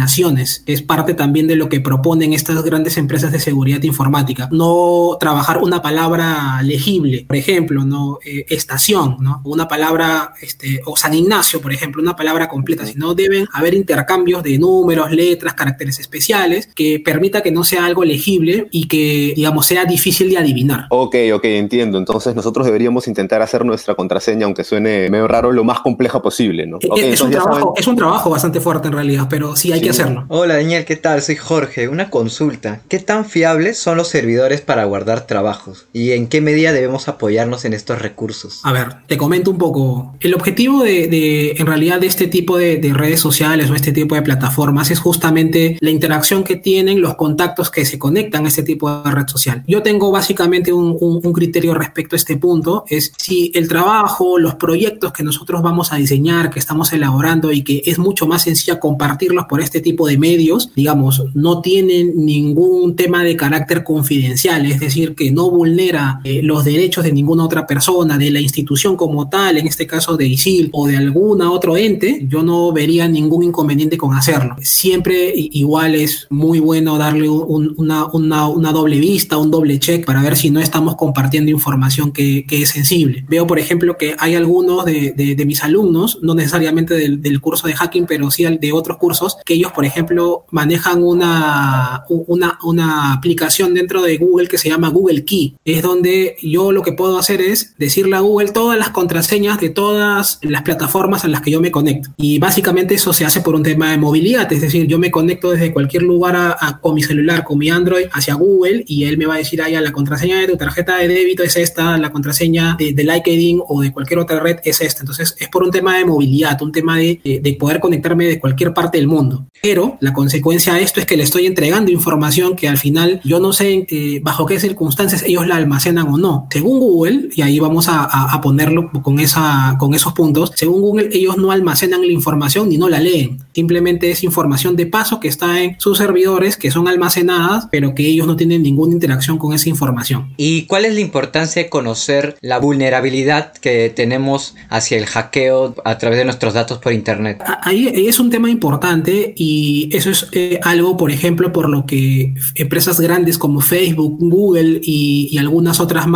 es 0.66 0.82
parte 0.82 1.14
también 1.14 1.48
de 1.48 1.56
lo 1.56 1.70
que 1.70 1.80
proponen 1.80 2.34
estas 2.34 2.64
grandes 2.64 2.98
empresas 2.98 3.32
de 3.32 3.40
seguridad 3.40 3.82
informática. 3.84 4.50
No 4.52 5.18
trabajar 5.20 5.60
una 5.60 5.82
palabra 5.82 6.62
legible, 6.76 7.26
por 7.28 7.36
ejemplo, 7.36 7.84
¿no? 7.84 8.20
Eh, 8.26 8.46
estación, 8.50 9.18
¿no? 9.20 9.42
Una 9.44 9.68
palabra, 9.68 10.34
este, 10.42 10.82
o 10.86 10.96
San 10.96 11.14
Ignacio, 11.14 11.62
por 11.62 11.74
ejemplo, 11.74 12.02
una 12.02 12.16
palabra 12.16 12.48
completa, 12.48 12.86
sino 12.86 13.14
deben 13.14 13.48
haber 13.54 13.74
intercambios 13.74 14.44
de 14.44 14.58
números, 14.58 15.12
letras, 15.12 15.54
caracteres 15.54 16.00
especiales 16.00 16.70
que 16.76 17.02
permita 17.04 17.42
que 17.42 17.52
no 17.52 17.64
sea 17.64 17.86
algo 17.86 18.04
legible 18.04 18.68
y 18.72 18.88
que, 18.88 19.34
digamos, 19.36 19.66
sea 19.66 19.86
difícil 19.86 20.30
de 20.30 20.38
adivinar. 20.38 20.86
Ok, 20.90 21.16
ok, 21.34 21.46
entiendo. 21.46 21.98
Entonces 21.98 22.36
nosotros 22.36 22.66
deberíamos 22.66 23.08
intentar 23.08 23.42
hacer 23.42 23.66
nuestra 23.66 23.96
contraseña, 23.96 24.46
aunque 24.46 24.64
suene 24.64 25.10
medio 25.10 25.28
raro, 25.28 25.52
lo 25.52 25.64
más 25.64 25.80
compleja 25.80 26.22
posible, 26.22 26.68
¿no? 26.68 26.80
es, 26.96 27.22
un 27.22 27.32
trabajo, 27.32 27.74
es 27.78 27.88
un 27.88 27.96
trabajo 27.96 28.30
bastante 28.30 28.60
fuerte 28.60 28.88
en 28.88 28.94
realidad, 28.94 29.28
pero 29.30 29.56
sí 29.56 29.72
hay 29.72 29.82
que 29.82 29.96
Hola 30.28 30.56
Daniel, 30.56 30.84
¿qué 30.86 30.96
tal? 30.96 31.22
Soy 31.22 31.36
Jorge. 31.36 31.88
Una 31.88 32.10
consulta. 32.10 32.82
¿Qué 32.90 33.00
tan 33.00 33.26
fiables 33.26 33.78
son 33.78 33.98
los 33.98 34.10
servidores 34.10 34.62
para 34.62 34.84
guardar 34.84 35.26
trabajos? 35.26 35.88
¿Y 35.94 36.12
en 36.12 36.28
qué 36.28 36.42
medida 36.42 36.55
media 36.56 36.72
debemos 36.72 37.10
apoyarnos 37.10 37.66
en 37.66 37.74
estos 37.74 38.02
recursos? 38.02 38.62
A 38.64 38.72
ver, 38.72 38.88
te 39.08 39.18
comento 39.18 39.52
un 39.52 39.58
poco. 39.58 40.16
El 40.22 40.34
objetivo 40.34 40.84
de, 40.84 41.52
en 41.52 41.66
realidad, 41.66 42.00
de 42.00 42.08
este 42.08 42.28
tipo 42.28 42.58
de, 42.58 42.80
redes 42.96 43.20
sociales 43.20 43.70
o 43.70 43.76
este 43.76 43.92
tipo 43.92 44.16
de 44.16 44.22
plataformas 44.22 44.90
es 44.90 45.00
justamente 45.00 45.78
la 45.82 45.90
interacción 45.90 46.46
que 46.46 46.56
tienen 46.56 47.02
los 47.02 47.16
contactos 47.16 47.70
que 47.70 47.84
se 47.84 48.00
conectan 48.00 48.46
a 48.46 48.48
este 48.48 48.64
tipo 48.64 48.90
de 48.90 49.12
red 49.12 49.28
social. 49.28 49.64
Yo 49.68 49.82
tengo 49.82 50.12
básicamente 50.12 50.72
un, 50.72 50.96
criterio 51.34 51.74
respecto 51.74 52.16
a 52.16 52.18
este 52.18 52.38
punto, 52.38 52.86
es 52.88 53.12
si 53.18 53.52
el 53.54 53.68
trabajo, 53.68 54.40
los 54.40 54.56
proyectos 54.56 55.12
que 55.12 55.24
nosotros 55.24 55.62
vamos 55.62 55.92
a 55.92 55.98
diseñar, 55.98 56.50
que 56.52 56.60
estamos 56.60 56.94
elaborando 56.94 57.52
y 57.52 57.64
que 57.64 57.82
es 57.86 58.00
mucho 58.00 58.28
más 58.28 58.44
sencillo 58.44 58.80
compartirlos 58.80 59.46
por 59.50 59.60
este 59.60 59.82
tipo 59.82 60.08
de 60.08 60.18
medios, 60.18 60.72
digamos, 60.76 61.24
no 61.34 61.62
tienen 61.62 62.14
ningún 62.16 62.96
tema 62.96 63.24
de 63.24 63.36
carácter 63.36 63.84
confidencial, 63.84 64.66
es 64.66 64.80
decir, 64.80 65.16
que 65.16 65.32
no 65.32 65.50
vulnera 65.50 66.22
eh, 66.24 66.42
los 66.46 66.64
derechos 66.64 67.04
de 67.04 67.12
ninguna 67.12 67.44
otra 67.44 67.66
persona, 67.66 68.18
de 68.18 68.30
la 68.30 68.40
institución 68.40 68.96
como 68.96 69.28
tal, 69.28 69.58
en 69.58 69.68
este 69.68 69.88
caso 69.88 70.16
de 70.16 70.28
ISIL 70.28 70.70
o 70.74 70.88
de 70.88 70.98
alguna 70.98 71.52
otro 71.52 71.76
ente, 71.76 72.26
yo 72.30 72.44
no 72.44 72.72
vería 72.72 73.08
ningún 73.08 73.44
inconveniente 73.44 73.98
con 73.98 74.14
hacerlo. 74.14 74.56
Siempre 74.62 75.34
igual 75.36 75.96
es 75.96 76.28
muy 76.30 76.60
bueno 76.60 76.98
darle 76.98 77.28
una, 77.30 78.06
una, 78.06 78.72
doble 78.72 79.00
vista, 79.00 79.38
un 79.38 79.50
doble 79.50 79.80
check 79.80 80.06
para 80.06 80.22
ver 80.22 80.38
si 80.38 80.52
no 80.52 80.60
estamos 80.60 80.96
compartiendo 80.96 81.50
información 81.50 82.12
que, 82.12 82.46
que 82.46 82.62
es 82.62 82.70
sensible. 82.70 83.26
Veo, 83.28 83.48
por 83.48 83.58
ejemplo, 83.58 83.98
que 83.98 84.16
hay 84.20 84.36
algunos 84.36 84.86
de, 84.86 85.14
de, 85.16 85.46
mis 85.46 85.64
alumnos, 85.64 86.20
no 86.22 86.36
necesariamente 86.36 86.94
del, 86.94 87.22
del, 87.22 87.40
curso 87.40 87.68
de 87.68 87.74
hacking, 87.74 88.06
pero 88.06 88.30
sí 88.32 88.46
de 88.46 88.72
otros 88.72 88.98
cursos, 88.98 89.38
que 89.46 89.56
ellos, 89.56 89.72
por 89.72 89.86
ejemplo, 89.86 90.46
manejan 90.52 91.04
una, 91.04 92.04
una, 92.10 92.60
una 92.64 93.14
aplicación 93.14 93.74
dentro 93.74 94.02
de 94.02 94.18
Google 94.18 94.48
que 94.48 94.58
se 94.58 94.70
llama 94.70 94.90
Google 94.90 95.26
Key. 95.26 95.56
Es 95.66 95.82
donde 95.82 96.35
yo 96.42 96.72
lo 96.72 96.82
que 96.82 96.94
puedo 96.94 97.18
hacer 97.18 97.42
es 97.42 97.76
decirle 97.78 98.16
a 98.16 98.20
Google 98.20 98.52
todas 98.52 98.78
las 98.78 98.90
contraseñas 98.90 99.60
de 99.60 99.70
todas 99.70 100.40
las 100.42 100.62
plataformas 100.64 101.26
a 101.26 101.28
las 101.28 101.42
que 101.42 101.52
yo 101.52 101.62
me 101.62 101.72
conecto. 101.72 102.10
Y 102.18 102.40
básicamente 102.40 102.96
eso 102.96 103.14
se 103.14 103.26
hace 103.26 103.42
por 103.42 103.56
un 103.56 103.64
tema 103.64 103.92
de 103.92 103.98
movilidad, 103.98 104.52
es 104.52 104.62
decir, 104.62 104.88
yo 104.88 105.00
me 105.00 105.12
conecto 105.12 105.52
desde 105.52 105.74
cualquier 105.74 106.04
lugar 106.04 106.36
a, 106.36 106.80
con 106.82 106.96
mi 106.96 107.04
celular, 107.04 107.44
con 107.44 107.58
mi 107.58 107.70
Android, 107.70 108.08
hacia 108.12 108.36
Google 108.36 108.84
y 108.88 109.06
él 109.06 109.18
me 109.18 109.26
va 109.26 109.36
a 109.36 109.38
decir, 109.38 109.62
ah, 109.62 109.70
ya, 109.70 109.82
la 109.82 109.92
contraseña 109.92 110.40
de 110.40 110.48
tu 110.48 110.58
tarjeta 110.58 110.98
de 110.98 111.08
débito 111.08 111.44
es 111.44 111.56
esta, 111.56 111.98
la 111.98 112.12
contraseña 112.12 112.76
de, 112.78 112.94
de 112.94 113.04
LinkedIn 113.04 113.62
o 113.68 113.82
de 113.82 113.92
cualquier 113.92 114.20
otra 114.20 114.40
red 114.40 114.58
es 114.64 114.82
esta. 114.82 115.02
Entonces 115.02 115.36
es 115.40 115.48
por 115.50 115.64
un 115.64 115.72
tema 115.72 115.98
de 115.98 116.06
movilidad, 116.06 116.62
un 116.62 116.72
tema 116.72 116.98
de, 116.98 117.20
de 117.24 117.54
poder 117.54 117.80
conectarme 117.80 118.26
de 118.26 118.40
cualquier 118.40 118.74
parte 118.74 118.98
del 118.98 119.08
mundo. 119.08 119.48
Pero 119.62 119.98
la 120.00 120.14
consecuencia 120.14 120.74
de 120.74 120.84
esto 120.84 121.00
es 121.00 121.06
que 121.06 121.18
le 121.18 121.24
estoy 121.24 121.46
entregando 121.46 121.92
información 121.92 122.56
que 122.56 122.68
al 122.68 122.78
final 122.78 123.22
yo 123.24 123.40
no 123.40 123.54
sé 123.54 123.86
eh, 123.90 124.20
bajo 124.22 124.46
qué 124.46 124.60
circunstancias 124.60 125.24
ellos 125.24 125.48
la 125.48 125.56
almacenan 125.56 126.08
o 126.08 126.18
no. 126.18 126.25
Según 126.50 126.80
Google, 126.80 127.30
y 127.36 127.42
ahí 127.42 127.60
vamos 127.60 127.88
a, 127.88 128.04
a, 128.04 128.42
ponerlo 128.42 128.92
con, 129.02 129.20
esa, 129.20 129.76
con 129.80 129.94
esos 129.94 130.14
puntos, 130.14 130.52
según 130.56 130.82
Google 130.82 131.10
ellos 131.12 131.38
no 131.38 131.52
almacenan 131.52 132.02
la 132.02 132.12
información 132.12 132.70
ni 132.70 132.78
no 132.78 132.90
la 132.90 133.00
leen. 133.00 133.40
Simplemente 133.54 134.12
es 134.12 134.24
información 134.24 134.76
de 134.76 134.86
paso 134.86 135.20
que 135.20 135.28
está 135.28 135.62
en 135.62 135.80
sus 135.80 135.98
servidores, 135.98 136.58
que 136.58 136.72
son 136.72 136.88
almacenadas, 136.88 137.68
pero 137.72 137.96
que 137.96 138.08
ellos 138.08 138.28
no 138.28 138.36
tienen 138.36 138.64
ninguna 138.64 138.94
interacción 138.94 139.38
con 139.38 139.54
esa 139.54 139.70
información. 139.70 140.34
¿Y 140.38 140.64
cuál 140.64 140.86
es 140.86 140.94
la 140.94 141.00
importancia 141.00 141.64
de 141.64 141.70
conocer 141.70 142.38
la 142.42 142.60
vulnerabilidad 142.60 143.54
que 143.54 143.90
tenemos 143.90 144.56
hacia 144.70 144.98
el 144.98 145.06
hackeo 145.06 145.76
a 145.84 145.98
través 145.98 146.20
de 146.20 146.26
nuestros 146.26 146.54
datos 146.54 146.80
por 146.80 146.94
Internet? 146.94 147.44
Ahí 147.62 147.88
es 148.08 148.20
un 148.20 148.30
tema 148.30 148.50
importante 148.50 149.34
y 149.36 149.90
eso 149.92 150.10
es 150.10 150.28
eh, 150.32 150.60
algo, 150.64 150.98
por 150.98 151.12
ejemplo, 151.12 151.52
por 151.52 151.70
lo 151.70 151.86
que 151.86 152.34
empresas 152.56 153.00
grandes 153.00 153.38
como 153.38 153.62
Facebook, 153.62 154.18
Google 154.20 154.80
y, 154.84 155.38
algunas 155.38 155.80
otras 155.80 156.08
más, 156.08 156.15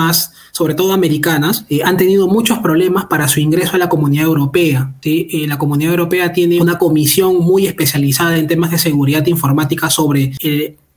sobre 0.51 0.75
todo 0.75 0.93
americanas, 0.93 1.65
eh, 1.69 1.81
han 1.83 1.97
tenido 1.97 2.27
muchos 2.27 2.59
problemas 2.59 3.05
para 3.05 3.27
su 3.27 3.39
ingreso 3.39 3.75
a 3.75 3.79
la 3.79 3.89
comunidad 3.89 4.25
europea. 4.25 4.93
Eh, 5.03 5.45
la 5.47 5.57
comunidad 5.57 5.91
europea 5.91 6.33
tiene 6.33 6.61
una 6.61 6.77
comisión 6.77 7.39
muy 7.39 7.67
especializada 7.67 8.37
en 8.37 8.47
temas 8.47 8.71
de 8.71 8.77
seguridad 8.77 9.25
informática 9.27 9.89
sobre 9.89 10.33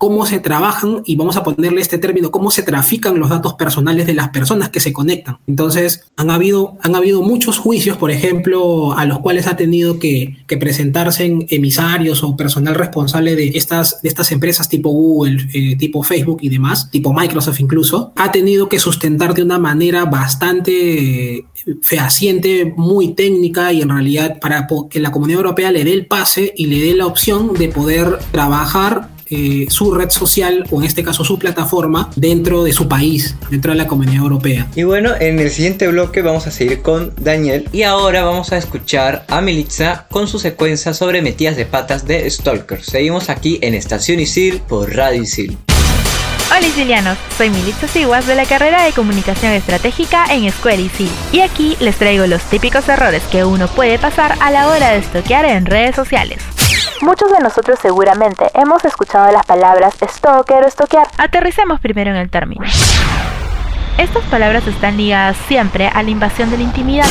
cómo 0.03 0.27
se 0.27 0.41
trabajan, 0.41 1.03
y 1.05 1.15
vamos 1.15 1.37
a 1.37 1.45
ponerle 1.45 1.81
este 1.81 1.97
término, 1.97 2.33
cómo 2.33 2.51
se 2.51 2.65
trafican 2.65 3.21
los 3.21 3.31
datos 3.31 3.55
personales 3.55 4.05
de 4.05 4.15
las 4.15 4.31
personas 4.31 4.69
que 4.69 4.81
se 4.81 4.93
conectan. 4.93 5.39
Entonces, 5.47 6.11
han 6.17 6.29
habido, 6.29 6.77
han 6.83 6.97
habido 6.97 7.23
muchos 7.23 7.57
juicios, 7.59 7.99
por 7.99 8.11
ejemplo, 8.11 8.99
a 8.99 9.05
los 9.05 9.21
cuales 9.21 9.47
ha 9.47 9.57
tenido 9.57 10.01
que, 10.01 10.39
presentarse 10.59 11.25
en 11.25 11.47
emisarios 11.51 12.25
o 12.25 12.37
personal 12.37 12.75
responsable 12.75 13.37
de 13.37 13.53
estas, 13.55 14.03
de 14.03 14.09
estas 14.09 14.33
empresas 14.33 14.69
tipo 14.69 14.91
Google, 14.91 15.47
eh, 15.55 15.77
tipo 15.77 16.03
Facebook 16.03 16.41
y 16.43 16.49
demás, 16.49 16.91
tipo 16.91 17.15
Microsoft 17.15 17.61
incluso, 17.61 18.13
ha 18.17 18.33
tenido 18.33 18.69
que 18.69 18.81
sustentar 18.81 19.35
de 19.35 19.45
una 19.45 19.61
manera 19.61 20.05
bastante 20.05 21.45
fehaciente, 21.81 22.75
muy 22.77 23.15
técnica 23.15 23.73
y 23.73 23.83
en 23.83 23.91
realidad 23.91 24.41
para 24.41 24.67
que 24.91 24.99
la 24.99 25.13
comunidad 25.13 25.43
europea 25.43 25.71
le 25.71 25.85
dé 25.85 25.93
el 25.93 26.07
pase 26.07 26.53
y 26.57 26.67
le 26.67 26.81
dé 26.81 26.95
la 26.95 27.07
opción 27.07 27.55
de 27.55 27.69
poder 27.69 28.19
trabajar 28.33 29.12
eh, 29.35 29.67
su 29.71 29.95
red 29.95 30.11
social 30.11 30.65
o 30.71 30.81
en 30.81 30.87
este 30.87 31.03
caso 31.03 31.25
su 31.25 31.39
plataforma 31.39 32.11
dentro 32.17 32.65
de 32.65 32.75
su 32.75 32.87
país, 32.87 33.35
dentro 33.51 33.73
de 33.73 33.79
la 33.79 33.87
comunidad 33.87 34.23
europea. 34.23 34.69
Y 34.77 34.83
bueno, 34.83 35.13
en 35.19 35.39
el 35.39 35.51
siguiente 35.51 35.89
bloque 35.89 36.21
vamos 36.21 36.47
a 36.47 36.51
seguir 36.51 36.83
con 36.83 37.15
Daniel 37.19 37.67
y 37.73 37.85
ahora 37.85 38.25
vamos 38.25 38.53
a 38.53 38.59
escuchar 38.59 39.25
a 39.29 39.41
Militza 39.41 40.07
con 40.11 40.29
su 40.29 40.39
secuencia 40.39 40.93
sobre 40.93 41.23
metidas 41.23 41.57
de 41.57 41.65
patas 41.65 42.07
de 42.07 42.29
Stalker. 42.29 42.85
Seguimos 42.85 43.31
aquí 43.31 43.59
en 43.63 43.73
Estación 43.73 44.21
Isil 44.21 44.61
por 44.61 44.95
Radio 44.95 45.23
Isil. 45.23 45.57
Hola 46.55 46.67
Isilianos, 46.67 47.17
soy 47.39 47.49
Militza 47.49 47.89
Siguas 47.89 48.27
de 48.27 48.35
la 48.35 48.45
carrera 48.45 48.85
de 48.85 48.93
Comunicación 48.93 49.53
Estratégica 49.53 50.27
en 50.31 50.45
Escuela 50.45 50.83
Isil 50.83 51.11
y 51.33 51.41
aquí 51.41 51.79
les 51.81 51.97
traigo 51.97 52.27
los 52.27 52.43
típicos 52.43 52.87
errores 52.91 53.23
que 53.33 53.47
uno 53.47 53.69
puede 53.69 53.99
pasar 53.99 54.37
a 54.41 54.51
la 54.51 54.69
hora 54.69 54.91
de 54.91 54.99
estoquear 54.99 55.47
en 55.47 55.65
redes 55.65 55.97
sociales. 55.97 56.43
Muchos 57.03 57.33
de 57.33 57.41
nosotros 57.41 57.79
seguramente 57.81 58.51
hemos 58.55 58.85
escuchado 58.85 59.33
las 59.33 59.45
palabras 59.45 59.95
stalker 60.03 60.65
o 60.65 60.71
stalkear. 60.71 61.09
Aterricemos 61.19 61.81
primero 61.81 62.11
en 62.11 62.17
el 62.17 62.31
término. 62.31 62.65
Estas 63.99 64.25
palabras 64.25 64.67
están 64.67 64.97
ligadas 64.97 65.37
siempre 65.49 65.87
a 65.89 66.03
la 66.03 66.11
invasión 66.11 66.51
de 66.51 66.57
la 66.57 66.65
intimidad. 66.65 67.07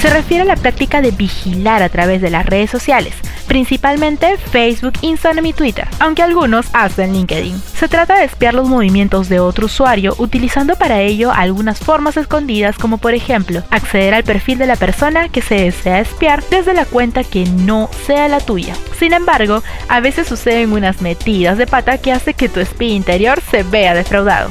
Se 0.00 0.10
refiere 0.10 0.42
a 0.42 0.46
la 0.46 0.56
práctica 0.56 1.00
de 1.00 1.12
vigilar 1.12 1.82
a 1.82 1.88
través 1.88 2.20
de 2.20 2.28
las 2.28 2.44
redes 2.44 2.70
sociales, 2.70 3.14
principalmente 3.46 4.36
Facebook, 4.36 4.94
Instagram 5.00 5.46
y 5.46 5.52
Twitter, 5.52 5.88
aunque 6.00 6.22
algunos 6.22 6.66
hacen 6.72 7.14
LinkedIn. 7.14 7.58
Se 7.58 7.88
trata 7.88 8.18
de 8.18 8.24
espiar 8.24 8.52
los 8.52 8.68
movimientos 8.68 9.28
de 9.28 9.40
otro 9.40 9.66
usuario 9.66 10.14
utilizando 10.18 10.76
para 10.76 11.00
ello 11.00 11.32
algunas 11.32 11.78
formas 11.78 12.16
escondidas 12.16 12.76
como 12.76 12.98
por 12.98 13.14
ejemplo 13.14 13.62
acceder 13.70 14.12
al 14.12 14.24
perfil 14.24 14.58
de 14.58 14.66
la 14.66 14.76
persona 14.76 15.28
que 15.28 15.40
se 15.40 15.54
desea 15.54 16.00
espiar 16.00 16.42
desde 16.50 16.74
la 16.74 16.84
cuenta 16.84 17.24
que 17.24 17.46
no 17.46 17.88
sea 18.06 18.28
la 18.28 18.40
tuya. 18.40 18.74
Sin 18.98 19.12
embargo, 19.14 19.62
a 19.88 20.00
veces 20.00 20.26
suceden 20.26 20.72
unas 20.72 21.00
metidas 21.00 21.56
de 21.56 21.66
pata 21.66 21.98
que 21.98 22.12
hace 22.12 22.34
que 22.34 22.48
tu 22.48 22.60
espía 22.60 22.94
interior 22.94 23.40
se 23.50 23.62
vea 23.62 23.94
defraudado. 23.94 24.50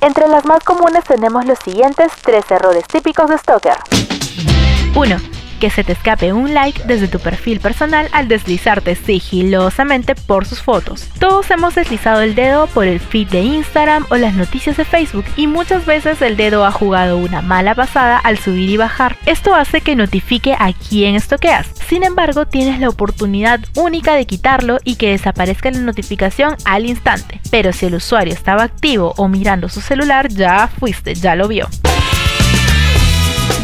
Entre 0.00 0.28
las 0.28 0.44
más 0.44 0.62
comunes 0.62 1.04
tenemos 1.04 1.44
los 1.44 1.58
siguientes 1.58 2.12
tres 2.22 2.44
errores 2.50 2.86
típicos 2.86 3.28
de 3.28 3.38
Stalker. 3.38 3.76
1 4.94 5.37
que 5.58 5.70
se 5.70 5.84
te 5.84 5.92
escape 5.92 6.32
un 6.32 6.54
like 6.54 6.82
desde 6.84 7.08
tu 7.08 7.18
perfil 7.18 7.60
personal 7.60 8.08
al 8.12 8.28
deslizarte 8.28 8.94
sigilosamente 8.94 10.14
por 10.14 10.46
sus 10.46 10.62
fotos. 10.62 11.06
Todos 11.18 11.50
hemos 11.50 11.74
deslizado 11.74 12.22
el 12.22 12.34
dedo 12.34 12.66
por 12.68 12.86
el 12.86 13.00
feed 13.00 13.28
de 13.28 13.40
Instagram 13.40 14.06
o 14.10 14.16
las 14.16 14.34
noticias 14.34 14.76
de 14.76 14.84
Facebook 14.84 15.24
y 15.36 15.46
muchas 15.46 15.86
veces 15.86 16.22
el 16.22 16.36
dedo 16.36 16.64
ha 16.64 16.72
jugado 16.72 17.18
una 17.18 17.42
mala 17.42 17.74
pasada 17.74 18.18
al 18.18 18.38
subir 18.38 18.70
y 18.70 18.76
bajar. 18.76 19.16
Esto 19.26 19.54
hace 19.54 19.80
que 19.80 19.96
notifique 19.96 20.54
a 20.58 20.72
quién 20.72 21.14
estoqueas. 21.14 21.68
Sin 21.88 22.04
embargo, 22.04 22.46
tienes 22.46 22.80
la 22.80 22.88
oportunidad 22.88 23.60
única 23.74 24.14
de 24.14 24.26
quitarlo 24.26 24.78
y 24.84 24.96
que 24.96 25.10
desaparezca 25.10 25.70
la 25.70 25.80
notificación 25.80 26.56
al 26.64 26.86
instante. 26.86 27.40
Pero 27.50 27.72
si 27.72 27.86
el 27.86 27.94
usuario 27.94 28.34
estaba 28.34 28.62
activo 28.62 29.14
o 29.16 29.28
mirando 29.28 29.68
su 29.68 29.80
celular, 29.80 30.28
ya 30.28 30.68
fuiste, 30.68 31.14
ya 31.14 31.34
lo 31.34 31.48
vio. 31.48 31.68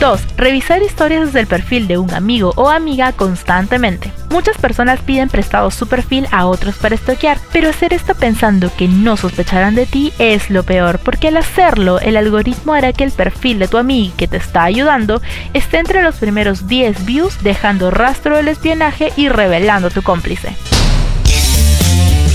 2. 0.05 0.21
Revisar 0.37 0.83
historias 0.83 1.25
desde 1.25 1.41
el 1.41 1.47
perfil 1.47 1.89
de 1.89 1.97
un 1.97 2.13
amigo 2.13 2.53
o 2.57 2.69
amiga 2.69 3.13
constantemente. 3.13 4.13
Muchas 4.29 4.59
personas 4.59 5.01
piden 5.01 5.31
prestado 5.31 5.71
su 5.71 5.87
perfil 5.89 6.27
a 6.31 6.45
otros 6.45 6.75
para 6.75 6.95
estoquear, 6.95 7.39
pero 7.55 7.71
hacer 7.71 7.95
esto 7.95 8.15
pensando 8.15 8.71
que 8.77 8.87
no 8.87 9.17
sospecharán 9.17 9.75
de 9.75 9.87
ti 9.87 10.13
es 10.19 10.51
lo 10.51 10.63
peor, 10.63 10.99
porque 10.99 11.29
al 11.29 11.39
hacerlo 11.39 12.01
el 12.01 12.19
algoritmo 12.19 12.75
hará 12.75 12.93
que 12.93 13.05
el 13.05 13.13
perfil 13.13 13.59
de 13.59 13.69
tu 13.69 13.79
amigo 13.79 14.15
que 14.19 14.29
te 14.29 14.37
está 14.37 14.65
ayudando 14.65 15.23
esté 15.55 15.79
entre 15.79 16.03
los 16.03 16.17
primeros 16.17 16.69
10 16.69 17.07
views 17.07 17.43
dejando 17.43 17.91
rastro 17.91 18.37
del 18.37 18.49
espionaje 18.49 19.11
y 19.17 19.31
revelando 19.31 19.91
tu 19.91 20.03
cómplice. 20.03 20.55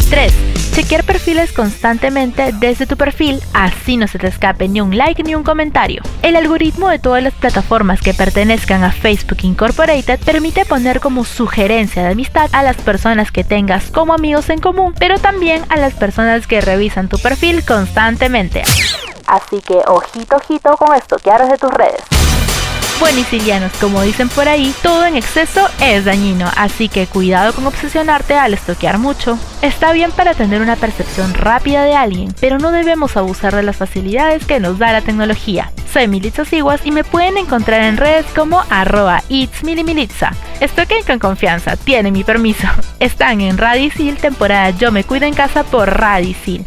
3. 0.09 0.58
Chequear 0.79 1.03
perfiles 1.03 1.51
constantemente 1.51 2.53
desde 2.53 2.87
tu 2.87 2.95
perfil, 2.95 3.43
así 3.53 3.97
no 3.97 4.07
se 4.07 4.17
te 4.17 4.27
escape 4.27 4.69
ni 4.69 4.79
un 4.79 4.97
like 4.97 5.23
ni 5.23 5.35
un 5.35 5.43
comentario. 5.43 6.01
El 6.21 6.37
algoritmo 6.37 6.87
de 6.87 6.99
todas 6.99 7.21
las 7.21 7.33
plataformas 7.33 7.99
que 7.99 8.13
pertenezcan 8.13 8.85
a 8.85 8.93
Facebook 8.93 9.39
Incorporated 9.41 10.21
permite 10.21 10.63
poner 10.63 11.01
como 11.01 11.25
sugerencia 11.25 12.03
de 12.03 12.11
amistad 12.13 12.49
a 12.53 12.63
las 12.63 12.77
personas 12.77 13.29
que 13.29 13.43
tengas 13.43 13.91
como 13.91 14.13
amigos 14.13 14.49
en 14.49 14.61
común, 14.61 14.93
pero 14.97 15.19
también 15.19 15.63
a 15.67 15.75
las 15.75 15.95
personas 15.95 16.47
que 16.47 16.61
revisan 16.61 17.09
tu 17.09 17.19
perfil 17.19 17.65
constantemente. 17.65 18.63
Así 19.27 19.59
que 19.59 19.81
ojito, 19.85 20.37
ojito 20.37 20.77
con 20.77 20.95
estoquear 20.95 21.45
de 21.49 21.57
tus 21.57 21.71
redes. 21.71 22.03
Bueno, 22.99 23.19
sicilianos, 23.19 23.71
como 23.79 24.01
dicen 24.01 24.27
por 24.27 24.49
ahí, 24.49 24.73
todo 24.83 25.05
en 25.05 25.15
exceso 25.15 25.69
es 25.81 26.03
dañino, 26.03 26.51
así 26.57 26.89
que 26.89 27.07
cuidado 27.07 27.53
con 27.53 27.65
obsesionarte 27.65 28.33
al 28.33 28.53
estoquear 28.53 28.97
mucho. 28.97 29.39
Está 29.61 29.93
bien 29.93 30.11
para 30.11 30.33
tener 30.33 30.61
una 30.61 30.75
percepción 30.75 31.33
rápida 31.33 31.83
de 31.83 31.95
alguien, 31.95 32.35
pero 32.41 32.57
no 32.59 32.71
debemos 32.71 33.15
abusar 33.15 33.55
de 33.55 33.63
las 33.63 33.77
facilidades 33.77 34.45
que 34.45 34.59
nos 34.59 34.79
da 34.79 34.91
la 34.91 35.01
tecnología. 35.01 35.71
Soy 35.91 36.09
Militza 36.09 36.43
Siguas 36.43 36.81
y 36.83 36.91
me 36.91 37.05
pueden 37.05 37.37
encontrar 37.37 37.81
en 37.83 37.95
redes 37.95 38.25
como 38.35 38.63
arroba 38.69 39.23
itsmilimilitza. 39.29 40.33
Estoquen 40.59 41.03
con 41.03 41.19
confianza, 41.19 41.77
tienen 41.77 42.13
mi 42.13 42.25
permiso. 42.25 42.67
Están 42.99 43.39
en 43.39 43.57
Radicil, 43.57 44.17
temporada 44.17 44.71
Yo 44.71 44.91
me 44.91 45.05
cuido 45.05 45.25
en 45.25 45.33
casa 45.33 45.63
por 45.63 45.89
Radicil. 45.89 46.65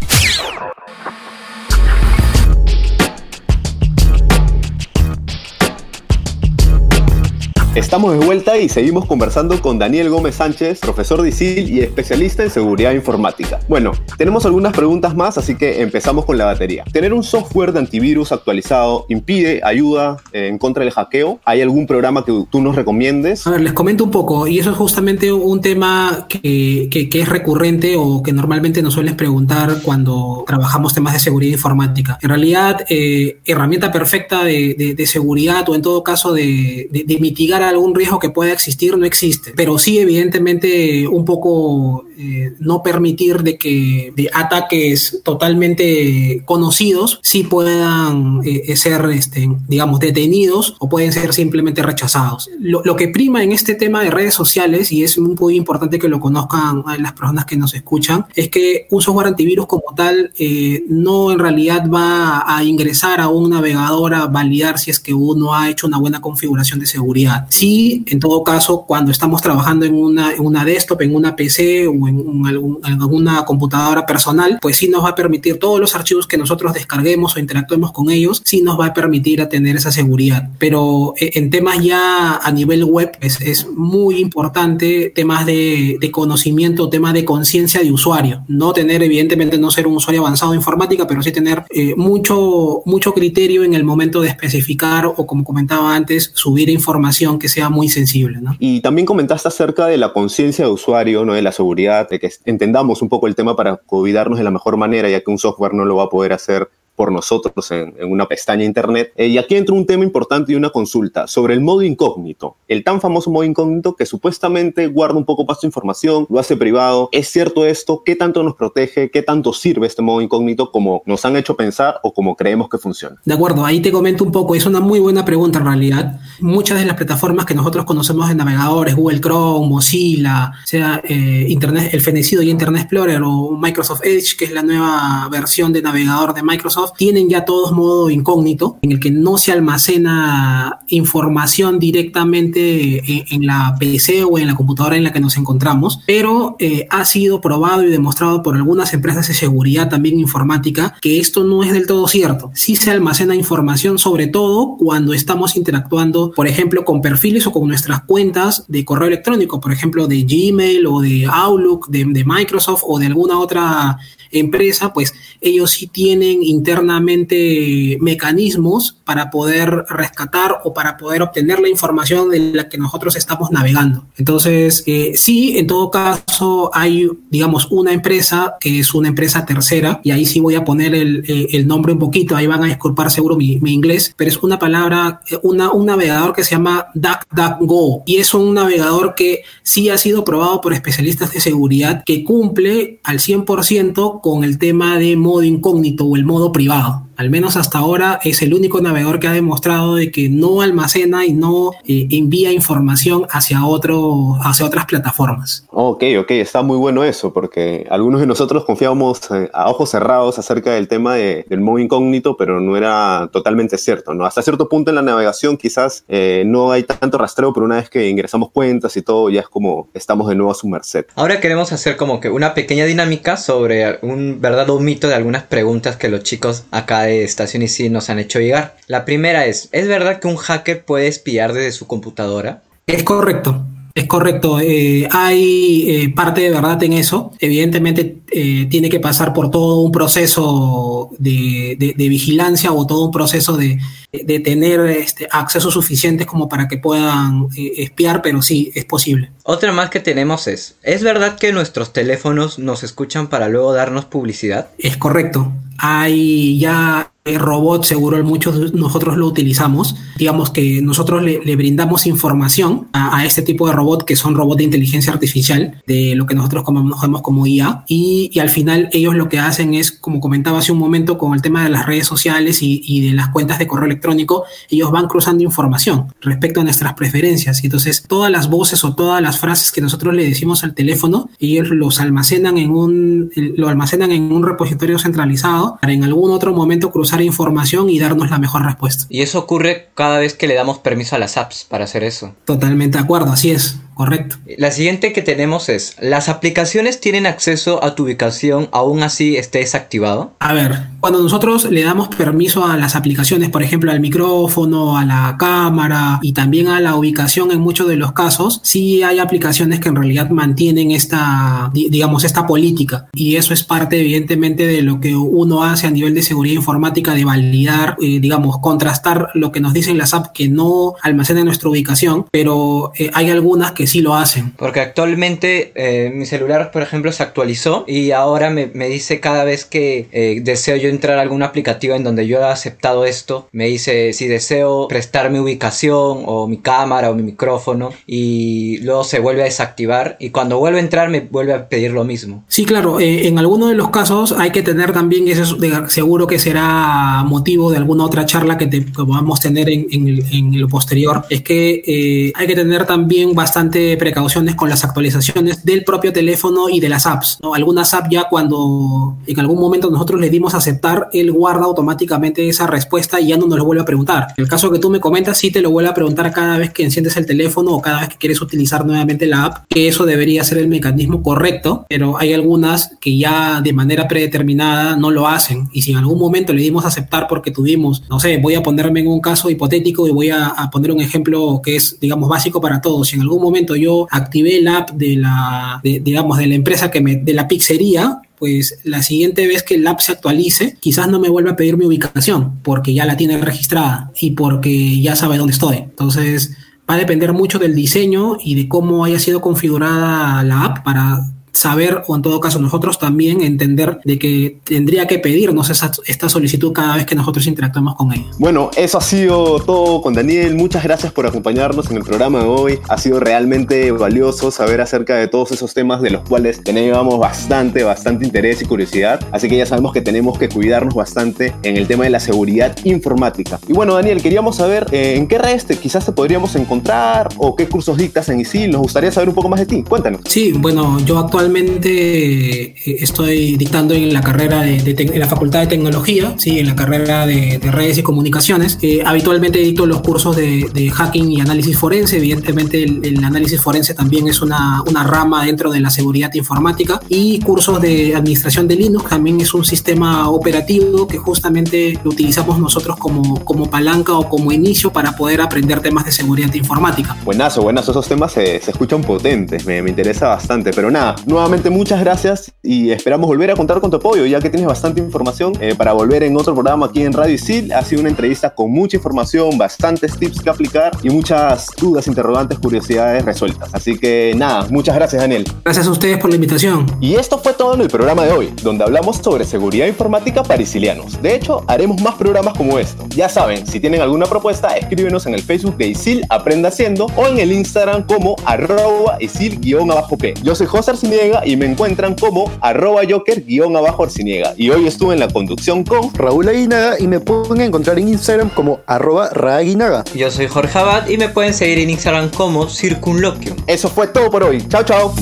Estamos 7.75 8.13
de 8.13 8.27
vuelta 8.27 8.59
y 8.59 8.69
seguimos 8.69 9.07
conversando 9.07 9.59
con 9.63 9.79
Daniel 9.79 10.11
Gómez 10.11 10.35
Sánchez, 10.35 10.81
profesor 10.81 11.23
de 11.23 11.31
ISIL 11.31 11.71
y 11.71 11.81
especialista 11.81 12.43
en 12.43 12.51
seguridad 12.51 12.93
informática. 12.93 13.61
Bueno, 13.67 13.93
tenemos 14.19 14.45
algunas 14.45 14.75
preguntas 14.75 15.17
más, 15.17 15.39
así 15.39 15.57
que 15.57 15.81
empezamos 15.81 16.27
con 16.27 16.37
la 16.37 16.45
batería. 16.45 16.85
¿Tener 16.93 17.15
un 17.15 17.23
software 17.23 17.73
de 17.73 17.79
antivirus 17.79 18.31
actualizado 18.31 19.07
impide, 19.09 19.63
ayuda 19.65 20.19
eh, 20.35 20.49
en 20.49 20.59
contra 20.59 20.85
del 20.85 20.93
hackeo? 20.93 21.41
¿Hay 21.47 21.63
algún 21.63 21.87
programa 21.87 22.27
que 22.27 22.45
tú 22.51 22.61
nos 22.61 22.77
recomiendes? 22.77 23.47
A 23.47 23.53
ver, 23.53 23.63
les 23.63 23.73
comento 23.73 24.05
un 24.05 24.11
poco, 24.11 24.47
y 24.47 24.59
eso 24.59 24.71
es 24.71 24.77
justamente 24.77 25.33
un 25.33 25.63
tema 25.63 26.27
que, 26.29 26.91
que, 26.91 27.21
es 27.23 27.29
recurrente 27.31 27.97
o 27.97 28.23
que 28.23 28.35
normalmente 28.35 28.83
nos 28.83 28.93
suelen 28.93 29.17
preguntar 29.17 29.79
cuando 29.83 30.45
trabajamos 30.47 30.93
temas 30.93 31.15
de 31.15 31.21
seguridad 31.21 31.53
informática. 31.53 32.19
En 32.21 32.29
realidad, 32.29 32.85
eh, 32.91 33.39
herramienta 33.47 33.91
perfecta 33.91 34.45
de, 34.45 34.75
de, 34.77 34.95
de, 34.95 35.07
seguridad 35.07 35.67
o 35.71 35.75
en 35.75 35.81
todo 35.81 36.05
caso 36.05 36.35
de, 36.35 36.91
de 36.91 37.19
mitigar 37.19 37.62
algún 37.63 37.95
riesgo 37.95 38.19
que 38.19 38.31
pueda 38.31 38.53
existir 38.53 38.97
no 38.97 39.07
existe, 39.07 39.53
pero 39.57 39.79
sí 39.79 39.99
evidentemente 39.99 41.07
un 41.09 41.25
poco 41.25 42.05
eh, 42.17 42.55
no 42.61 42.83
permitir 42.83 43.43
de 43.43 43.59
que 43.59 44.13
ataques 44.33 45.21
totalmente 45.25 46.43
conocidos 46.45 47.21
sí 47.23 47.45
puedan 47.45 48.41
eh, 48.45 48.77
ser, 48.77 49.05
este, 49.13 49.49
digamos, 49.69 50.01
detenidos 50.01 50.77
o 50.79 50.89
pueden 50.89 51.13
ser 51.13 51.33
simplemente 51.33 51.83
rechazados. 51.83 52.49
Lo, 52.59 52.83
lo, 52.85 52.97
que 52.97 53.09
prima 53.09 53.43
en 53.43 53.53
este 53.53 53.75
tema 53.75 54.03
de 54.03 54.11
redes 54.11 54.35
sociales, 54.35 54.93
y 54.93 55.03
es 55.03 55.19
muy 55.19 55.57
importante 55.57 55.99
que 55.99 56.09
lo 56.09 56.21
conozcan 56.21 56.85
las 56.99 57.13
personas 57.13 57.45
que 57.45 57.57
nos 57.57 57.75
escuchan, 57.75 58.27
es 58.35 58.49
que 58.49 58.87
un 58.91 59.01
software 59.01 59.29
antivirus 59.29 59.67
como 59.67 59.95
tal 59.97 60.33
eh, 60.39 60.85
no 60.89 61.33
en 61.33 61.39
realidad 61.39 61.89
va 61.89 62.45
a 62.47 62.63
ingresar 62.65 63.21
a 63.21 63.29
un 63.29 63.51
navegador 63.51 64.15
a 64.15 64.27
validar 64.27 64.79
si 64.79 64.91
es 64.91 65.01
que 65.01 65.15
uno 65.15 65.55
ha 65.55 65.69
hecho 65.71 65.87
una 65.87 65.99
buena 65.99 66.21
configuración 66.21 66.81
de 66.81 66.87
seguridad 66.87 67.47
Sí, 67.53 68.03
en 68.07 68.19
todo 68.19 68.43
caso, 68.43 68.87
cuando 68.87 69.13
estamos 69.13 69.43
trabajando 69.43 69.85
en 69.85 69.95
una, 69.95 70.33
en 70.33 70.41
una 70.41 70.65
desktop, 70.65 71.03
en 71.03 71.15
una 71.15 71.37
PC 71.37 71.87
o 71.87 71.93
en, 72.09 72.47
en, 72.47 73.03
alguna 73.03 73.45
computadora 73.45 74.07
personal, 74.07 74.59
pues 74.63 74.79
sí 74.79 74.89
nos 74.89 75.05
va 75.05 75.11
a 75.11 75.15
permitir 75.15 75.59
todos 75.59 75.79
los 75.79 75.95
archivos 75.95 76.27
que 76.27 76.39
nosotros 76.39 76.73
descarguemos 76.73 77.37
o 77.37 77.39
interactuemos 77.39 77.93
con 77.93 78.09
ellos, 78.09 78.41
sí 78.43 78.63
nos 78.63 78.81
va 78.81 78.87
a 78.87 78.95
permitir 78.95 79.43
a 79.43 79.51
tener 79.51 79.77
esa 79.77 79.93
seguridad. 79.93 80.49
Pero 80.59 81.13
eh, 81.21 81.33
en 81.35 81.51
temas 81.51 81.85
ya 81.85 82.37
a 82.37 82.53
nivel 82.53 82.85
web 82.85 83.13
es, 83.21 83.39
es 83.43 83.69
muy 83.69 84.19
importante 84.19 85.13
temas 85.15 85.45
de, 85.45 85.99
de 86.01 86.11
conocimiento, 86.11 86.89
temas 86.89 87.13
de 87.13 87.27
conciencia 87.27 87.83
de 87.83 87.93
usuario. 87.93 88.45
No 88.49 88.73
tener, 88.73 89.03
evidentemente, 89.03 89.59
no 89.59 89.71
ser 89.71 89.87
un 89.87 89.97
usuario 89.97 90.23
avanzado 90.23 90.53
de 90.53 90.57
informática, 90.57 91.07
pero 91.07 91.23
sí 91.23 91.33
tener 91.33 91.65
eh, 91.69 91.95
mucho, 91.97 92.81
mucho 92.87 93.13
criterio 93.13 93.63
en 93.63 93.75
el 93.75 93.85
momento 93.85 94.23
de 94.23 94.29
especificar 94.29 95.05
o, 95.05 95.27
como 95.27 95.45
comentaba 95.45 95.95
antes, 95.95 96.31
subir 96.33 96.71
información 96.71 97.42
que 97.43 97.49
sea 97.49 97.69
muy 97.69 97.89
sensible. 97.89 98.39
¿no? 98.41 98.57
Y 98.61 98.81
también 98.81 99.05
comentaste 99.05 99.49
acerca 99.49 99.87
de 99.87 99.97
la 99.97 100.13
conciencia 100.13 100.65
de 100.65 100.71
usuario, 100.71 101.25
¿no? 101.25 101.35
de 101.35 101.43
la 101.43 101.51
seguridad, 101.51 102.09
de 102.09 102.21
que 102.21 102.31
entendamos 102.45 103.03
un 103.03 103.09
poco 103.09 103.27
el 103.27 103.35
tema 103.35 103.57
para 103.57 103.77
cuidarnos 103.77 104.39
de 104.39 104.45
la 104.45 104.53
mejor 104.53 104.77
manera, 104.77 105.11
ya 105.11 105.21
que 105.21 105.31
un 105.31 105.39
software 105.39 105.75
no 105.75 105.85
lo 105.85 105.97
va 105.97 106.05
a 106.05 106.09
poder 106.09 106.33
hacer 106.33 106.71
por 106.97 107.13
nosotros 107.13 107.71
en, 107.71 107.95
en 107.99 108.11
una 108.11 108.27
pestaña 108.27 108.65
internet. 108.65 109.13
Eh, 109.17 109.29
y 109.29 109.39
aquí 109.39 109.57
entra 109.57 109.75
un 109.75 109.87
tema 109.87 110.05
importante 110.05 110.53
y 110.53 110.55
una 110.55 110.71
consulta 110.71 111.27
sobre 111.27 111.55
el 111.55 111.61
modo 111.61 111.83
incógnito, 111.83 112.57
el 112.69 112.85
tan 112.85 113.01
famoso 113.01 113.31
modo 113.31 113.45
incógnito 113.45 113.95
que 113.95 114.07
supuestamente 114.07 114.87
guarda 114.87 115.17
un 115.17 115.25
poco 115.25 115.45
más 115.45 115.63
información, 115.65 116.27
lo 116.29 116.39
hace 116.39 116.57
privado. 116.57 117.09
¿Es 117.13 117.29
cierto 117.29 117.65
esto? 117.67 118.03
¿Qué 118.05 118.17
tanto 118.17 118.43
nos 118.43 118.55
protege? 118.55 119.11
¿Qué 119.11 119.23
tanto 119.23 119.53
sirve 119.53 119.87
este 119.87 120.03
modo 120.03 120.21
incógnito 120.21 120.71
como 120.71 121.03
nos 121.07 121.25
han 121.25 121.37
hecho 121.37 121.57
pensar 121.57 122.01
o 122.03 122.13
como 122.13 122.37
creemos 122.37 122.69
que 122.69 122.79
funciona? 122.79 123.17
De 123.25 123.35
acuerdo, 123.35 123.65
ahí 123.65 123.81
te 123.81 123.93
comento 123.93 124.25
un 124.25 124.33
poco, 124.33 124.55
es 124.55 124.67
una 124.67 124.81
muy 124.81 125.01
buena 125.01 125.25
pregunta 125.25 125.59
en 125.59 125.67
realidad. 125.67 126.21
Muchas 126.41 126.79
de 126.79 126.87
las 126.87 126.97
plataformas 126.97 127.47
que 127.47 127.55
nosotros 127.55 127.85
conocemos 127.85 128.29
de 128.29 128.35
navegadores, 128.35 128.95
Google 128.95 129.21
Chrome, 129.21 129.69
Mozilla, 129.69 130.53
sea 130.65 131.01
eh, 131.05 131.47
Internet, 131.49 131.91
el 131.93 132.01
fenecido 132.01 132.43
y 132.43 132.51
Internet 132.51 132.83
Explorer 132.83 133.23
o 133.25 133.53
Microsoft 133.53 134.05
Edge, 134.05 134.37
que 134.37 134.45
es 134.47 134.53
la 134.53 134.63
nueva 134.63 135.29
versión 135.31 135.73
de 135.73 135.83
navegador 135.83 136.35
de 136.35 136.43
Microsoft, 136.43 136.92
tienen 136.97 137.29
ya 137.29 137.45
todos 137.45 137.73
modo 137.73 138.11
incógnito, 138.11 138.79
en 138.83 138.93
el 138.93 139.01
que 139.01 139.11
no 139.11 139.39
se 139.39 139.53
almacena 139.53 140.81
información 140.89 141.79
directamente 141.79 143.03
en, 143.35 143.47
la 143.47 143.77
PC 143.79 144.25
o 144.25 144.39
en 144.39 144.47
la 144.47 144.55
computadora 144.55 144.97
en 144.97 145.05
la 145.05 145.13
que 145.13 145.21
nos 145.21 145.37
encontramos, 145.37 146.01
pero 146.07 146.57
eh, 146.59 146.87
ha 146.91 147.05
sido 147.05 147.41
probado 147.41 147.83
y 147.83 147.91
demostrado 147.91 148.43
por 148.43 148.57
algunas 148.57 148.93
empresas 148.95 149.29
de 149.29 149.35
seguridad 149.35 149.89
también 149.89 150.19
informática 150.19 150.95
que 151.01 151.19
esto 151.19 151.45
no 151.45 151.63
es 151.63 151.73
del 151.73 151.87
todo 151.87 152.07
cierto. 152.09 152.51
Sí 152.55 152.77
se 152.77 152.91
almacena 152.91 153.35
información 153.35 153.99
sobre 153.99 154.27
todo 154.27 154.77
cuando 154.79 155.13
estamos 155.13 155.57
interactuando, 155.57 156.33
por 156.33 156.47
ejemplo, 156.47 156.85
con 156.85 157.01
perfiles 157.01 157.47
o 157.47 157.53
con 157.53 157.69
nuestras 157.69 158.03
cuentas 158.03 158.65
de 158.69 158.85
correo 158.85 159.09
electrónico, 159.09 159.61
por 159.61 159.73
ejemplo, 159.73 160.07
de 160.07 160.23
Gmail 160.23 160.87
o 160.87 161.01
de 161.01 161.27
Outlook, 161.27 161.89
de, 161.89 162.05
de 162.05 162.25
Microsoft 162.25 162.83
o 162.87 162.99
de 162.99 163.07
alguna 163.07 163.39
otra 163.39 163.99
empresa, 164.33 164.93
pues 164.93 165.15
ellos 165.41 165.71
sí 165.71 165.87
tienen 165.87 166.43
internamente 166.43 167.99
mecanismos 168.01 168.97
para 169.05 169.31
poder 169.31 169.85
rescatar 169.89 170.61
o 170.65 170.73
para 170.73 170.97
poder 170.97 171.23
obtener 171.23 171.61
la 171.61 171.69
información 171.69 172.31
de 172.31 172.41
la 172.41 172.69
que 172.69 172.79
nosotros 172.79 173.17
estamos 173.17 173.51
navegando. 173.51 174.07
Entonces, 174.17 174.83
eh, 174.87 175.13
sí, 175.15 175.59
en 175.59 175.67
todo 175.67 175.91
caso 175.91 176.71
hay, 176.73 177.09
digamos, 177.31 177.69
una 177.71 177.93
empresa 177.93 178.57
que 178.61 178.81
es 178.81 178.95
una 178.95 179.09
empresa 179.09 179.45
tercera, 179.45 180.01
y 180.03 180.11
ahí 180.11 180.25
sí 180.25 180.41
voy 180.41 180.55
a 180.55 180.65
poner 180.65 180.95
el, 180.95 181.25
eh, 181.29 181.49
el 181.53 181.67
nombre 181.67 181.93
un 181.93 181.99
poquito, 181.99 182.37
ahí 182.37 182.47
van 182.47 182.65
a 182.65 182.67
disculpar 182.67 183.11
seguro 183.11 183.37
mi, 183.37 183.59
mi, 183.61 183.73
inglés, 183.73 184.15
pero 184.17 184.31
es 184.31 184.37
una 184.43 184.59
palabra, 184.59 185.21
eh, 185.31 185.39
una, 185.43 185.73
un 185.73 185.87
navegador 185.87 186.35
que 186.35 186.45
se 186.45 186.53
llama 186.53 186.87
DuckDuckGo, 186.95 188.03
y 188.07 188.17
es 188.17 188.35
un 188.35 188.55
navegador 188.55 189.15
que 189.15 189.43
sí 189.63 189.91
ha 189.91 189.99
sido 189.99 190.25
probado 190.25 190.61
por 190.61 190.73
especialistas 190.73 191.33
de 191.33 191.41
seguridad 191.41 192.03
que 192.05 192.25
cumple 192.25 193.01
al 193.03 193.19
100% 193.19 194.21
con 194.23 194.45
el 194.45 194.57
tema 194.57 194.99
de 194.99 195.17
modo 195.17 195.43
incógnito 195.43 196.07
o 196.07 196.17
el 196.17 196.25
modo 196.25 196.53
privado 196.53 197.09
al 197.23 197.31
menos 197.31 197.57
hasta 197.57 197.79
ahora, 197.79 198.19
es 198.25 198.43
el 198.43 198.53
único 198.53 198.81
navegador 198.81 199.21
que 199.21 199.29
ha 199.29 199.33
demostrado 199.33 199.95
de 199.95 200.11
que 200.11 200.29
no 200.29 200.61
almacena 200.61 201.25
y 201.25 201.33
no 201.33 201.71
eh, 201.87 202.09
envía 202.11 202.51
información 202.51 203.29
hacia, 203.31 203.65
otro, 203.65 204.39
hacia 204.43 204.67
otras 204.67 204.87
plataformas. 204.87 205.65
Ok, 205.71 206.03
ok, 206.19 206.31
está 206.33 206.63
muy 206.63 206.77
bueno 206.77 207.05
eso, 207.05 207.33
porque 207.33 207.87
algunos 207.91 208.21
de 208.21 208.27
nosotros 208.27 208.65
confiábamos 208.65 209.21
eh, 209.31 209.49
a 209.53 209.71
ojos 209.71 209.91
cerrados 209.91 210.41
acerca 210.41 210.73
del 210.73 210.89
tema 210.89 211.15
de, 211.15 211.47
del 211.49 211.61
modo 211.61 211.79
incógnito, 211.79 212.37
pero 212.37 212.61
no 212.61 212.77
era 212.77 213.31
totalmente 213.33 213.79
cierto, 213.79 214.15
¿no? 214.15 214.27
Hasta 214.27 214.43
cierto 214.43 214.69
punto 214.69 214.91
en 214.91 214.97
la 214.97 215.03
navegación 215.03 215.57
quizás 215.57 216.05
eh, 216.09 216.43
no 216.45 216.73
hay 216.73 216.83
tanto 216.83 217.19
rastreo, 217.19 217.53
pero 217.53 217.67
una 217.67 217.77
vez 217.77 217.89
que 217.89 218.09
ingresamos 218.09 218.51
cuentas 218.51 218.97
y 218.97 219.03
todo, 219.03 219.31
ya 219.31 219.43
es 219.43 219.49
como 219.49 219.91
estamos 219.95 220.29
de 220.29 220.35
nuevo 220.35 220.51
a 220.51 220.57
su 220.57 220.67
merced. 220.67 221.05
Ahora 221.15 221.39
queremos 221.39 221.71
hacer 221.71 221.97
como 221.97 222.19
que 222.19 222.31
una 222.31 222.53
pequeña 222.53 222.85
dinámica 222.85 223.37
sobre 223.37 224.01
un 224.03 224.41
verdadero 224.41 224.81
mito 224.81 225.07
de 225.07 225.15
algunas 225.15 225.45
preguntas 225.45 225.97
que 225.97 226.09
los 226.09 226.25
chicos 226.25 226.65
acá 226.73 227.03
de 227.03 227.12
Estación 227.21 227.63
y 227.63 227.69
sí 227.69 227.91
nos 227.91 228.11
han 228.11 228.19
hecho 228.19 228.41
llegar. 228.41 228.77
La 228.87 229.05
primera 229.05 229.47
es, 229.47 229.69
¿es 229.73 229.87
verdad 229.89 230.21
que 230.21 230.29
un 230.29 230.37
hacker 230.37 230.85
puede 230.85 231.09
espiar 231.09 231.53
desde 231.53 231.73
su 231.73 231.87
computadora? 231.87 232.63
Es 232.87 233.03
correcto. 233.03 233.65
Es 233.95 234.07
correcto, 234.07 234.59
eh, 234.59 235.07
hay 235.11 235.91
eh, 235.91 236.09
parte 236.09 236.41
de 236.41 236.51
verdad 236.51 236.83
en 236.83 236.95
eso. 236.95 237.33
Evidentemente 237.39 238.17
eh, 238.31 238.67
tiene 238.71 238.89
que 238.89 239.01
pasar 239.01 239.35
por 239.35 239.51
todo 239.51 239.83
un 239.83 239.93
proceso 239.93 241.11
de, 241.19 241.77
de, 241.79 241.93
de 241.95 242.09
vigilancia 242.09 242.73
o 242.73 242.87
todo 242.87 243.05
un 243.05 243.11
proceso 243.11 243.59
de, 243.59 243.79
de 244.13 244.41
tener 244.41 244.81
este, 244.81 245.27
acceso 245.31 245.71
suficiente 245.71 246.27
como 246.27 246.49
para 246.49 246.69
que 246.69 246.77
puedan 246.77 247.49
eh, 247.57 247.73
espiar, 247.79 248.21
pero 248.21 248.43
sí, 248.43 248.71
es 248.75 248.85
posible. 248.85 249.31
Otra 249.43 249.73
más 249.73 249.89
que 249.89 250.01
tenemos 250.01 250.47
es, 250.47 250.77
¿es 250.83 251.03
verdad 251.03 251.39
que 251.39 251.53
nuestros 251.53 251.93
teléfonos 251.93 252.59
nos 252.59 252.85
escuchan 252.85 253.29
para 253.29 253.49
luego 253.49 253.73
darnos 253.73 254.05
publicidad? 254.05 254.69
Es 254.79 254.99
correcto. 254.99 255.53
Hay 255.79 256.59
ya 256.59 257.13
robot, 257.25 257.85
seguro 257.85 258.23
muchos 258.25 258.59
de 258.59 258.79
nosotros 258.79 259.17
lo 259.17 259.27
utilizamos. 259.27 259.95
Digamos 260.19 260.51
que 260.51 260.83
nosotros 260.83 261.23
le, 261.23 261.41
le 261.45 261.57
brindamos 261.57 262.07
información 262.07 262.89
a, 262.93 263.19
a, 263.19 263.25
este 263.25 263.43
tipo 263.43 263.67
de 263.67 263.73
robot, 263.73 264.05
que 264.05 264.17
son 264.17 264.35
robots 264.35 264.59
de 264.59 264.65
inteligencia 264.65 265.13
artificial, 265.13 265.81
de 265.87 266.15
lo 266.17 266.27
que 266.27 266.35
nosotros 266.35 266.65
conocemos 266.65 267.23
como 267.23 267.47
IA, 267.47 267.85
y, 267.87 268.31
y, 268.33 268.41
al 268.41 268.51
final 268.51 268.89
ellos 268.93 269.15
lo 269.15 269.29
que 269.29 269.39
hacen 269.39 269.75
es, 269.75 269.93
como 269.93 270.21
comentaba 270.21 270.59
hace 270.59 270.73
un 270.73 270.79
momento, 270.79 271.17
con 271.17 271.35
el 271.35 271.43
tema 271.43 271.63
de 271.63 271.71
las 271.71 271.87
redes 271.87 272.07
sociales 272.07 272.63
y, 272.63 272.83
y, 272.85 273.07
de 273.07 273.13
las 273.15 273.29
cuentas 273.29 273.59
de 273.59 273.67
correo 273.67 273.87
electrónico, 273.87 274.45
ellos 274.69 274.91
van 274.91 275.07
cruzando 275.07 275.45
información 275.45 276.13
respecto 276.21 276.61
a 276.61 276.65
nuestras 276.65 276.95
preferencias. 276.95 277.63
Y 277.63 277.67
entonces 277.67 278.05
todas 278.07 278.31
las 278.31 278.51
voces 278.51 278.85
o 278.85 278.95
todas 278.95 279.23
las 279.23 279.39
frases 279.39 279.71
que 279.71 279.81
nosotros 279.81 280.15
le 280.15 280.25
decimos 280.25 280.65
al 280.65 280.75
teléfono, 280.75 281.31
ellos 281.39 281.69
los 281.69 282.01
almacenan 282.01 282.59
en 282.59 282.71
un, 282.71 283.31
lo 283.37 283.69
almacenan 283.69 284.11
en 284.11 284.33
un 284.33 284.45
repositorio 284.45 284.99
centralizado 284.99 285.79
para 285.81 285.93
en 285.93 286.05
algún 286.05 286.33
otro 286.33 286.53
momento 286.53 286.91
cruzar 286.91 287.12
información 287.21 287.91
y 287.91 287.99
darnos 287.99 288.31
la 288.31 288.39
mejor 288.39 288.65
respuesta. 288.65 289.05
Y 289.09 289.23
eso 289.23 289.39
ocurre 289.39 289.91
cada 289.95 290.19
vez 290.19 290.35
que 290.35 290.47
le 290.47 290.55
damos 290.55 290.79
permiso 290.79 291.17
a 291.17 291.19
las 291.19 291.37
apps 291.37 291.67
para 291.69 291.85
hacer 291.85 292.05
eso. 292.05 292.35
Totalmente 292.45 292.97
de 292.97 293.05
acuerdo, 293.05 293.33
así 293.33 293.51
es. 293.51 293.77
Correcto. 293.95 294.37
La 294.57 294.71
siguiente 294.71 295.13
que 295.13 295.23
tenemos 295.23 295.69
es, 295.69 295.97
¿las 296.01 296.29
aplicaciones 296.29 297.01
tienen 297.01 297.27
acceso 297.27 297.85
a 297.85 297.95
tu 297.95 298.05
ubicación 298.05 298.69
aún 298.73 299.03
así 299.03 299.37
esté 299.37 299.59
desactivado? 299.59 300.35
A 300.41 300.53
ver, 300.55 300.87
cuando 301.01 301.21
nosotros 301.21 301.71
le 301.71 301.83
damos 301.83 302.09
permiso 302.09 302.65
a 302.65 302.77
las 302.77 302.97
aplicaciones, 302.97 303.51
por 303.51 303.63
ejemplo 303.63 303.91
al 303.91 304.01
micrófono, 304.01 304.97
a 304.97 305.05
la 305.05 305.37
cámara 305.39 306.19
y 306.23 306.33
también 306.33 306.69
a 306.69 306.81
la 306.81 306.95
ubicación 306.95 307.51
en 307.51 307.61
muchos 307.61 307.89
de 307.89 307.97
los 307.97 308.13
casos, 308.13 308.61
sí 308.63 309.03
hay 309.03 309.19
aplicaciones 309.19 309.81
que 309.81 309.89
en 309.89 309.97
realidad 309.97 310.31
mantienen 310.31 310.91
esta, 310.91 311.71
digamos, 311.73 312.25
esta 312.25 312.47
política. 312.47 313.09
Y 313.13 313.37
eso 313.37 313.53
es 313.53 313.63
parte 313.63 314.01
evidentemente 314.01 314.67
de 314.67 314.83
lo 314.83 315.01
que 315.01 315.15
uno 315.15 315.65
hace 315.65 315.87
a 315.87 315.91
nivel 315.91 316.15
de 316.15 316.23
seguridad 316.23 316.55
informática, 316.55 317.15
de 317.15 317.25
validar, 317.25 317.97
eh, 318.01 318.21
digamos, 318.21 318.59
contrastar 318.59 319.29
lo 319.35 319.53
que 319.53 319.61
nos 319.61 319.73
dicen 319.73 319.99
las 319.99 320.15
apps 320.15 320.31
que 320.33 320.49
no 320.49 320.95
almacenan 321.03 321.45
nuestra 321.45 321.69
ubicación, 321.69 322.27
pero 322.31 322.93
eh, 322.97 323.11
hay 323.15 323.31
algunas 323.31 323.73
que 323.73 323.82
sí 323.87 324.01
lo 324.01 324.15
hacen. 324.15 324.53
Porque 324.57 324.81
actualmente 324.81 325.73
eh, 325.75 326.11
mi 326.15 326.27
celular, 326.27 326.71
por 326.71 326.83
ejemplo, 326.83 327.13
se 327.13 327.23
actualizó 327.23 327.85
y 327.87 328.11
ahora 328.11 328.51
me, 328.51 328.71
me 328.75 328.89
dice 328.89 329.21
cada 329.21 329.45
vez 329.45 329.65
que 329.65 330.09
eh, 330.13 330.41
deseo 330.43 330.77
yo 330.77 330.89
entrar 330.89 331.19
a 331.19 331.23
algún 331.23 331.43
aplicativo 331.43 331.95
en 331.95 332.05
donde 332.05 332.27
yo 332.27 332.41
he 332.41 332.45
aceptado 332.45 333.05
esto, 333.05 333.49
me 333.53 333.67
dice 333.67 334.13
si 334.13 334.29
deseo 334.29 334.89
prestar 334.89 335.31
mi 335.31 335.39
ubicación 335.39 336.23
o 336.27 336.47
mi 336.49 336.59
cámara 336.59 337.11
o 337.11 337.15
mi 337.15 337.23
micrófono 337.23 337.91
y 338.07 338.79
luego 338.79 339.05
se 339.05 339.21
vuelve 339.21 339.43
a 339.43 339.45
desactivar 339.47 340.17
y 340.19 340.31
cuando 340.31 340.59
vuelve 340.59 340.79
a 340.79 340.83
entrar 340.83 341.09
me 341.09 341.21
vuelve 341.21 341.55
a 341.55 341.69
pedir 341.69 341.93
lo 341.93 342.05
mismo. 342.05 342.45
Sí, 342.49 342.65
claro, 342.65 343.01
eh, 343.01 343.27
en 343.27 343.39
algunos 343.39 343.69
de 343.69 343.75
los 343.75 343.91
casos 343.91 344.33
hay 344.33 344.51
que 344.51 344.63
tener 344.63 344.93
también, 344.93 345.29
eso 345.29 345.57
seguro 345.89 346.27
que 346.27 346.39
será 346.39 347.25
motivo 347.25 347.71
de 347.71 347.79
alguna 347.79 348.05
otra 348.05 348.27
charla 348.27 348.59
que, 348.59 348.67
te, 348.67 348.85
que 348.85 348.93
podamos 348.93 349.41
tener 349.41 349.69
en, 349.69 349.87
en, 349.91 350.09
en, 350.31 350.61
lo 350.61 350.69
posterior, 350.69 351.25
es 351.31 351.43
que 351.43 352.33
hay 352.35 352.47
que 352.47 352.55
tener 352.55 352.87
también 352.87 353.35
bastante 353.35 353.72
precauciones 353.99 354.55
con 354.55 354.69
las 354.69 354.85
actualizaciones 354.85 355.65
del 355.65 355.85
propio 355.85 356.13
teléfono 356.13 356.69
y 356.69 356.81
de 356.81 356.89
las 356.89 357.07
apps. 357.07 357.39
¿no? 357.43 357.55
Algunas 357.55 357.95
apps 357.95 358.09
ya 358.11 358.25
cuando 358.29 359.17
en 359.27 359.41
algún 359.41 359.59
momento 359.59 359.91
nosotros 359.91 360.21
le 360.21 360.31
dimos 360.31 360.55
aceptar, 360.55 361.09
él 361.13 361.33
guarda 361.33 361.65
automáticamente 361.65 362.49
esa 362.49 362.67
respuesta 362.67 363.21
y 363.21 363.29
ya 363.29 363.37
no 363.37 363.47
nos 363.47 363.59
lo 363.59 363.65
vuelve 363.65 363.83
a 363.83 363.85
preguntar. 363.85 364.29
El 364.37 364.49
caso 364.49 364.71
que 364.71 364.79
tú 364.79 364.91
me 364.91 365.01
comentas 365.01 365.39
sí 365.39 365.51
te 365.51 365.61
lo 365.61 365.71
vuelve 365.71 365.91
a 365.91 365.95
preguntar 365.95 366.33
cada 366.33 366.59
vez 366.59 366.73
que 366.73 366.85
enciendes 366.85 367.17
el 367.17 367.27
teléfono 367.27 367.73
o 367.73 367.83
cada 367.83 368.01
vez 368.01 368.09
que 368.11 368.17
quieres 368.17 368.41
utilizar 368.41 368.85
nuevamente 368.85 369.27
la 369.27 369.45
app, 369.45 369.65
que 369.69 369.89
eso 369.89 370.05
debería 370.05 370.45
ser 370.45 370.59
el 370.59 370.69
mecanismo 370.69 371.23
correcto, 371.23 371.87
pero 371.89 372.19
hay 372.19 372.33
algunas 372.33 372.97
que 373.01 373.17
ya 373.17 373.61
de 373.61 373.73
manera 373.73 374.09
predeterminada 374.09 374.97
no 374.97 375.11
lo 375.11 375.29
hacen 375.29 375.69
y 375.73 375.83
si 375.83 375.93
en 375.93 375.99
algún 375.99 376.19
momento 376.19 376.53
le 376.53 376.63
dimos 376.63 376.85
aceptar 376.85 377.27
porque 377.29 377.51
tuvimos, 377.51 378.03
no 378.09 378.21
sé, 378.21 378.39
voy 378.39 378.55
a 378.55 378.63
ponerme 378.63 379.01
en 379.01 379.09
un 379.09 379.21
caso 379.21 379.51
hipotético 379.51 380.07
y 380.07 380.11
voy 380.11 380.31
a, 380.31 380.47
a 380.49 380.71
poner 380.71 380.91
un 380.91 381.01
ejemplo 381.01 381.61
que 381.63 381.77
es, 381.77 381.99
digamos, 382.01 382.29
básico 382.29 382.61
para 382.61 382.81
todos. 382.81 383.09
Si 383.09 383.17
en 383.17 383.23
algún 383.23 383.43
momento 383.43 383.62
yo 383.77 384.07
activé 384.11 384.61
la 384.61 384.79
app 384.79 384.91
de 384.91 385.17
la, 385.17 385.81
de, 385.83 386.01
digamos, 386.01 386.39
de 386.39 386.47
la 386.47 386.55
empresa 386.55 386.91
que 386.91 387.01
me, 387.01 387.17
de 387.17 387.33
la 387.33 387.49
pizzería, 387.49 388.21
pues 388.37 388.81
la 388.85 389.03
siguiente 389.03 389.47
vez 389.47 389.63
que 389.63 389.77
el 389.77 389.87
app 389.87 390.01
se 390.01 390.13
actualice, 390.13 390.77
quizás 390.81 391.09
no 391.09 391.21
me 391.21 391.29
vuelva 391.29 391.53
a 391.53 391.57
pedir 391.57 391.77
mi 391.77 391.85
ubicación, 391.85 392.59
porque 392.63 392.93
ya 392.93 393.07
la 393.07 393.17
tiene 393.17 393.39
registrada 393.39 394.11
y 394.21 394.33
porque 394.33 395.01
ya 395.01 395.17
sabe 395.17 395.39
dónde 395.39 395.53
estoy. 395.53 395.77
Entonces, 395.77 396.57
va 396.89 396.95
a 396.95 396.99
depender 396.99 397.33
mucho 397.33 397.59
del 397.59 397.75
diseño 397.75 398.37
y 398.43 398.55
de 398.55 398.69
cómo 398.69 399.05
haya 399.05 399.19
sido 399.19 399.41
configurada 399.41 400.43
la 400.43 400.65
app 400.65 400.85
para 400.85 401.21
saber, 401.53 402.03
o 402.07 402.17
en 402.17 402.23
todo 402.23 402.41
caso 402.41 402.59
nosotros 402.59 402.99
también 402.99 403.43
entender 403.43 404.01
de 404.05 404.19
que 404.19 404.59
tendría 404.65 405.07
que 405.07 405.19
pedirnos 405.19 405.71
esa, 405.71 405.91
esta 406.07 406.29
solicitud 406.29 406.73
cada 406.73 406.97
vez 406.97 407.07
que 407.07 407.15
nosotros 407.15 407.47
interactuamos 407.47 407.95
con 407.95 408.13
ella. 408.13 408.25
Bueno, 408.39 408.71
eso 408.77 408.99
ha 408.99 409.03
sido 409.03 409.61
todo 409.61 410.01
con 410.03 410.15
Daniel. 410.15 410.55
Muchas 410.57 410.83
gracias 410.83 411.13
por 411.13 411.27
acompañarnos 411.27 411.91
en 411.91 411.99
el 411.99 412.03
programa 412.03 412.41
de 412.41 412.47
hoy. 412.47 412.79
Ha 412.89 412.99
sido 412.99 413.21
realmente 413.21 413.91
valioso 413.93 414.51
saber 414.51 414.81
acerca 414.81 415.17
de 415.17 415.29
todos 415.29 415.53
esos 415.53 415.75
temas 415.75 416.01
de 416.01 416.11
los 416.11 416.23
cuales 416.23 416.63
teníamos 416.63 417.19
bastante, 417.19 417.83
bastante 417.83 418.25
interés 418.25 418.63
y 418.63 418.65
curiosidad. 418.65 419.21
Así 419.33 419.49
que 419.49 419.57
ya 419.57 419.67
sabemos 419.67 419.93
que 419.93 420.01
tenemos 420.01 420.39
que 420.39 420.49
cuidarnos 420.49 420.95
bastante 420.95 421.55
en 421.63 421.77
el 421.77 421.87
tema 421.87 422.05
de 422.05 422.11
la 422.11 422.21
seguridad 422.21 422.77
informática. 422.85 423.59
Y 423.69 423.73
bueno, 423.73 423.95
Daniel, 423.95 424.23
queríamos 424.23 424.57
saber 424.57 424.87
eh, 424.91 425.17
en 425.17 425.29
qué 425.29 425.39
redes 425.39 425.67
te, 425.67 425.77
quizás 425.77 426.07
te 426.07 426.13
podríamos 426.13 426.55
encontrar 426.57 427.29
o 427.37 427.55
qué 427.57 427.69
cursos 427.69 427.99
dictas 427.99 428.29
en 428.29 428.41
ISIL. 428.41 428.71
Nos 428.71 428.83
gustaría 428.83 429.13
saber 429.13 429.29
un 429.29 429.35
poco 429.35 429.49
más 429.49 429.61
de 429.61 429.67
ti. 429.67 429.83
Cuéntanos. 429.83 430.23
Sí, 430.27 430.53
bueno, 430.53 430.99
yo 431.05 431.19
actualmente 431.19 431.42
actualmente 431.43 432.73
estoy 433.03 433.57
dictando 433.57 433.95
en 433.95 434.13
la 434.13 434.21
carrera 434.21 434.63
de, 434.63 435.13
la 435.17 435.27
Facultad 435.27 435.59
de 435.61 435.67
Tecnología, 435.67 436.37
sí, 436.39 436.61
en 436.61 436.69
la 436.69 436.77
carrera 436.77 437.27
de, 437.27 437.59
de 437.59 437.71
redes 437.73 437.99
y 437.99 438.03
comunicaciones. 438.05 438.79
Eh, 438.81 439.03
habitualmente 439.05 439.59
dicto 439.59 439.85
los 439.85 440.03
cursos 440.03 440.37
de, 440.37 440.93
hacking 440.95 441.33
y 441.33 441.41
análisis 441.41 441.77
forense. 441.77 442.19
Evidentemente 442.19 442.85
el, 442.85 443.25
análisis 443.25 443.61
forense 443.61 443.93
también 443.95 444.29
es 444.29 444.41
una, 444.41 444.83
una 444.87 445.03
rama 445.03 445.45
dentro 445.45 445.73
de 445.73 445.81
la 445.81 445.91
seguridad 445.91 446.33
informática 446.35 447.01
y 447.09 447.41
cursos 447.41 447.81
de 447.81 448.15
administración 448.15 448.69
de 448.69 448.77
Linux 448.77 449.09
también 449.09 449.41
es 449.41 449.53
un 449.53 449.65
sistema 449.65 450.29
operativo 450.31 451.09
que 451.09 451.19
justamente 451.19 451.99
utilizamos 452.05 452.61
nosotros 452.61 452.97
como, 452.99 453.45
como 453.45 453.69
palanca 453.69 454.13
o 454.13 454.29
como 454.29 454.53
inicio 454.53 454.93
para 454.93 455.17
poder 455.17 455.41
aprender 455.41 455.81
temas 455.81 456.05
de 456.05 456.13
seguridad 456.13 456.55
informática. 456.55 457.17
Buenazo, 457.25 457.63
buenazo, 457.63 457.91
esos 457.91 458.07
temas 458.07 458.33
se, 458.33 458.61
se 458.61 458.71
escuchan 458.71 459.03
potentes, 459.03 459.67
me, 459.67 459.83
me 459.83 459.91
interesa 459.91 460.29
bastante, 460.29 460.71
pero 460.73 460.91
nada, 460.91 461.17
nuevamente 461.33 461.71
muchas 461.71 461.99
gracias 462.01 462.53
y 462.63 462.91
esperamos 462.91 463.27
volver 463.27 463.51
a 463.51 463.57
contar 463.57 463.81
con 463.81 463.91
tu 463.91 463.97
apoyo, 463.97 464.27
ya 464.27 464.39
que 464.39 464.51
tienes 464.51 464.69
bastante 464.69 465.01
información 465.01 465.55
eh, 465.61 465.75
para 465.75 465.95
volver 465.95 466.23
en 466.23 466.37
otro 466.37 466.53
programa 466.53 466.87
aquí 466.87 467.03
en 467.03 467.13
Radio 467.13 467.35
Isil. 467.35 467.73
Ha 467.73 467.83
sido 467.83 468.03
una 468.03 468.11
entrevista 468.11 468.55
con 468.55 468.71
mucha 468.71 468.99
información, 468.99 469.57
bastantes 469.57 470.19
tips 470.19 470.43
que 470.43 470.51
aplicar 470.51 470.93
y 471.03 471.09
muchas 471.09 471.69
dudas, 471.79 472.07
interrogantes, 472.07 472.59
curiosidades 472.59 473.25
resueltas. 473.25 473.71
Así 473.73 473.99
que 473.99 474.35
nada, 474.37 474.67
muchas 474.71 474.95
gracias 474.95 475.23
Daniel. 475.23 475.45
Gracias 475.65 475.87
a 475.87 475.91
ustedes 475.91 476.19
por 476.19 476.29
la 476.29 476.37
invitación. 476.37 476.87
Y 477.01 477.15
esto 477.15 477.39
fue 477.39 477.55
todo 477.55 477.75
en 477.75 477.81
el 477.81 477.89
programa 477.89 478.25
de 478.25 478.33
hoy, 478.33 478.53
donde 478.63 478.85
hablamos 478.85 479.17
sobre 479.17 479.45
seguridad 479.45 479.87
informática 479.87 480.43
para 480.43 480.61
isilianos. 480.61 481.21
De 481.23 481.35
hecho, 481.35 481.65
haremos 481.67 482.01
más 482.03 482.15
programas 482.17 482.55
como 482.59 482.79
esto. 482.79 483.07
Ya 483.09 483.31
saben, 483.31 483.67
si 483.67 483.81
tienen 483.81 484.03
alguna 484.03 484.27
propuesta, 484.27 484.77
escríbenos 484.77 485.25
en 485.25 485.33
el 485.33 485.43
Facebook 485.43 485.79
de 485.79 485.87
Isil 485.89 486.27
Aprenda 486.29 486.69
Haciendo 486.69 487.07
o 487.17 487.27
en 487.27 487.39
el 487.39 487.53
Instagram 487.53 488.07
como 488.07 488.37
arroba 488.45 489.17
isil-p. 489.19 490.35
Yo 490.43 490.55
soy 490.55 490.67
José 490.67 490.91
Arciniega 491.23 491.47
y 491.47 491.57
me 491.57 491.67
encuentran 491.67 492.15
como 492.15 492.51
arroba 492.61 493.03
joker 493.09 493.45
guion 493.45 493.77
abajo 493.77 494.05
arciniega. 494.05 494.55
Y 494.57 494.71
hoy 494.71 494.87
estuve 494.87 495.15
en 495.15 495.21
la 495.21 495.29
conducción 495.29 495.85
con 495.85 496.13
Raúl 496.15 496.49
Aguinaga 496.49 496.99
y 496.99 497.07
me 497.07 497.21
pueden 497.21 497.61
encontrar 497.61 497.99
en 497.99 498.09
Instagram 498.09 498.51
como 498.51 498.81
arroba 498.87 499.31
raaguinaga. 499.31 500.05
Yo 500.15 500.31
soy 500.31 500.49
Jorge 500.49 500.79
Abad 500.79 501.09
y 501.09 501.17
me 501.17 501.29
pueden 501.29 501.55
seguir 501.55 501.79
en 501.79 501.91
Instagram 501.91 502.31
como 502.31 502.69
Circunloquio. 502.69 503.55
Eso 503.67 503.89
fue 503.89 504.09
todo 504.09 504.31
por 504.31 504.43
hoy. 504.43 504.67
Chao, 504.69 504.83
chao. 504.85 505.15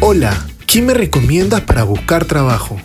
Hola, 0.00 0.46
¿quién 0.66 0.86
me 0.86 0.94
recomiendas 0.94 1.62
para 1.62 1.84
buscar 1.84 2.26
trabajo? 2.26 2.76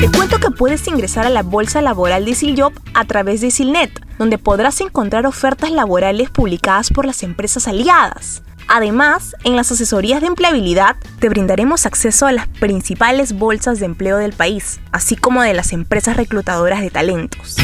Te 0.00 0.10
cuento 0.10 0.38
que 0.38 0.50
puedes 0.50 0.88
ingresar 0.88 1.26
a 1.26 1.28
la 1.28 1.42
bolsa 1.42 1.82
laboral 1.82 2.24
de 2.24 2.30
Isiljob 2.30 2.72
a 2.94 3.04
través 3.04 3.42
de 3.42 3.48
Isilnet, 3.48 3.90
donde 4.18 4.38
podrás 4.38 4.80
encontrar 4.80 5.26
ofertas 5.26 5.70
laborales 5.70 6.30
publicadas 6.30 6.88
por 6.88 7.04
las 7.04 7.22
empresas 7.22 7.68
aliadas. 7.68 8.42
Además, 8.66 9.36
en 9.44 9.56
las 9.56 9.70
asesorías 9.70 10.22
de 10.22 10.28
empleabilidad 10.28 10.96
te 11.18 11.28
brindaremos 11.28 11.84
acceso 11.84 12.26
a 12.26 12.32
las 12.32 12.48
principales 12.48 13.34
bolsas 13.34 13.78
de 13.78 13.84
empleo 13.84 14.16
del 14.16 14.32
país, 14.32 14.80
así 14.90 15.16
como 15.16 15.42
de 15.42 15.52
las 15.52 15.70
empresas 15.74 16.16
reclutadoras 16.16 16.80
de 16.80 16.88
talentos. 16.88 17.56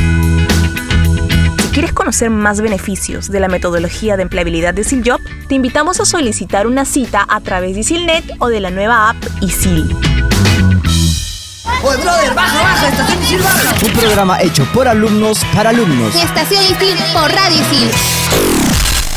Si 1.63 1.69
quieres 1.73 1.95
conocer 1.95 2.29
más 2.29 2.61
beneficios 2.61 3.31
de 3.31 3.41
la 3.41 3.49
metodología 3.49 4.19
de 4.19 4.25
empleabilidad 4.25 4.75
de 4.75 4.83
Isiljob, 4.83 5.23
te 5.49 5.55
invitamos 5.55 6.01
a 6.01 6.05
solicitar 6.05 6.67
una 6.67 6.85
cita 6.85 7.25
a 7.27 7.41
través 7.41 7.73
de 7.73 7.81
Isilnet 7.81 8.31
o 8.41 8.49
de 8.49 8.61
la 8.61 8.71
nueva 8.71 9.09
app 9.09 9.17
Isil. 9.41 9.97
Oye, 11.83 12.03
brother, 12.03 12.35
baja, 12.35 12.63
baja, 12.63 12.89
estación 12.89 13.23
Isil 13.23 13.39
baja. 13.41 13.75
Un 13.87 13.93
programa 13.93 14.41
hecho 14.41 14.65
por 14.73 14.89
alumnos 14.89 15.45
para 15.55 15.71
alumnos. 15.71 16.15
Estación 16.15 16.63
Isil 16.65 16.97
por 17.13 17.33
Radio 17.33 17.61
Isil. 17.61 17.91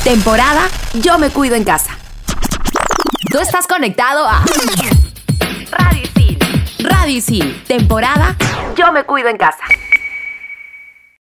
Temporada 0.03 0.67
Yo 0.93 1.17
me 1.17 1.29
cuido 1.29 1.55
en 1.55 1.63
casa. 1.63 1.91
Tú 3.31 3.39
estás 3.39 3.67
conectado 3.67 4.27
a 4.27 4.43
Radicil, 6.79 7.63
temporada 7.67 8.35
Yo 8.75 8.91
me 8.91 9.03
cuido 9.03 9.29
en 9.29 9.37
casa. 9.37 9.63